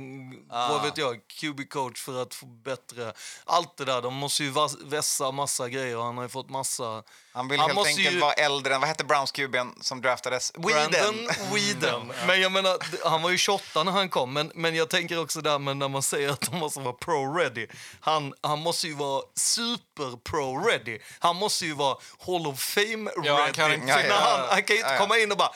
[0.49, 0.69] Ah.
[0.69, 3.13] vad vet jag, QB-coach för att få bättre...
[3.45, 4.53] Allt det där, de måste ju
[4.85, 7.03] vässa massa grejer och han har ju fått massa...
[7.33, 10.53] Han vill Han helt enkelt ju- vara äldre än, vad hette Browns QB'n som draftades?
[10.53, 12.11] Brandon Whedon.
[12.27, 12.77] Men jag menar,
[13.09, 15.87] han var ju 28 när han kom, men, men jag tänker också där men när
[15.87, 17.67] man säger att de måste vara pro-ready.
[17.99, 20.99] Han, han måste ju vara super-pro-ready.
[21.19, 23.25] Han måste ju vara Hall of Fame-ready.
[23.25, 24.99] Ja, han kan inte- Ja, ja, när han, han kan ju inte Ja, ja.
[25.01, 25.51] komma in och bara...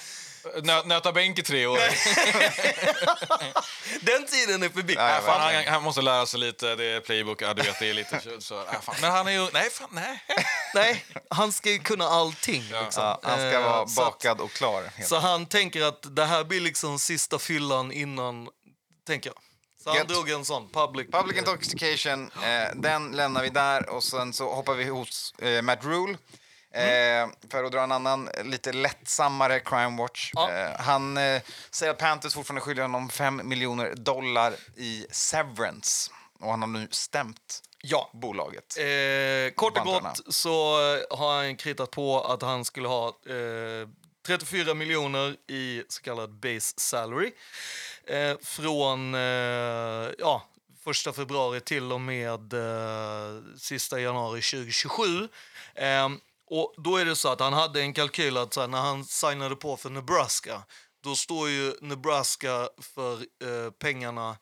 [0.63, 1.79] Nö, nöta bänk i tre år.
[4.05, 4.95] Den tiden är förbi.
[4.95, 7.89] Nej, fan, han, han måste lära sig lite, det är playbook, ja, du vet, det
[7.89, 8.95] är lite så- fan.
[9.01, 10.23] Men han är ju, nej fan, nej.
[10.73, 12.61] Nej, han ska ju kunna allting.
[12.61, 13.03] Liksom.
[13.03, 14.83] Ja, han ska Eh, vara så att- bakad och klar.
[14.95, 15.09] Helt.
[15.09, 18.47] Så han tänker att det här blir liksom sista fyllan innan,
[19.07, 19.37] tänker jag.
[19.83, 20.07] Så han Gött.
[20.07, 21.07] drog en sån public...
[21.11, 25.83] Public intoxication, eh, den lämnar vi där och sen så hoppar vi hos eh, Matt
[25.85, 26.17] Rule.
[26.75, 30.31] Eh, för att dra en annan eh, lite lättsammare crime watch.
[30.33, 30.51] Ja.
[30.51, 36.11] Eh, han eh, säger att Panthers fortfarande skyldiga honom 5 miljoner dollar i severance.
[36.39, 38.09] Och han har nu stämt Ja.
[38.13, 38.77] bolaget.
[38.77, 43.87] Eh, kort och gott så eh, har han kritat på att han skulle ha eh,
[44.27, 47.31] 34 miljoner i så kallad base salary.
[48.07, 49.21] Eh, från, eh,
[50.19, 50.47] ja,
[50.83, 55.27] första februari till och med eh, sista januari 2027.
[56.47, 59.05] Och då är det så att han hade en kalkyl att så här, när han
[59.05, 60.63] signade på för Nebraska,
[61.03, 64.37] då står ju Nebraska för eh, pengarna.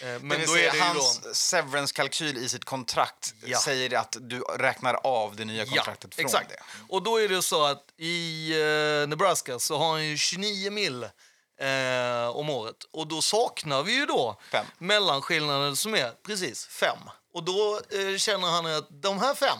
[0.00, 0.86] Eh, men vill då är det ju då...
[0.86, 3.58] hans severance-kalkyl i sitt kontrakt Ja.
[3.58, 6.48] säger att du räknar av det nya kontraktet från exakt.
[6.48, 6.56] det.
[6.88, 11.02] Och då är det så att i eh, Nebraska så har han ju 29 mil
[11.60, 12.76] eh, om året.
[12.92, 14.66] Och då saknar vi ju då Fem.
[14.78, 16.98] mellanskillnaden som är precis fem.
[17.34, 19.58] Och då eh, känner han att de här fem,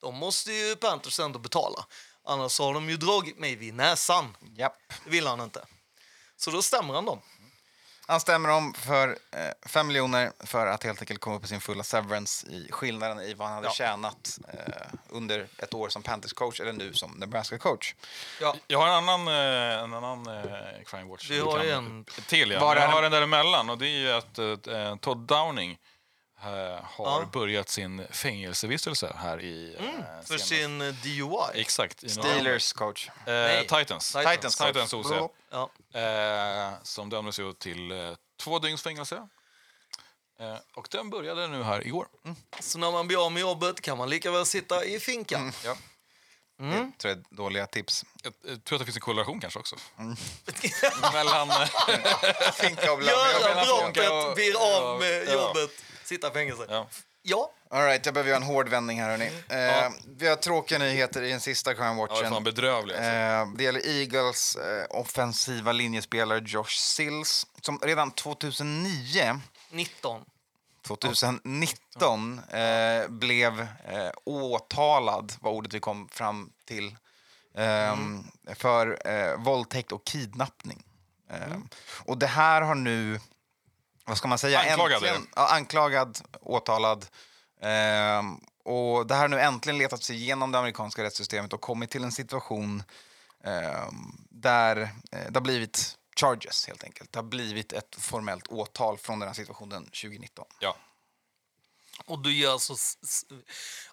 [0.00, 1.86] de måste ju Panthers ändå betala.
[2.24, 4.36] Annars har de ju dragit mig vid näsan.
[4.56, 4.76] Japp.
[5.04, 5.64] Det vill han inte.
[6.36, 7.20] Så då stämmer han dem.
[8.06, 11.60] Han stämmer om för eh, 5 miljoner för att helt enkelt komma upp i sin
[11.60, 13.72] fulla severance i skillnaden i vad han hade Ja.
[13.72, 17.94] tjänat eh, under ett år som Panthers coach eller nu som Nebraska coach.
[18.40, 18.56] Ja.
[18.66, 20.44] Jag har en annan, eh, en annan eh,
[20.86, 21.28] crime watch.
[21.28, 22.50] Du Vi har en- till.
[22.50, 22.60] Ja.
[22.60, 23.04] Var är Jag har den?
[23.04, 25.78] en däremellan och det är ju att eh, Todd Downing
[26.82, 27.28] har Ja.
[27.32, 29.76] börjat sin fängelsevistelse här i...
[29.78, 31.60] eh, För sin eh, DUI.
[31.60, 32.10] Exakt.
[32.10, 33.08] Steelers coach.
[33.26, 33.60] Eh.
[33.60, 34.12] Titans.
[34.12, 34.56] Titans.
[34.56, 35.06] Titans OC.
[35.50, 35.70] Ja.
[36.00, 38.12] Eh, som dömdes ju till eh,
[38.42, 39.28] två dygns fängelse.
[40.40, 42.06] Eh, och den började nu här igår.
[42.60, 45.52] Så när man blir av med jobbet kan man lika väl sitta i finkan.
[45.64, 45.76] Ja.
[46.60, 46.92] Mm.
[46.92, 48.04] Det tror jag är dåliga tips.
[48.22, 49.76] Jag, jag tror att det finns en korrelation kanske också.
[51.12, 51.48] Mellan...
[52.54, 55.32] Finka och Göra brottet, blir ja, av med ja.
[55.32, 55.70] jobbet,
[56.04, 56.66] sitta i fängelse.
[56.68, 56.86] ja.
[57.22, 59.10] Ja, All right, jag behöver göra en hård vändning här.
[59.10, 59.26] Hörni.
[59.48, 62.30] Eh, Vi har tråkiga nyheter i den sista crime Ja, det är watchen.
[62.30, 62.96] fan bedrövligt.
[62.96, 63.10] Alltså.
[63.10, 69.40] Eh, det gäller Eagles eh, offensiva linjespelare Josh Sills som redan 2009
[69.70, 70.24] 19.
[70.82, 76.96] 2019 eh, blev eh, åtalad, var ordet vi kom fram till,
[77.54, 78.24] ehm,
[78.54, 80.82] för eh, våldtäkt och kidnappning.
[81.30, 81.68] Ehm,
[82.04, 83.20] Och det här har nu,
[84.04, 84.58] vad ska man säga?
[84.60, 87.06] Anklagad Äntligen, ja, anklagad, åtalad.
[87.62, 91.90] Ehm, och det här har nu äntligen letat sig igenom det amerikanska rättssystemet och kommit
[91.90, 92.82] till en situation
[93.44, 94.76] ehm, där
[95.12, 97.12] eh, det har blivit charges helt enkelt.
[97.12, 100.46] Det har blivit ett formellt åtal från den här situationen 2019.
[100.60, 100.76] Ja.
[102.04, 102.72] Och du gör så...
[102.72, 103.24] s- s-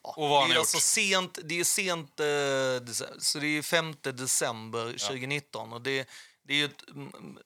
[0.03, 0.83] Ja, Och vad har det är så gjort?
[0.83, 5.73] sent, det är sent, eh, så det är 5 december 2019.
[5.73, 6.09] Och det,
[6.43, 6.83] det är ett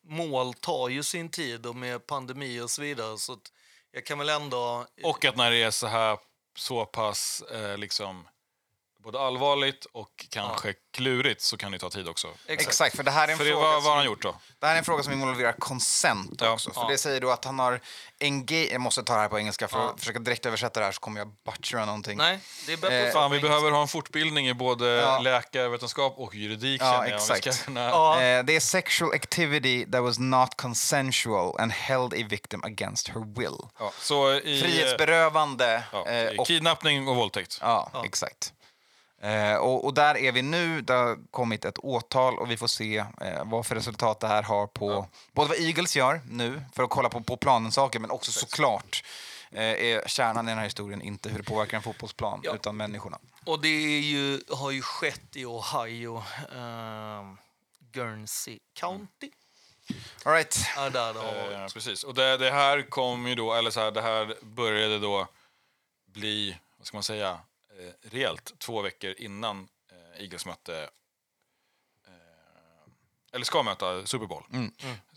[0.04, 3.18] mål tar ju sin tid och med pandemi och så vidare.
[3.18, 3.52] Så att
[3.92, 4.88] jag kan väl ändå...
[5.04, 6.20] Och att när det är så här
[6.56, 8.28] så pass eh, liksom
[9.04, 12.28] både allvarligt och kanske klurigt så kan det ta tid också.
[12.48, 12.96] Exakt.
[12.96, 14.36] för det här är en För det, fråga vad, vad har han som, gjort då?
[14.60, 16.52] det här är en fråga som involverar consent Ja.
[16.52, 16.74] också.
[16.74, 16.88] För Ja.
[16.88, 17.80] det säger då att han har
[18.20, 18.70] engage...
[18.72, 19.90] Jag måste ta det här på engelska för Ja.
[19.90, 22.18] att försöka direkt översätta det här så kommer jag butchera någonting.
[22.18, 25.20] Nej, det är bättre Eh, Fan, vi behöver ha en fortbildning i både Ja.
[25.20, 26.82] läkarvetenskap och juridik.
[26.82, 27.54] Ja, jag, exakt.
[27.54, 27.82] ska kunna...
[27.90, 28.22] Ja.
[28.22, 33.36] Eh, det är sexual activity that was not consensual and held a victim against her
[33.40, 33.58] will.
[33.80, 35.84] Ja, så i, Frihetsberövande.
[35.92, 37.58] ja, eh, och, kidnappning och våldtäkt.
[37.62, 38.54] ja, exakt.
[39.24, 40.82] Eh, och, och där är vi nu.
[40.82, 44.44] Det har kommit ett åtal och vi får se eh, vad för resultat det här
[44.44, 48.12] har på både vad Eagles gör nu för att kolla på, på planen saker men
[48.12, 49.04] också såklart
[49.52, 52.56] eh, är kärnan i den här historien inte hur det påverkar en fotbollsplan Ja.
[52.56, 53.18] utan människorna.
[53.46, 56.24] Och det är ju, har ju skett i Ohio,
[56.56, 57.38] ehm,
[57.92, 59.30] Guernsey County.
[60.26, 60.58] All right.
[60.78, 61.52] är där varit.
[61.52, 62.04] Eh, precis.
[62.04, 65.28] Och det, det här kom ju då, eller så här, det här började då
[66.06, 67.40] bli, vad ska man säga,
[67.88, 70.90] eh, rejält två veckor innan eh, Eagles mötte,
[72.08, 72.14] eh,
[73.34, 74.44] eller ska möta Super Bowl.
[74.54, 74.72] Mm.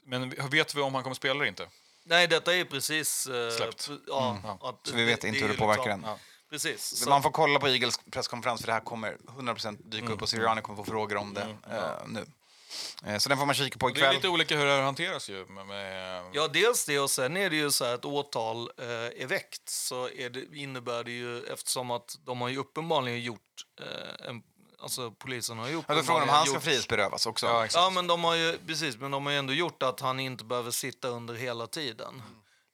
[0.05, 1.69] Men vi- vet vi om han kommer spela eller inte?
[2.05, 3.27] Nej, detta är precis...
[3.27, 3.91] eh, Släppt.
[4.07, 4.59] Ja, Ja.
[4.69, 6.11] att Så vi vet det- inte det hur det påverkar liksom- den.
[6.11, 6.19] Ja.
[6.51, 6.83] Precis.
[6.97, 10.29] Så, Man får kolla på Eagles presskonferens för det här kommer 100% dyka upp och
[10.29, 12.27] Sirianni kommer få frågor om det eh, nu.
[13.07, 14.15] Eh, så den får man kika på Det är ikväll.
[14.15, 15.47] lite olika hur det här hanteras ju.
[15.47, 18.87] Med, med, Ja, dels det och sen är det ju så här att åtal eh,
[19.23, 23.65] är väckt så är det, innebär det ju eftersom att de har ju uppenbarligen gjort
[23.81, 24.43] eh, en,
[24.79, 27.47] Alltså polisen har ju Ja, frågan om han ska gjort- frihetsberövas också.
[27.47, 27.83] Ja, exakt.
[27.83, 30.45] Ja, men de har ju, precis, men de har ju ändå gjort att han inte
[30.45, 32.23] behöver sitta under hela tiden.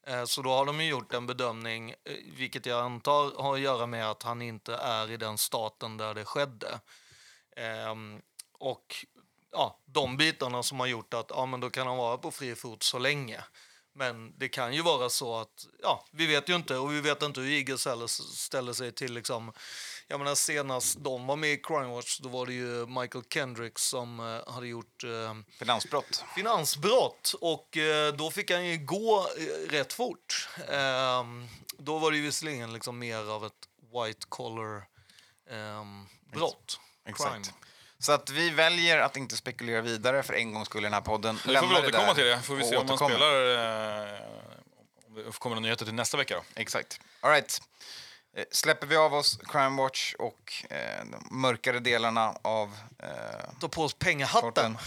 [0.06, 1.96] Eh, Så då har de ju gjort en bedömning, eh,
[2.36, 6.14] vilket jag antar har att göra med att han inte är i den staten där
[6.14, 6.80] det skedde.
[7.56, 8.20] Ehm,
[8.58, 9.06] Och
[9.52, 12.54] ja, de bitarna som har gjort att ja, men då kan han vara på fri
[12.54, 13.44] fot så länge.
[13.92, 17.22] Men det kan ju vara så att, ja, vi vet ju inte och vi vet
[17.22, 19.52] inte hur Eagles heller ställer sig till liksom,
[20.08, 23.78] jag menar senast de var med i Crime Watch då var det ju Michael Kendrick
[23.78, 26.24] som eh, hade gjort eh, Finansbrott.
[26.34, 30.48] finansbrott och eh, då fick han ju gå eh, rätt fort.
[30.68, 31.48] Ehm,
[31.78, 34.88] då var det ju visserligen liksom mer av ett white collar
[35.50, 36.80] ehm, brott.
[37.04, 37.32] Exakt.
[37.32, 37.56] Crime.
[38.00, 41.34] Så att vi väljer att inte spekulera vidare för en gång skulle den här podden
[41.34, 42.42] vi får väl lämna det återkomma till det.
[42.42, 44.20] Får vi se om man spelar, eh,
[45.16, 46.60] Det kommer några nyheter till nästa vecka då.
[46.60, 47.00] Exakt.
[47.20, 47.62] All right.
[48.36, 53.08] Eh, Släpper vi av oss Crime Watch och eh, de mörkare delarna av eh,
[53.60, 54.40] Ta på oss pengahatten.
[54.40, 54.78] sporten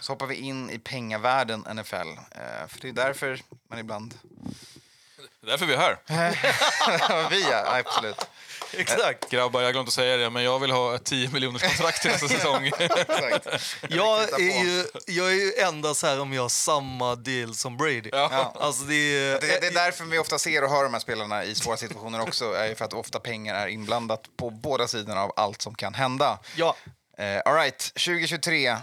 [0.00, 1.94] så hoppar vi in i pengavärlden NFL.
[1.94, 3.40] Eh, för det är därför
[3.70, 4.14] man ibland...
[5.40, 5.98] Det är därför vi är här.
[7.30, 8.26] vi är, absolut.
[8.80, 9.30] Exakt.
[9.30, 12.28] Grabbar, jag att säga det, men jag vill ha ett 10 miljoners kontrakt till nästa
[12.38, 12.66] säsong.
[12.66, 13.46] Exakt.
[13.88, 18.08] Jag är, ju, jag är ju endast här om jag har samma deal som Brady.
[18.12, 18.52] Ja.
[18.60, 21.44] Alltså det är, Det, det är därför vi ofta ser och hör de här spelarna
[21.44, 22.52] i svåra situationer också.
[22.52, 26.38] Är för att ofta pengar är inblandat på båda sidorna av allt som kan hända.
[26.56, 26.76] Ja,
[27.18, 28.76] Eh, all right, 2023.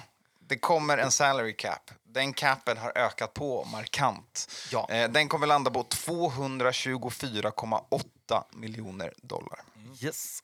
[0.48, 1.92] Det kommer en salary cap.
[2.04, 4.52] Den capen har ökat på markant.
[4.72, 4.88] Ja.
[4.90, 9.60] Eh, den kommer landa på 224,8 miljoner dollar.
[10.02, 10.44] Yes.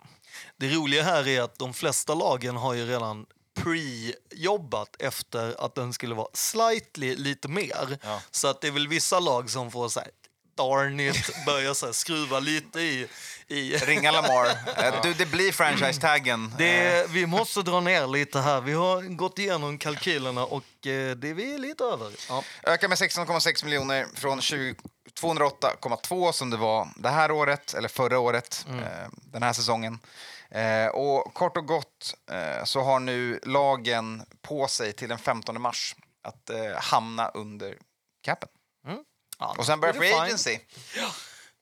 [0.58, 5.94] Det roliga här är att de flesta lagen har ju redan pre-jobbat efter att den
[5.94, 7.98] skulle vara slightly lite mer.
[8.04, 8.22] Ja.
[8.32, 10.10] Så att det är väl vissa lag som får så här,
[10.58, 13.08] darn it, börja så här, skruva lite i...
[13.48, 14.46] i Ringa Lamar.
[14.78, 16.54] Eh, du, det blir franchise-taggen.
[16.58, 18.62] det, vi måste dra ner lite här.
[18.62, 22.12] Vi har gått igenom kalkylerna och eh, det är vi lite över.
[22.30, 22.44] Ja.
[22.64, 24.76] Ökar med 16,6 miljoner från 20
[25.22, 28.84] 208,2 som det var det här året, eller förra året, Mm.
[28.84, 30.00] eh, den här säsongen.
[30.50, 35.62] Eh, och kort och gott eh, så har nu lagen på sig till den 15
[35.62, 37.78] mars att eh, hamna under
[38.24, 38.50] capen.
[39.40, 40.60] Ja, Och sen börjar free agency.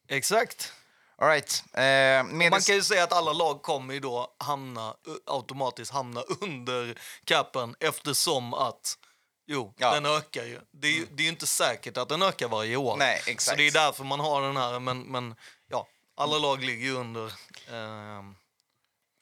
[0.08, 0.74] Exakt.
[1.18, 1.64] All right.
[1.74, 6.22] Eh, med Man kan ju säga att alla lag kommer ju då hamna, automatiskt hamna
[6.42, 8.98] under capen eftersom att
[9.46, 9.94] jo, Ja.
[9.94, 10.60] den ökar ju.
[10.72, 12.98] Det är ju det är ju inte säkert att den ökar varje år.
[12.98, 13.58] Nej, Så exakt.
[13.58, 15.36] det är därför man har den här, men, men
[15.70, 17.26] ja, alla lag ligger ju under.
[17.72, 18.36] ehm,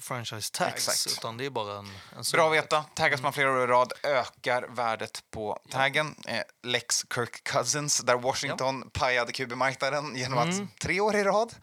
[0.01, 1.19] franchise tags, Exakt.
[1.19, 2.83] utan det är bara en, en Bra att veta.
[2.83, 6.15] Taggas man flera år i rad ökar värdet på taggen.
[6.27, 11.55] Eh, Lex Kirk Cousins, där Washington pajade QB-marknaden genom att tre år i rad,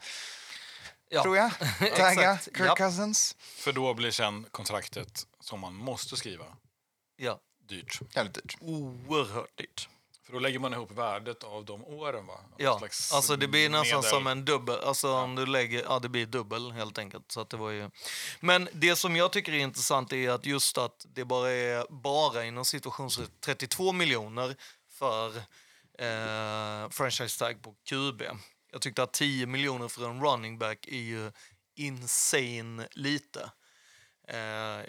[1.10, 1.22] Ja.
[1.22, 1.50] tror jag,
[1.96, 2.38] tagga.
[2.38, 2.74] Kirk Ja.
[2.74, 3.36] Cousins.
[3.40, 6.44] För då blir sen kontraktet som man måste skriva
[7.16, 7.38] Ja,
[7.68, 8.00] dyrt.
[8.14, 8.56] Jävligt dyrt.
[8.60, 9.88] oerhört dyrt.
[10.28, 12.34] För då lägger man ihop värdet av de åren va?
[12.34, 12.80] Någon Ja,
[13.12, 14.10] alltså det blir nästan medel.
[14.10, 14.80] som en dubbel.
[14.80, 17.32] Alltså om du lägger, ja det blir dubbel helt enkelt.
[17.32, 17.90] Så att det var ju...
[18.40, 22.44] Men det som jag tycker är intressant är att just att det bara är, bara
[22.44, 24.56] inom situations 32 miljoner
[24.90, 25.36] för
[25.98, 28.22] eh, franchise tag på QB.
[28.72, 31.32] Jag tyckte att 10 miljoner för en running back är ju
[31.76, 33.50] insane lite.
[34.28, 34.38] Eh,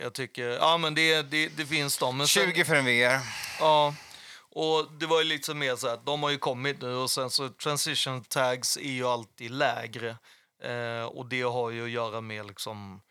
[0.02, 2.18] jag tycker, ja men det, det, det finns de.
[2.18, 3.20] Men sen- 20 för en VR.
[3.60, 3.95] Ja,
[4.51, 7.30] och det var ju liksom mer så att de har ju kommit nu och sen
[7.30, 10.17] så transition tags är ju alltid lägre.
[10.63, 13.01] Eh, och det har ju att göra med liksom,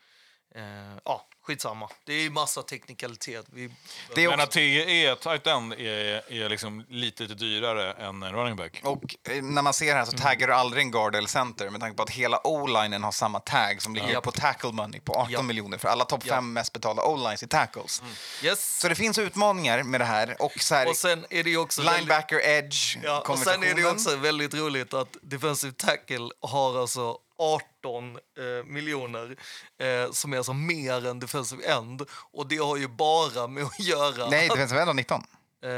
[0.55, 1.89] eh, ja skitsamma.
[2.05, 3.45] Det är ju massa teknikalitet.
[3.49, 3.69] Vi,
[4.15, 8.23] Det är Men också, att TE, tight end, är, är liksom lite, lite dyrare än
[8.23, 8.81] en running back.
[8.83, 11.81] och eh, när man ser här så taggar du aldrig en guard eller center med
[11.81, 14.23] tanke på att hela o-linen har samma tag som ligger Japp.
[14.23, 15.45] på tackle money på 18 Japp.
[15.45, 16.35] miljoner för alla topp Japp.
[16.35, 18.01] fem mest betalda o-lines i tackles.
[18.43, 18.79] yes.
[18.79, 20.35] Så det finns utmaningar med det här.
[20.39, 23.63] Och så här, och sen är det ju också väldigt- linebacker edge Ja, och sen
[23.63, 29.35] är det också väldigt roligt att defensive tackle har alltså 18 eh, miljoner
[29.79, 32.01] eh, som är alltså mer än defensive end.
[32.11, 35.23] Och det har ju bara med att göra Nej, defensive end har 19.
[35.63, 35.69] Eh,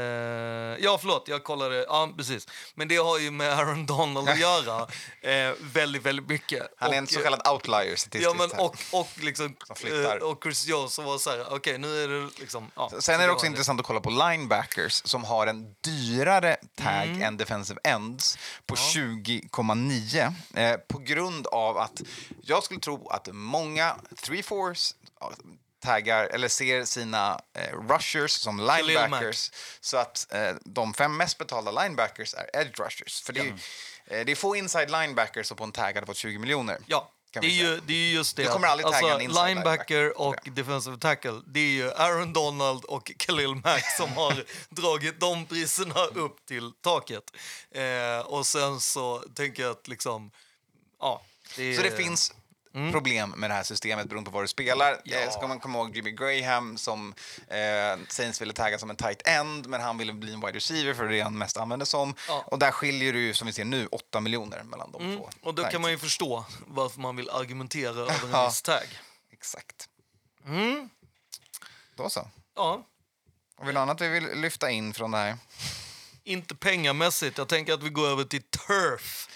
[0.84, 1.84] ja, förlåt, jag kollade.
[1.88, 2.48] Ja, precis.
[2.74, 4.80] Men det har ju med Aaron Donald att göra
[5.22, 6.62] eh, väldigt, väldigt mycket.
[6.76, 8.24] Han är en Och, så eh, kallad outlier statistiskt.
[8.24, 12.04] Ja, men och, och, liksom, eh, och Chris Jones som var så här, okej, nu
[12.04, 12.70] är det liksom...
[12.76, 15.74] Ja, så Sen är det också var intressant att kolla på linebackers som har en
[15.80, 17.22] dyrare tag Mm.
[17.22, 22.02] än defensive ends på 20,9 eh, på grund av att
[22.42, 24.94] jag skulle tro att många 3-4s
[25.82, 29.50] taggar eller ser sina eh, rushers som linebackers
[29.80, 33.22] så att eh, de fem mest betalda linebackers är edge rushers.
[33.22, 33.50] För det är, ju-
[34.06, 36.78] eh, det är få inside linebackers som på en tag hade fått 20 miljoner.
[36.86, 38.42] Ja, det är, ju, det är ju just det.
[38.42, 39.18] Du kommer aldrig tagga alltså, en
[39.48, 40.20] linebacker linebacker.
[40.20, 45.46] och defensive tackle, det är ju Aaron Donald och Khalil Mack som har dragit de
[45.46, 47.24] priserna upp till taket.
[47.70, 50.30] Eh, och sen så tänker jag att liksom,
[51.00, 51.22] ja.
[51.56, 52.32] Det, Så det finns
[52.72, 54.88] problem med det här systemet beroende på vad du spelar.
[54.88, 55.00] Mm.
[55.04, 55.18] Ja.
[55.18, 57.14] Eh, ska man komma ihåg Jimmy Graham som
[57.48, 60.94] eh, Saints ville tagga som en tight end men han ville bli en wide receiver
[60.94, 62.14] för det är han mest använder som.
[62.28, 62.34] Ja.
[62.34, 62.44] Mm.
[62.46, 65.30] Och där skiljer ju som vi ser nu 8 miljoner mellan de två.
[65.42, 65.72] Och då Tags.
[65.72, 68.98] kan man ju förstå varför man vill argumentera över en viss tag.
[69.32, 69.88] Exakt.
[70.46, 70.88] Mm.
[71.96, 72.28] Då så.
[72.56, 72.86] Ja,
[73.56, 75.36] Har vi något annat vi vill lyfta in från det här?
[76.24, 77.38] inte pengamässigt.
[77.38, 79.28] Jag tänker att vi går över till turf.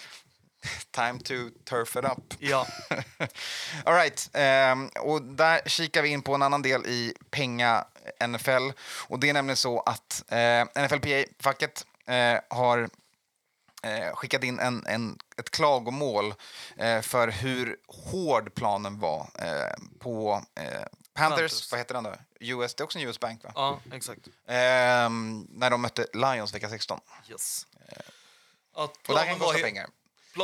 [0.91, 1.33] Time to
[1.63, 2.33] turf it up.
[2.39, 2.67] Ja.
[3.83, 4.29] All right.
[4.33, 8.71] ehm, och där kikar vi in på en annan del i penga-NFL.
[9.07, 12.89] Och det är nämligen så att eh, NFLPA-facket eh, har
[13.83, 16.33] eh, skickat in en, en, ett klagomål
[17.01, 19.29] för hur hård planen var
[19.99, 20.43] på
[21.17, 21.71] Panthers, Panthers.
[21.71, 22.13] vad heter den då?
[22.39, 23.51] US, det är också en US Bank va?
[23.55, 24.27] ja, exakt.
[24.47, 26.99] Ehm, när de mötte Lions vecka 16.
[27.29, 27.67] Yes.
[28.73, 29.87] Att Och där kan planen kosta pengar.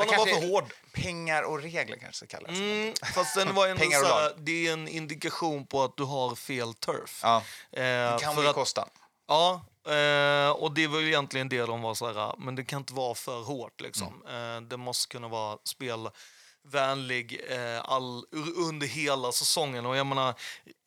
[0.01, 0.73] Planen var för hård.
[0.93, 2.49] Pengar och regler kanske kallas.
[2.49, 6.35] Mm, fast den var ändå så här, det är en indikation på att du har
[6.35, 7.19] fel turf.
[7.23, 8.87] Ja, Eh, det kan ju att, kosta.
[9.27, 12.79] Ja, eh, och det var ju egentligen det de var så här, men det kan
[12.79, 14.23] inte vara för hårt liksom.
[14.29, 14.55] Mm.
[14.55, 15.57] Eh, det måste kunna vara
[16.67, 18.25] spelvänlig eh, all,
[18.55, 19.85] under hela säsongen.
[19.85, 20.33] Och jag menar,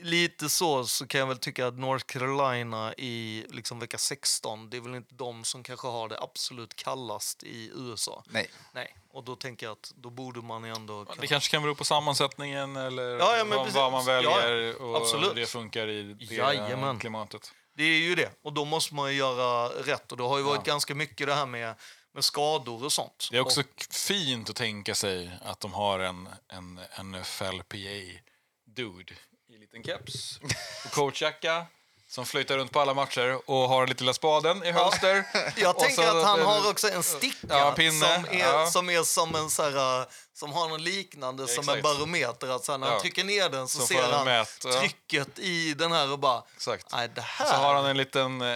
[0.03, 4.77] lite så så kan jag väl tycka att North Carolina i liksom vecka 16, det
[4.77, 8.23] är väl inte de som kanske har det absolut kallast i USA.
[8.27, 8.51] Nej.
[8.73, 11.21] Nej, och då tänker jag att då borde man ju ändå kunna...
[11.21, 14.85] Det kanske kan bero på sammansättningen eller Ja, ja, men vad, vad man väljer Ja,
[14.85, 15.35] och absolut.
[15.35, 16.99] det funkar i det Jajamän.
[16.99, 17.53] klimatet.
[17.77, 18.31] Det är ju det.
[18.43, 20.13] Och då måste man ju göra rätt.
[20.13, 21.75] Och det har ju varit ganska mycket det här med,
[22.17, 23.29] med skador och sånt.
[23.31, 29.15] Det är också Och, fint att tänka sig att de har en, en NFLPA-dude
[29.49, 30.41] i liten keps
[30.85, 31.67] och coachjacka
[32.09, 35.25] som flyttar runt på alla matcher och har lite lilla spaden i hölster.
[35.57, 38.67] jag Och tänker så- att han har också en sticka Ja, som, är, Ja.
[38.67, 42.49] som är som en så här, uh, som har något liknande som en barometer.
[42.49, 43.01] Att så när han Ja.
[43.01, 44.81] trycker ner den så Så ser han mät, ja.
[44.81, 46.43] trycket i den här och bara...
[46.57, 46.87] Exakt.
[46.93, 47.47] Nej, det här...
[47.47, 48.49] Så har han en liten eh,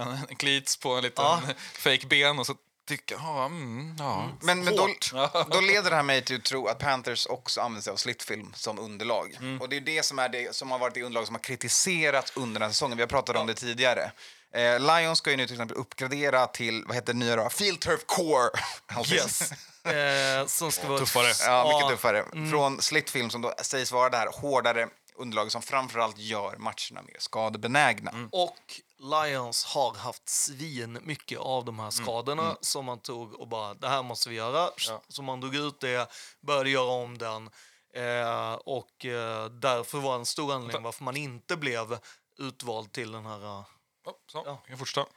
[0.00, 1.40] en, en klits på en liten Ja.
[1.78, 2.54] fake ben och så
[2.88, 4.28] tycker ja, mm, ja.
[4.40, 4.88] Men, men då,
[5.50, 8.52] då leder det här mig till att tro att Panthers också använder sig av slitfilm
[8.54, 9.36] som underlag.
[9.40, 9.60] Mm.
[9.60, 12.32] Och det är det som, är det som har varit det underlag som har kritiserats
[12.36, 12.96] under den här säsongen.
[12.96, 14.10] Vi har pratat om det tidigare.
[14.54, 17.48] Eh, Lions ska ju nu till exempel uppgradera till, vad heter det nya då?
[17.50, 18.48] Field Turf Core.
[18.86, 19.52] Alltså, Yes.
[19.84, 20.98] eh, som ska vara...
[20.98, 21.32] Tuffare.
[21.46, 21.88] Ja, mycket Ja.
[21.90, 22.24] tuffare.
[22.50, 27.16] Från slitfilm som då sägs vara det här hårdare underlaget som framförallt gör matcherna mer
[27.18, 28.28] skadebenägna.
[28.32, 28.56] Och
[28.98, 33.88] Lions har haft svin mycket av de här skadorna som man tog och bara, det
[33.88, 34.70] här måste vi göra.
[35.08, 36.10] Så man drog ut det,
[36.40, 37.50] började göra om den.
[37.94, 41.98] Eh, och eh, därför var en stor anledning varför man inte blev
[42.38, 43.44] utvald till den här...
[43.58, 43.64] eh,
[44.06, 45.08] Ja, så, jag kan fortsätta.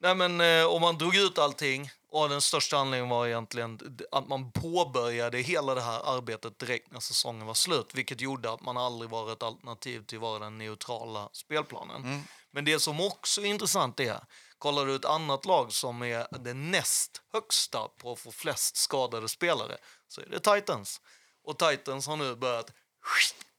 [0.00, 4.28] Nej men eh, om man drog ut allting och den största anledningen var egentligen att
[4.28, 8.76] man påbörjade hela det här arbetet direkt när säsongen var slut, vilket gjorde att man
[8.76, 12.22] aldrig var ett alternativ till att vara den neutrala spelplanen.
[12.52, 14.20] Men det som också är intressant är,
[14.58, 19.28] kollar du ett annat lag som är det näst högsta på att få flest skadade
[19.28, 19.76] spelare,
[20.08, 21.00] så är det Titans.
[21.44, 22.72] Och Titans har nu börjat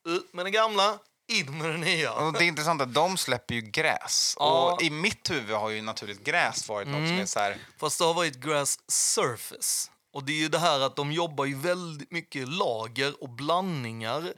[0.05, 2.13] ut med det gamla, in med det nya.
[2.13, 4.35] Och det är intressant att de släpper ju gräs.
[4.39, 4.73] Ja.
[4.73, 7.57] Och i mitt huvud har ju naturligt gräs varit något som är så här...
[7.77, 9.91] Fast det har varit grass surface.
[10.13, 14.33] Och det är ju det här att de jobbar ju väldigt mycket lager och blandningar.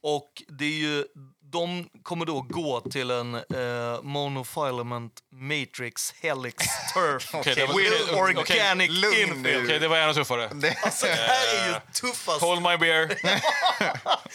[0.00, 1.06] Och det är ju,
[1.52, 8.02] de kommer då gå till en eh, monofilament matrix helix turf Okej, det var- with
[8.02, 9.64] okej, organic lugn infill.
[9.64, 10.50] Okej, det var ännu tuffare.
[10.82, 12.40] Alltså det här är ju tuffast.
[12.40, 13.16] Hold my beer.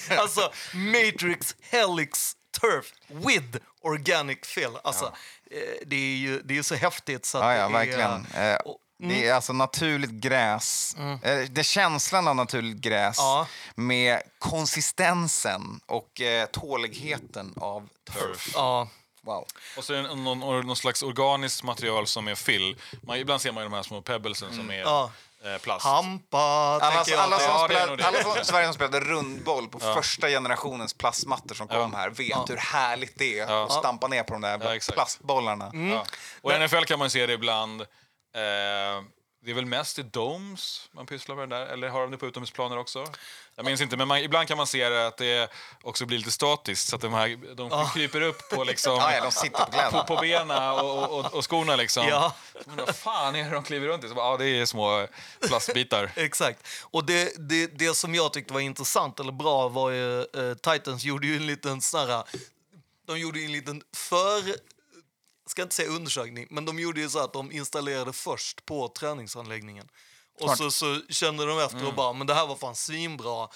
[0.18, 4.78] Alltså matrix helix turf with organic fill.
[4.84, 5.06] Alltså
[5.52, 8.28] eh, det är ju det är så häftigt så Ja, ja, det är, verkligen.
[9.04, 10.96] Och- Det är alltså naturligt gräs.
[11.00, 11.20] Eh,
[11.50, 13.48] Det är känslan av naturligt gräs Ja.
[13.76, 18.50] med konsistensen och eh, tåligheten av turf.
[18.54, 18.88] Ja,
[19.24, 19.46] Wow.
[19.78, 22.78] Och så är det någon, någon slags organiskt material som är fill.
[23.02, 25.12] Man, ibland ser man ju de här små pebblesen som är Ja.
[25.46, 25.86] eh, plast.
[25.86, 27.22] Hampa, Alla, tänker jag.
[27.22, 28.04] alla, som Ja, spelade, det.
[28.08, 32.58] alla som, Sverige som spelade rundboll på första generationens plastmattor som kom här vet hur
[32.58, 35.72] härligt det är att stampa ner på de där Ja, plastbollarna.
[35.74, 36.06] Ja.
[36.42, 37.86] Och i NFL kan man se det ibland.
[38.36, 39.04] Eh,
[39.46, 42.18] det är väl mest i domes man pysslar med det där, eller har de det
[42.18, 43.06] på utomhusplaner också?
[43.56, 45.52] Jag minns inte, men man, ibland kan man se det att det
[45.84, 49.32] också blir lite statiskt, så att de, här, de kryper upp på, liksom, Ja, ja,
[49.42, 51.76] de på på, på benen och, och, och skorna.
[51.76, 52.08] Liksom.
[52.08, 52.36] Ja.
[52.66, 54.10] Men vad fan är det de kliver runt i?
[54.10, 55.08] Så bara, ja, det är små
[55.48, 56.12] plastbitar.
[56.16, 56.68] Exakt.
[56.82, 61.04] Och det, det, det som jag tyckte var intressant eller bra var ju eh, Titans
[61.04, 62.24] gjorde ju en liten sån här,
[63.08, 64.56] de gjorde en liten för
[65.46, 69.88] ska inte säga undersökning, men de gjorde ju så att de installerade först på träningsanläggningen.
[70.40, 73.48] Och så, så kände de efter och bara, men det här var fan svinbra.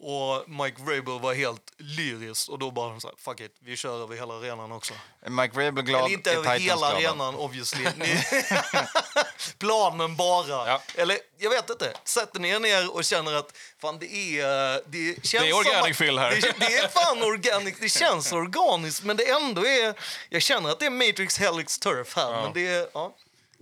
[0.00, 4.02] Och Mike Vrabel var helt lyrisk och då bara så här, fuck it, vi kör
[4.02, 4.94] över hela arenan också.
[5.26, 6.96] Mike Vrabel glad, Eller inte över hela glada.
[6.96, 7.84] arenan obviously.
[7.96, 8.06] Ni...
[9.58, 10.68] Planen bara.
[10.68, 10.82] Ja.
[10.94, 11.92] Eller jag vet inte.
[12.04, 14.82] Sätter ni er ner och känner att fan det är...
[14.86, 16.30] Det, känns Det är organic som, fill här.
[16.30, 17.74] Det, det är fan organic.
[17.80, 19.94] Det känns organiskt men det ändå är...
[20.28, 22.42] Jag känner att det är Matrix Helix Turf här.
[22.42, 22.88] Men det är...
[22.94, 23.14] Ja.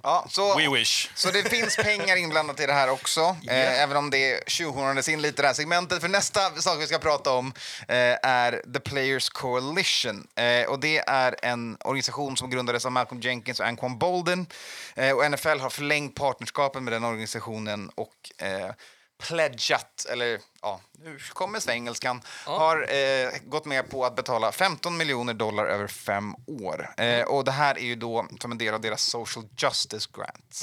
[0.03, 1.11] Ja, så, We wish.
[1.15, 5.23] så det finns pengar inblandat i det här också, eh, även om det tjohornades in
[5.23, 6.01] lite i det här segmentet.
[6.01, 7.53] För nästa sak vi ska prata om
[7.89, 10.27] eh, är The Players Coalition.
[10.35, 14.47] Eh, och det är en organisation som grundades av Malcolm Jenkins och Anquan Bolden.
[14.95, 18.71] Eh, och NFL har förlängt partnerskapen med den organisationen och eh,
[19.19, 25.35] pledgat, eller ja, nu kommer svengelskan, har eh, gått med på att betala 15 miljoner
[25.35, 26.95] dollar över fem år.
[26.97, 30.63] Eh, och det här är ju då som en del av deras social justice grants.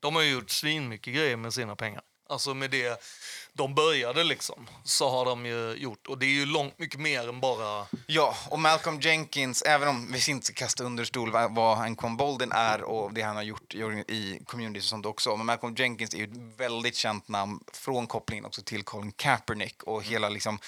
[0.00, 2.02] De har ju gjort svinmycket grejer med sina pengar.
[2.28, 3.02] Alltså med det
[3.56, 6.06] de började liksom, så har de ju gjort.
[6.06, 7.86] Och det är ju långt mycket mer än bara...
[8.06, 12.52] Ja, och Malcolm Jenkins, även om vi inte ska kasta under stol vad- Anquan Bolden
[12.52, 16.18] är och det han har gjort i, community och sånt också, men Malcolm Jenkins är
[16.18, 20.58] ju ett väldigt känt namn från kopplingen också till Colin Kaepernick och hela liksom,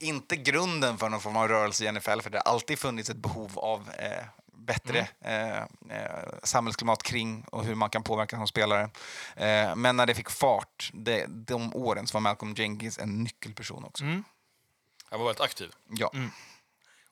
[0.00, 3.16] inte grunden för någon form av rörelse i NFL, för det har alltid funnits ett
[3.16, 4.24] behov av eh,
[4.66, 8.90] bättre eh, eh, samhällsklimat kring och hur man kan påverka som spelare.
[9.36, 13.84] Eh, men när det fick fart, det, de åren, så var Malcolm Jenkins en nyckelperson
[13.84, 14.04] också.
[14.04, 15.72] Han var väldigt aktiv.
[15.90, 16.10] Ja.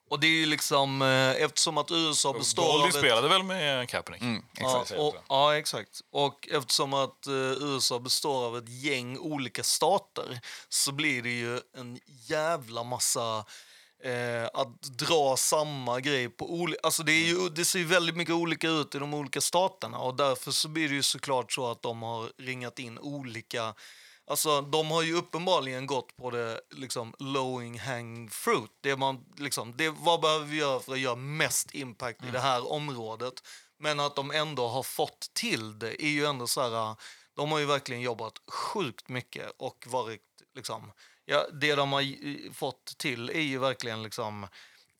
[0.09, 2.95] Och det är ju liksom, eh, eftersom att USA består Goldie av ett...
[2.95, 4.21] spelade väl med Kaepernick?
[4.21, 4.99] Mm, Ja, exakt.
[4.99, 6.01] och, ja, exakt.
[6.11, 10.39] Och eftersom att eh, USA består av ett gäng olika stater
[10.69, 13.45] så blir det ju en jävla massa
[14.03, 16.79] eh, att dra samma grej på olika...
[16.83, 19.97] Alltså det, är ju, det ser ju väldigt mycket olika ut i de olika staterna
[19.97, 23.73] och därför så blir det ju såklart så att de har ringat in olika
[24.27, 28.71] Alltså, de har ju uppenbarligen gått på det liksom lowing hang fruit.
[28.81, 32.39] Det man, liksom, det, vad behöver vi göra för att göra mest impact i det
[32.39, 33.33] här området?
[33.79, 36.95] Men att de ändå har fått till det är ju ändå så här...
[37.35, 40.21] De har ju verkligen jobbat sjukt mycket och varit
[40.55, 40.91] liksom...
[41.25, 44.47] Ja, det de har fått till är ju verkligen liksom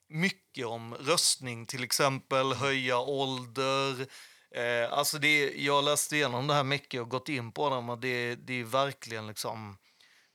[0.09, 4.07] mycket om röstning till exempel, höja ålder.
[4.55, 7.97] Eh, alltså det, jag läste igenom det här mycket och gått in på det, och
[7.97, 9.77] det, det är verkligen liksom,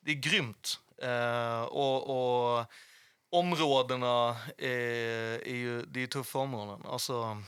[0.00, 0.78] det är grymt.
[1.02, 2.66] Eh, och, och
[3.30, 6.86] områdena är, är ju, det är tuffa områden.
[6.86, 7.42] Alltså,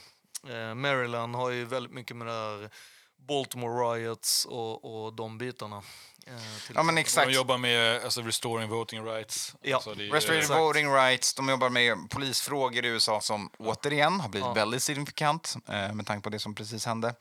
[0.48, 2.70] eh, Maryland har ju väldigt mycket med det här
[3.16, 5.82] Baltimore riots och, och de bitarna.
[6.30, 6.36] Eh,
[6.66, 7.28] till Ja, men exakt.
[7.28, 9.54] De jobbar med alltså, restoring voting rights.
[9.62, 9.76] Ja.
[9.76, 10.60] Alltså, Restorative Exakt.
[10.60, 14.52] voting rights, de jobbar med polisfrågor i USA som återigen har blivit Ja.
[14.52, 17.14] väldigt signifikant eh, med tanke på det som precis hände.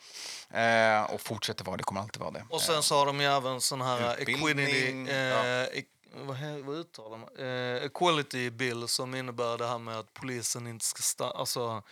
[0.50, 2.46] Eh, och fortsätter vara det, kommer alltid vara det.
[2.50, 5.84] Och sen så har de ju även sån här Utbildning, equity, eh, e-
[6.64, 7.30] vad, uttalar man?
[7.40, 11.84] Eh, equality bill som innebär det här med att polisen inte ska stanna, alltså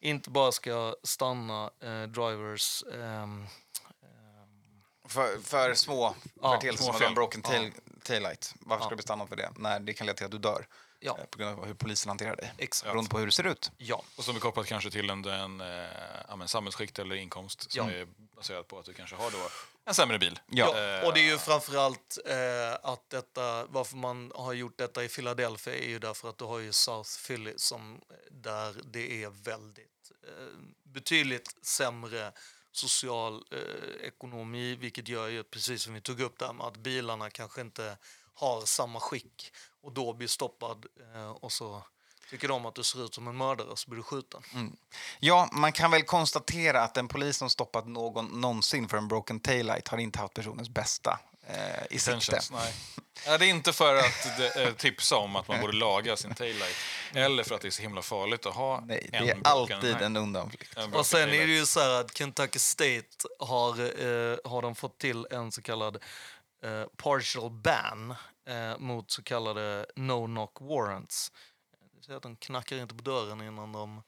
[0.00, 3.46] inte bara ska stanna eh, drivers ehm,
[5.08, 7.80] För, för små Ja, företeelser små som en broken tail, Ja.
[8.02, 8.54] taillight.
[8.60, 8.90] Varför ska Ja.
[8.90, 9.50] du bli stannad för det?
[9.56, 10.66] När det kan leda till att du dör.
[11.00, 11.18] Ja.
[11.18, 12.52] eh, På grund av hur polisen hanterar dig.
[12.58, 12.90] Exakt.
[12.90, 13.70] Beroende på hur det ser ut.
[13.76, 14.02] ja.
[14.16, 17.94] Och som är kopplat kanske till en, en eh, men samhällsskikt eller inkomst som Ja.
[17.94, 18.06] är
[18.36, 19.48] baserat på att du kanske har då
[19.84, 20.40] en sämre bil.
[20.46, 20.78] Ja.
[20.78, 25.08] Ja, och det är ju framförallt eh, att detta, varför man har gjort detta i
[25.08, 28.00] Philadelphia är ju därför att du har ju South Philly som
[28.30, 30.46] där det är väldigt eh,
[30.82, 32.32] betydligt sämre
[32.76, 37.30] social eh, ekonomi, vilket gör ju precis som vi tog upp där med att bilarna
[37.30, 37.98] kanske inte
[38.34, 41.82] har samma skick och då blir stoppad eh, och så
[42.30, 44.42] tycker de att du ser ut som en mördare så blir du skjuten.
[44.54, 44.76] Mm.
[45.18, 49.40] Ja, man kan väl konstatera att en polis som stoppat någon någonsin för en broken
[49.40, 52.40] taillight har inte haft personens bästa eh, i sikte.
[52.50, 52.72] Nej.
[53.26, 56.34] Ja, det är inte för att det, eh, tipsa om att man borde laga sin
[56.34, 56.76] taillight.
[57.14, 59.76] Eller för att det är så himla farligt att ha Nej, en det är broken
[59.76, 60.02] alltid här.
[60.02, 60.76] en undanflykt.
[60.76, 63.08] En Och sen är det ju så här att Kentucky State
[63.38, 65.96] har, eh, har de fått till en så kallad
[66.64, 68.14] eh, partial ban
[68.48, 71.32] eh, mot så kallade no-knock warrants.
[71.80, 74.02] Det vill säga att de knackar inte på dörren innan de...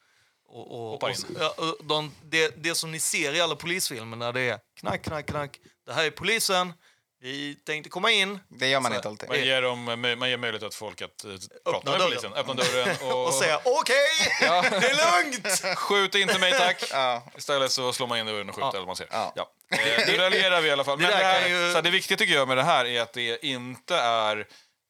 [0.51, 1.36] Och, och, Hoppar och, in.
[1.40, 5.02] ja, och de, det, det som ni ser i alla polisfilmer när det är knack,
[5.02, 5.60] knack, knack.
[5.86, 6.73] Det här är polisen.
[7.20, 8.39] Vi tänkte komma in.
[8.49, 9.28] Det gör man Så- inte alltid.
[9.28, 11.31] Man ger, dem, eh, man ger möjlighet att folk att eh,
[11.65, 12.09] prata med dörren.
[12.11, 12.32] polisen.
[12.35, 13.97] Öppna dörren och, Och säga okej,
[14.40, 15.78] det är lugnt!
[15.78, 16.85] skjut inte mig tack.
[16.93, 17.23] Ja.
[17.36, 18.77] Istället så slår man in dörren och skjuter Ja.
[18.77, 19.09] eller man ser.
[19.11, 19.32] Ja.
[19.36, 19.51] Ja.
[19.70, 20.99] Eh, Nu raljerar vi i alla fall.
[20.99, 23.01] Det Men det, här, ju- så här, det viktiga tycker jag med det här är
[23.03, 24.36] att det inte är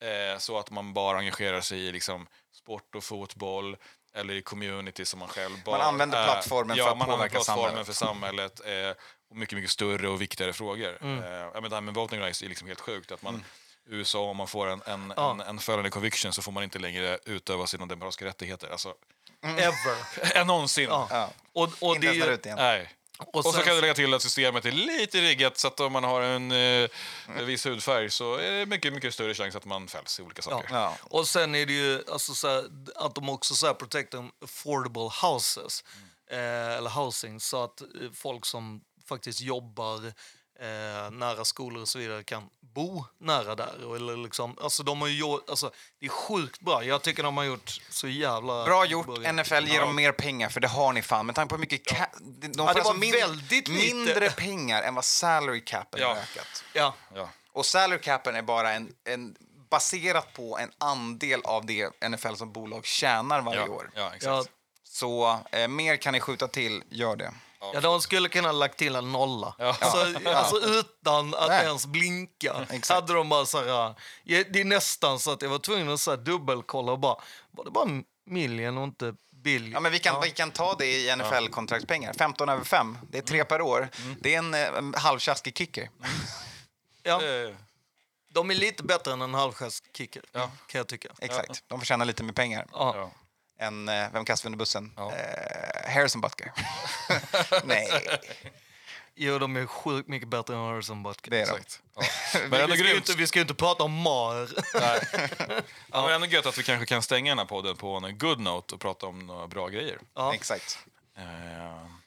[0.05, 3.77] eh, så att man bara engagerar sig i liksom, sport och fotboll
[4.15, 6.25] eller i community som man själv bara använder är.
[6.25, 8.57] plattformen ja, för att man använder påverka plattformen samhället.
[8.61, 10.99] för samhället eh, och mycket, mycket större och viktigare frågor.
[11.01, 11.23] Mm.
[11.25, 13.13] Eh, ja, men det här med voting rights är liksom helt sjukt.
[13.13, 13.45] Att man,
[13.87, 15.31] USA, om man får en, en, Ja.
[15.31, 18.69] en, en felony conviction så får man inte längre utöva sina demokratiska rättigheter.
[18.69, 18.95] Alltså,
[19.43, 20.37] Ever.
[20.37, 20.89] än någonsin.
[20.89, 21.09] Ja.
[21.11, 21.31] Ja.
[21.53, 22.57] Och, och Inte det är ens igen.
[22.59, 22.95] Nej.
[23.19, 25.81] och Och så sen- kan du lägga till att systemet är lite riggat så att
[25.81, 26.89] om man har en eh,
[27.45, 30.69] viss hudfärg så är det mycket, mycket större chans att man fälls i olika saker.
[30.75, 30.97] Ja.
[31.03, 32.65] Och sen är det ju alltså, så här,
[32.97, 35.85] att de också så här, protectar affordable houses,
[36.31, 36.39] eh,
[36.77, 40.07] eller housing, så att eh, folk som faktiskt jobbar
[40.61, 43.85] eh, nära skolor och så vidare kan bo nära där.
[43.85, 45.71] Och, Eller liksom, alltså, de har ju, gjort- alltså,
[46.01, 46.85] det är sjukt bra.
[46.85, 48.65] Jag tycker de har gjort så jävla...
[48.65, 49.07] Bra gjort.
[49.07, 49.33] bra.
[49.33, 51.27] NFL ger dem mer pengar, för det har ni fan.
[51.27, 51.83] Med tanke på hur mycket...
[51.87, 53.95] Ca- de får Ja, det alltså var min- väldigt lite.
[53.95, 56.09] mindre pengar än vad salary capen Ja.
[56.09, 56.65] har ökat.
[56.73, 56.95] Ja.
[57.15, 57.29] Ja.
[57.53, 59.37] Och salary capen är bara en, en
[59.71, 63.91] baserat på en andel av det NFL som bolag tjänar varje Ja, år.
[63.95, 64.25] ja, exakt.
[64.25, 64.45] Ja,
[64.85, 67.33] Så eh, mer kan ni skjuta till, gör det.
[67.61, 69.55] Ja, de skulle kunna ha lagt till en nolla.
[69.59, 69.77] Ja.
[69.81, 71.65] Alltså, alltså utan att Nej.
[71.65, 72.67] ens blinka.
[72.71, 72.89] Exakt.
[73.01, 73.95] Hade de bara så här, ja,
[74.25, 77.17] det är nästan så att jag var tvungen att så här dubbelkolla och bara,
[77.51, 79.73] var det bara en million och inte billion?
[79.73, 82.13] Ja, men vi, kan, vi kan ta det i NFL-kontraktspengar.
[82.13, 83.89] 15 över 5, det är tre per år.
[84.21, 85.91] Det är en, eh, en halvtjaskig kicker.
[87.03, 87.55] Ja, Eh,
[88.33, 90.51] de är lite bättre än en halvgestkicker, Ja.
[90.67, 91.09] kan jag tycka.
[91.19, 91.65] Exakt.
[91.69, 92.67] De får tjäna lite mer pengar.
[92.73, 93.11] Ja.
[93.59, 94.93] Än, eh, vem kastar vi under bussen?
[94.97, 95.13] Ja.
[95.15, 96.53] Eh, Harrison Butker.
[97.65, 98.19] Nej,
[99.21, 101.31] Jo, de är sjukt mycket bättre än Harrison Butker.
[101.31, 101.53] det är de.
[101.53, 101.81] Exakt.
[101.95, 102.03] Ja.
[102.51, 103.09] Men ändå vi, ska ju grymt.
[103.09, 104.49] inte, vi ska ju inte prata om Mar.
[104.81, 105.01] Nej.
[105.93, 106.03] Ja.
[106.07, 108.75] Men ändå gött att vi kanske kan stänga den här podden på en good note
[108.75, 109.99] och prata om några bra grejer.
[110.15, 110.35] Ja.
[110.35, 110.79] Exakt.
[111.17, 111.25] Eh,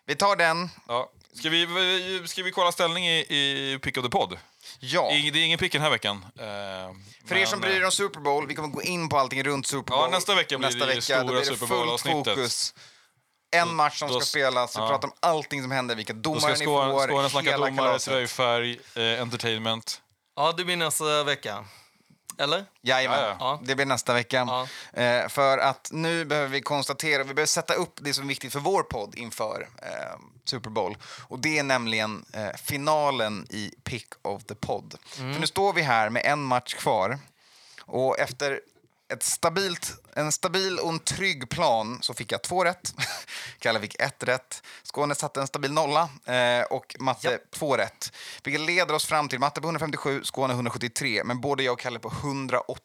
[0.06, 0.70] Vi tar den.
[0.88, 1.12] ja.
[1.34, 4.38] Ska, vi, ska vi kolla ställning i, i Pick of the Pod?
[4.80, 5.12] Ja.
[5.12, 6.26] I- Det är ingen pick den här veckan.
[6.40, 6.46] Eh,
[7.28, 9.68] För er som bryr er om Super Bowl, vi kommer gå in på allting runt
[9.68, 10.00] Super Bowl.
[10.04, 12.36] Ja, nästa vecka blir det ju stora det Super Bowl-avsnittet.
[12.36, 12.74] fokus.
[13.56, 14.88] En match som då- ska spelas, vi ja.
[14.88, 19.22] pratar om allting som händer, vilka domare ni får, Skåne snacka hela domare, tröjfärg, eh,
[19.22, 20.02] entertainment.
[20.36, 21.66] ja, det blir nästa vecka.
[22.42, 22.66] Eller?
[22.82, 23.60] Jajamän, Ja, ja.
[23.64, 24.68] det blir nästa vecka.
[24.94, 28.54] Eh, för att nu behöver vi konstatera, vi behöver sätta upp det som är viktigt
[28.54, 30.98] för vår podd inför eh, Super Bowl.
[31.28, 34.96] Och det är nämligen eh, finalen i Pick of the Pod.
[35.06, 37.20] För nu står vi här med en match kvar.
[37.82, 38.62] Och efter
[39.14, 42.94] ett stabilt, en stabil och en trygg plan så fick jag två rätt.
[43.60, 44.64] Kalle fick ett rätt.
[44.84, 48.12] Skåne satte en stabil nolla eh, och Matte två rätt.
[48.44, 51.22] Vilket leder oss fram till Matte på 157, Skåne 173.
[51.24, 52.78] Men både jag och Kalle på 180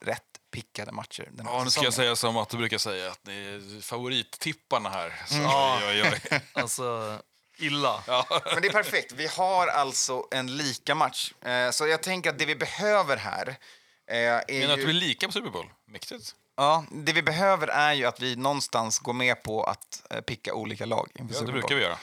[0.00, 0.22] rätt
[0.52, 3.32] pickade matcher den Ja, nu ska jag säga som att du brukar säga, att ni
[3.32, 5.22] är favorittipparna här.
[5.26, 5.78] Så, Ja.
[5.88, 6.40] oj, oj, oj.
[6.52, 7.18] Alltså,
[7.58, 8.02] illa.
[8.52, 9.12] Men det är perfekt.
[9.12, 11.32] Vi har alltså en lika match.
[11.44, 13.48] Eh, så jag tänker att det vi behöver här
[14.10, 14.84] eh, är Menar du att ju...
[14.84, 15.66] vi är lika på Super Bowl?
[15.90, 16.34] Mäktigt.
[16.56, 20.54] Ja, det vi behöver är ju att vi någonstans går med på att eh, picka
[20.54, 21.96] olika lag inför Ja, Super det brukar vi göra.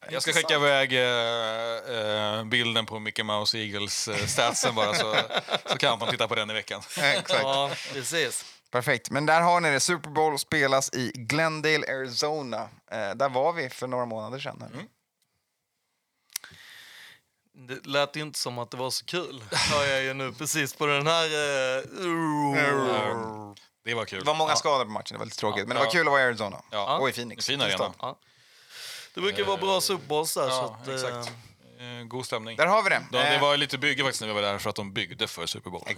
[0.09, 5.15] Jag ska skicka iväg eh, eh, bilden på Mickey Mouse Eagles eh, statsen bara så,
[5.65, 6.81] så kan man titta på den i veckan.
[7.01, 7.43] Exakt.
[7.43, 8.45] ja, precis.
[8.71, 9.09] Perfekt.
[9.09, 9.79] Men där har ni det.
[9.79, 12.69] Super Bowl spelas i Glendale, Arizona.
[12.91, 14.63] Eh, där var vi för några månader sedan.
[14.73, 14.85] Mm.
[17.67, 20.85] Det lät inte som att det var så kul, hör jag ju nu precis på
[20.85, 21.25] den här...
[22.05, 23.53] Uh,
[23.83, 24.19] Det var kul.
[24.19, 25.67] Det var många skador på matchen, det var lite tråkigt.
[25.67, 25.91] Men det var Ja.
[25.91, 26.61] kul att vara i Arizona.
[26.71, 26.97] Ja.
[26.97, 27.45] Och i Phoenix.
[27.47, 27.93] Fin arena.
[27.99, 28.19] Ja.
[29.13, 30.41] Det brukar vara bra Super Bowls där.
[30.49, 31.31] så Ja, att, eh, exakt.
[31.79, 32.57] Eh, god stämning.
[32.57, 33.03] Där har vi det.
[33.11, 35.27] De, det Eh, var lite bygge faktiskt när vi var där för att de byggde
[35.27, 35.83] för Super Bowl.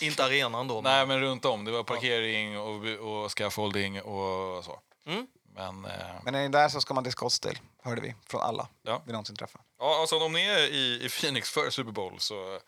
[0.00, 0.80] Inte arenan då.
[0.80, 1.64] Nej, men runt om.
[1.64, 2.84] Det var parkering och,
[3.24, 4.80] och scaffolding och så.
[5.06, 5.26] Mm.
[5.54, 5.90] Men, eh,
[6.24, 8.14] Men är ni där så ska man till Scottsdale, hörde vi.
[8.26, 9.02] Från alla Ja.
[9.06, 9.64] vi någonsin träffade.
[9.78, 12.58] ja, alltså, om ni är i, i Phoenix för Super Bowl så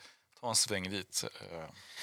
[0.43, 1.25] ta en sväng dit.
[1.25, 1.59] Eh,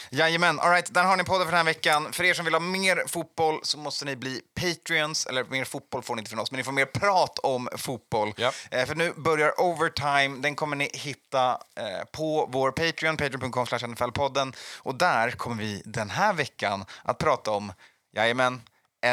[0.09, 2.13] Jajamän, all right, där har ni podden för den här veckan.
[2.13, 5.25] För er som vill ha mer fotboll så måste ni bli Patreons.
[5.25, 8.33] Eller mer fotboll får ni inte från oss, men ni får mer prat om fotboll.
[8.37, 8.51] Ja.
[8.71, 10.41] Eh, för nu börjar Overtime.
[10.41, 14.55] Den kommer ni hitta eh, på vår Patreon, patreon.com NFL-podden.
[14.77, 17.73] Och där kommer vi den här veckan att prata om,
[18.11, 18.61] jajamän,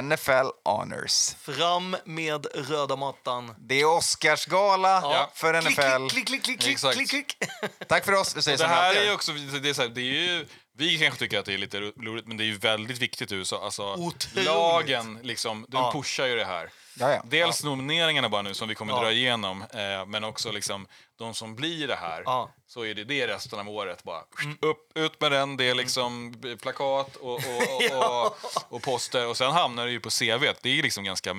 [0.02, 1.34] NFL Honors.
[1.34, 3.54] Fram med röda mattan.
[3.58, 5.30] Det är Oscarsgala Ja.
[5.34, 6.08] för NFL.
[6.10, 6.96] Klick, klick, klick, klick, Exakt.
[6.96, 7.36] klick, klick.
[7.88, 8.34] Tack för oss.
[8.34, 10.46] Det vi här är också, det är så här, det är ju,
[10.78, 13.32] vi kanske tycker att det är lite ro- roligt, men det är ju väldigt viktigt
[13.32, 13.64] i USA.
[13.64, 14.44] Alltså, Otroligt.
[14.46, 15.92] lagen liksom, de Ja.
[15.92, 16.70] pushar ju det här.
[16.98, 17.22] Ja, ja.
[17.24, 19.00] Dels nomineringarna bara nu som vi kommer Ja.
[19.00, 20.86] dra igenom, eh, men också liksom
[21.18, 22.22] de som blir det här.
[22.24, 22.50] Ja.
[22.66, 24.20] Så är det det resten av året bara.
[24.60, 28.36] Upp, ut med den, det är liksom plakat och, och, och, och,
[28.68, 30.44] och poster och sen hamnar det ju på CV.
[30.62, 31.34] Det är liksom ganska,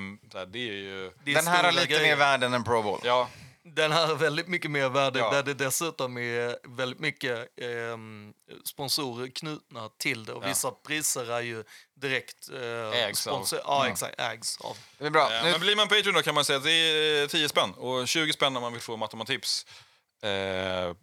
[0.48, 2.02] det är ju, Det är Den här har lite grejer.
[2.04, 3.00] mer värde än en Pro Bowl.
[3.04, 3.28] ja.
[3.76, 5.32] Den här har väldigt mycket mer värde, Ja.
[5.32, 8.34] där det dessutom är väldigt mycket ehm,
[8.66, 10.34] sponsorer knutna till det.
[10.34, 10.48] Och Ja.
[10.48, 11.64] vissa priser är ju
[11.96, 13.32] direkt eh, Ägs av.
[13.34, 14.20] sponsor- Ja, exakt.
[14.22, 14.78] Ägs av.
[14.98, 15.34] Det är bra.
[15.34, 17.50] Eh, Nu Men blir man Patreon då kan man säga att det är eh, 10
[17.50, 19.66] spänn och 20 spänn om man vill få matematips
[20.24, 20.94] eh, eh,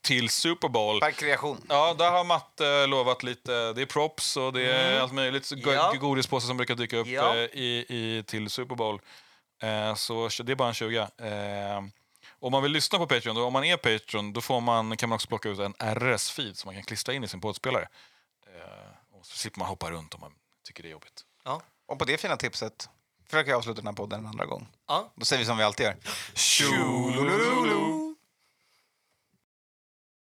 [0.00, 1.00] till Super Bowl.
[1.00, 1.66] per kreation.
[1.68, 3.72] Ja, där har Matte lovat lite.
[3.72, 5.46] Det är props och det är allt möjligt.
[5.46, 5.92] Så go- Ja.
[6.00, 7.36] Godispåsar som brukar dyka upp Ja.
[7.36, 9.00] eh, i, i, till Super Bowl.
[9.62, 10.98] Eh, så det är bara en 20.
[11.18, 11.82] Eh,
[12.40, 15.08] om man vill lyssna på Patreon, då, om man är Patreon, då får man, kan
[15.08, 17.88] man också plocka ut en RS-feed som man kan klistra in i sin poddspelare.
[18.46, 20.32] Eh, och så slipper man hoppa runt om man
[20.66, 21.24] tycker det är jobbigt.
[21.44, 21.62] Ja.
[21.86, 22.88] Och på det fina tipset
[23.24, 24.68] försöker jag avsluta den här podden en andra gång.
[24.88, 25.12] Ja.
[25.14, 25.96] Då säger vi som vi alltid gör.
[26.34, 27.97] Tjolololo.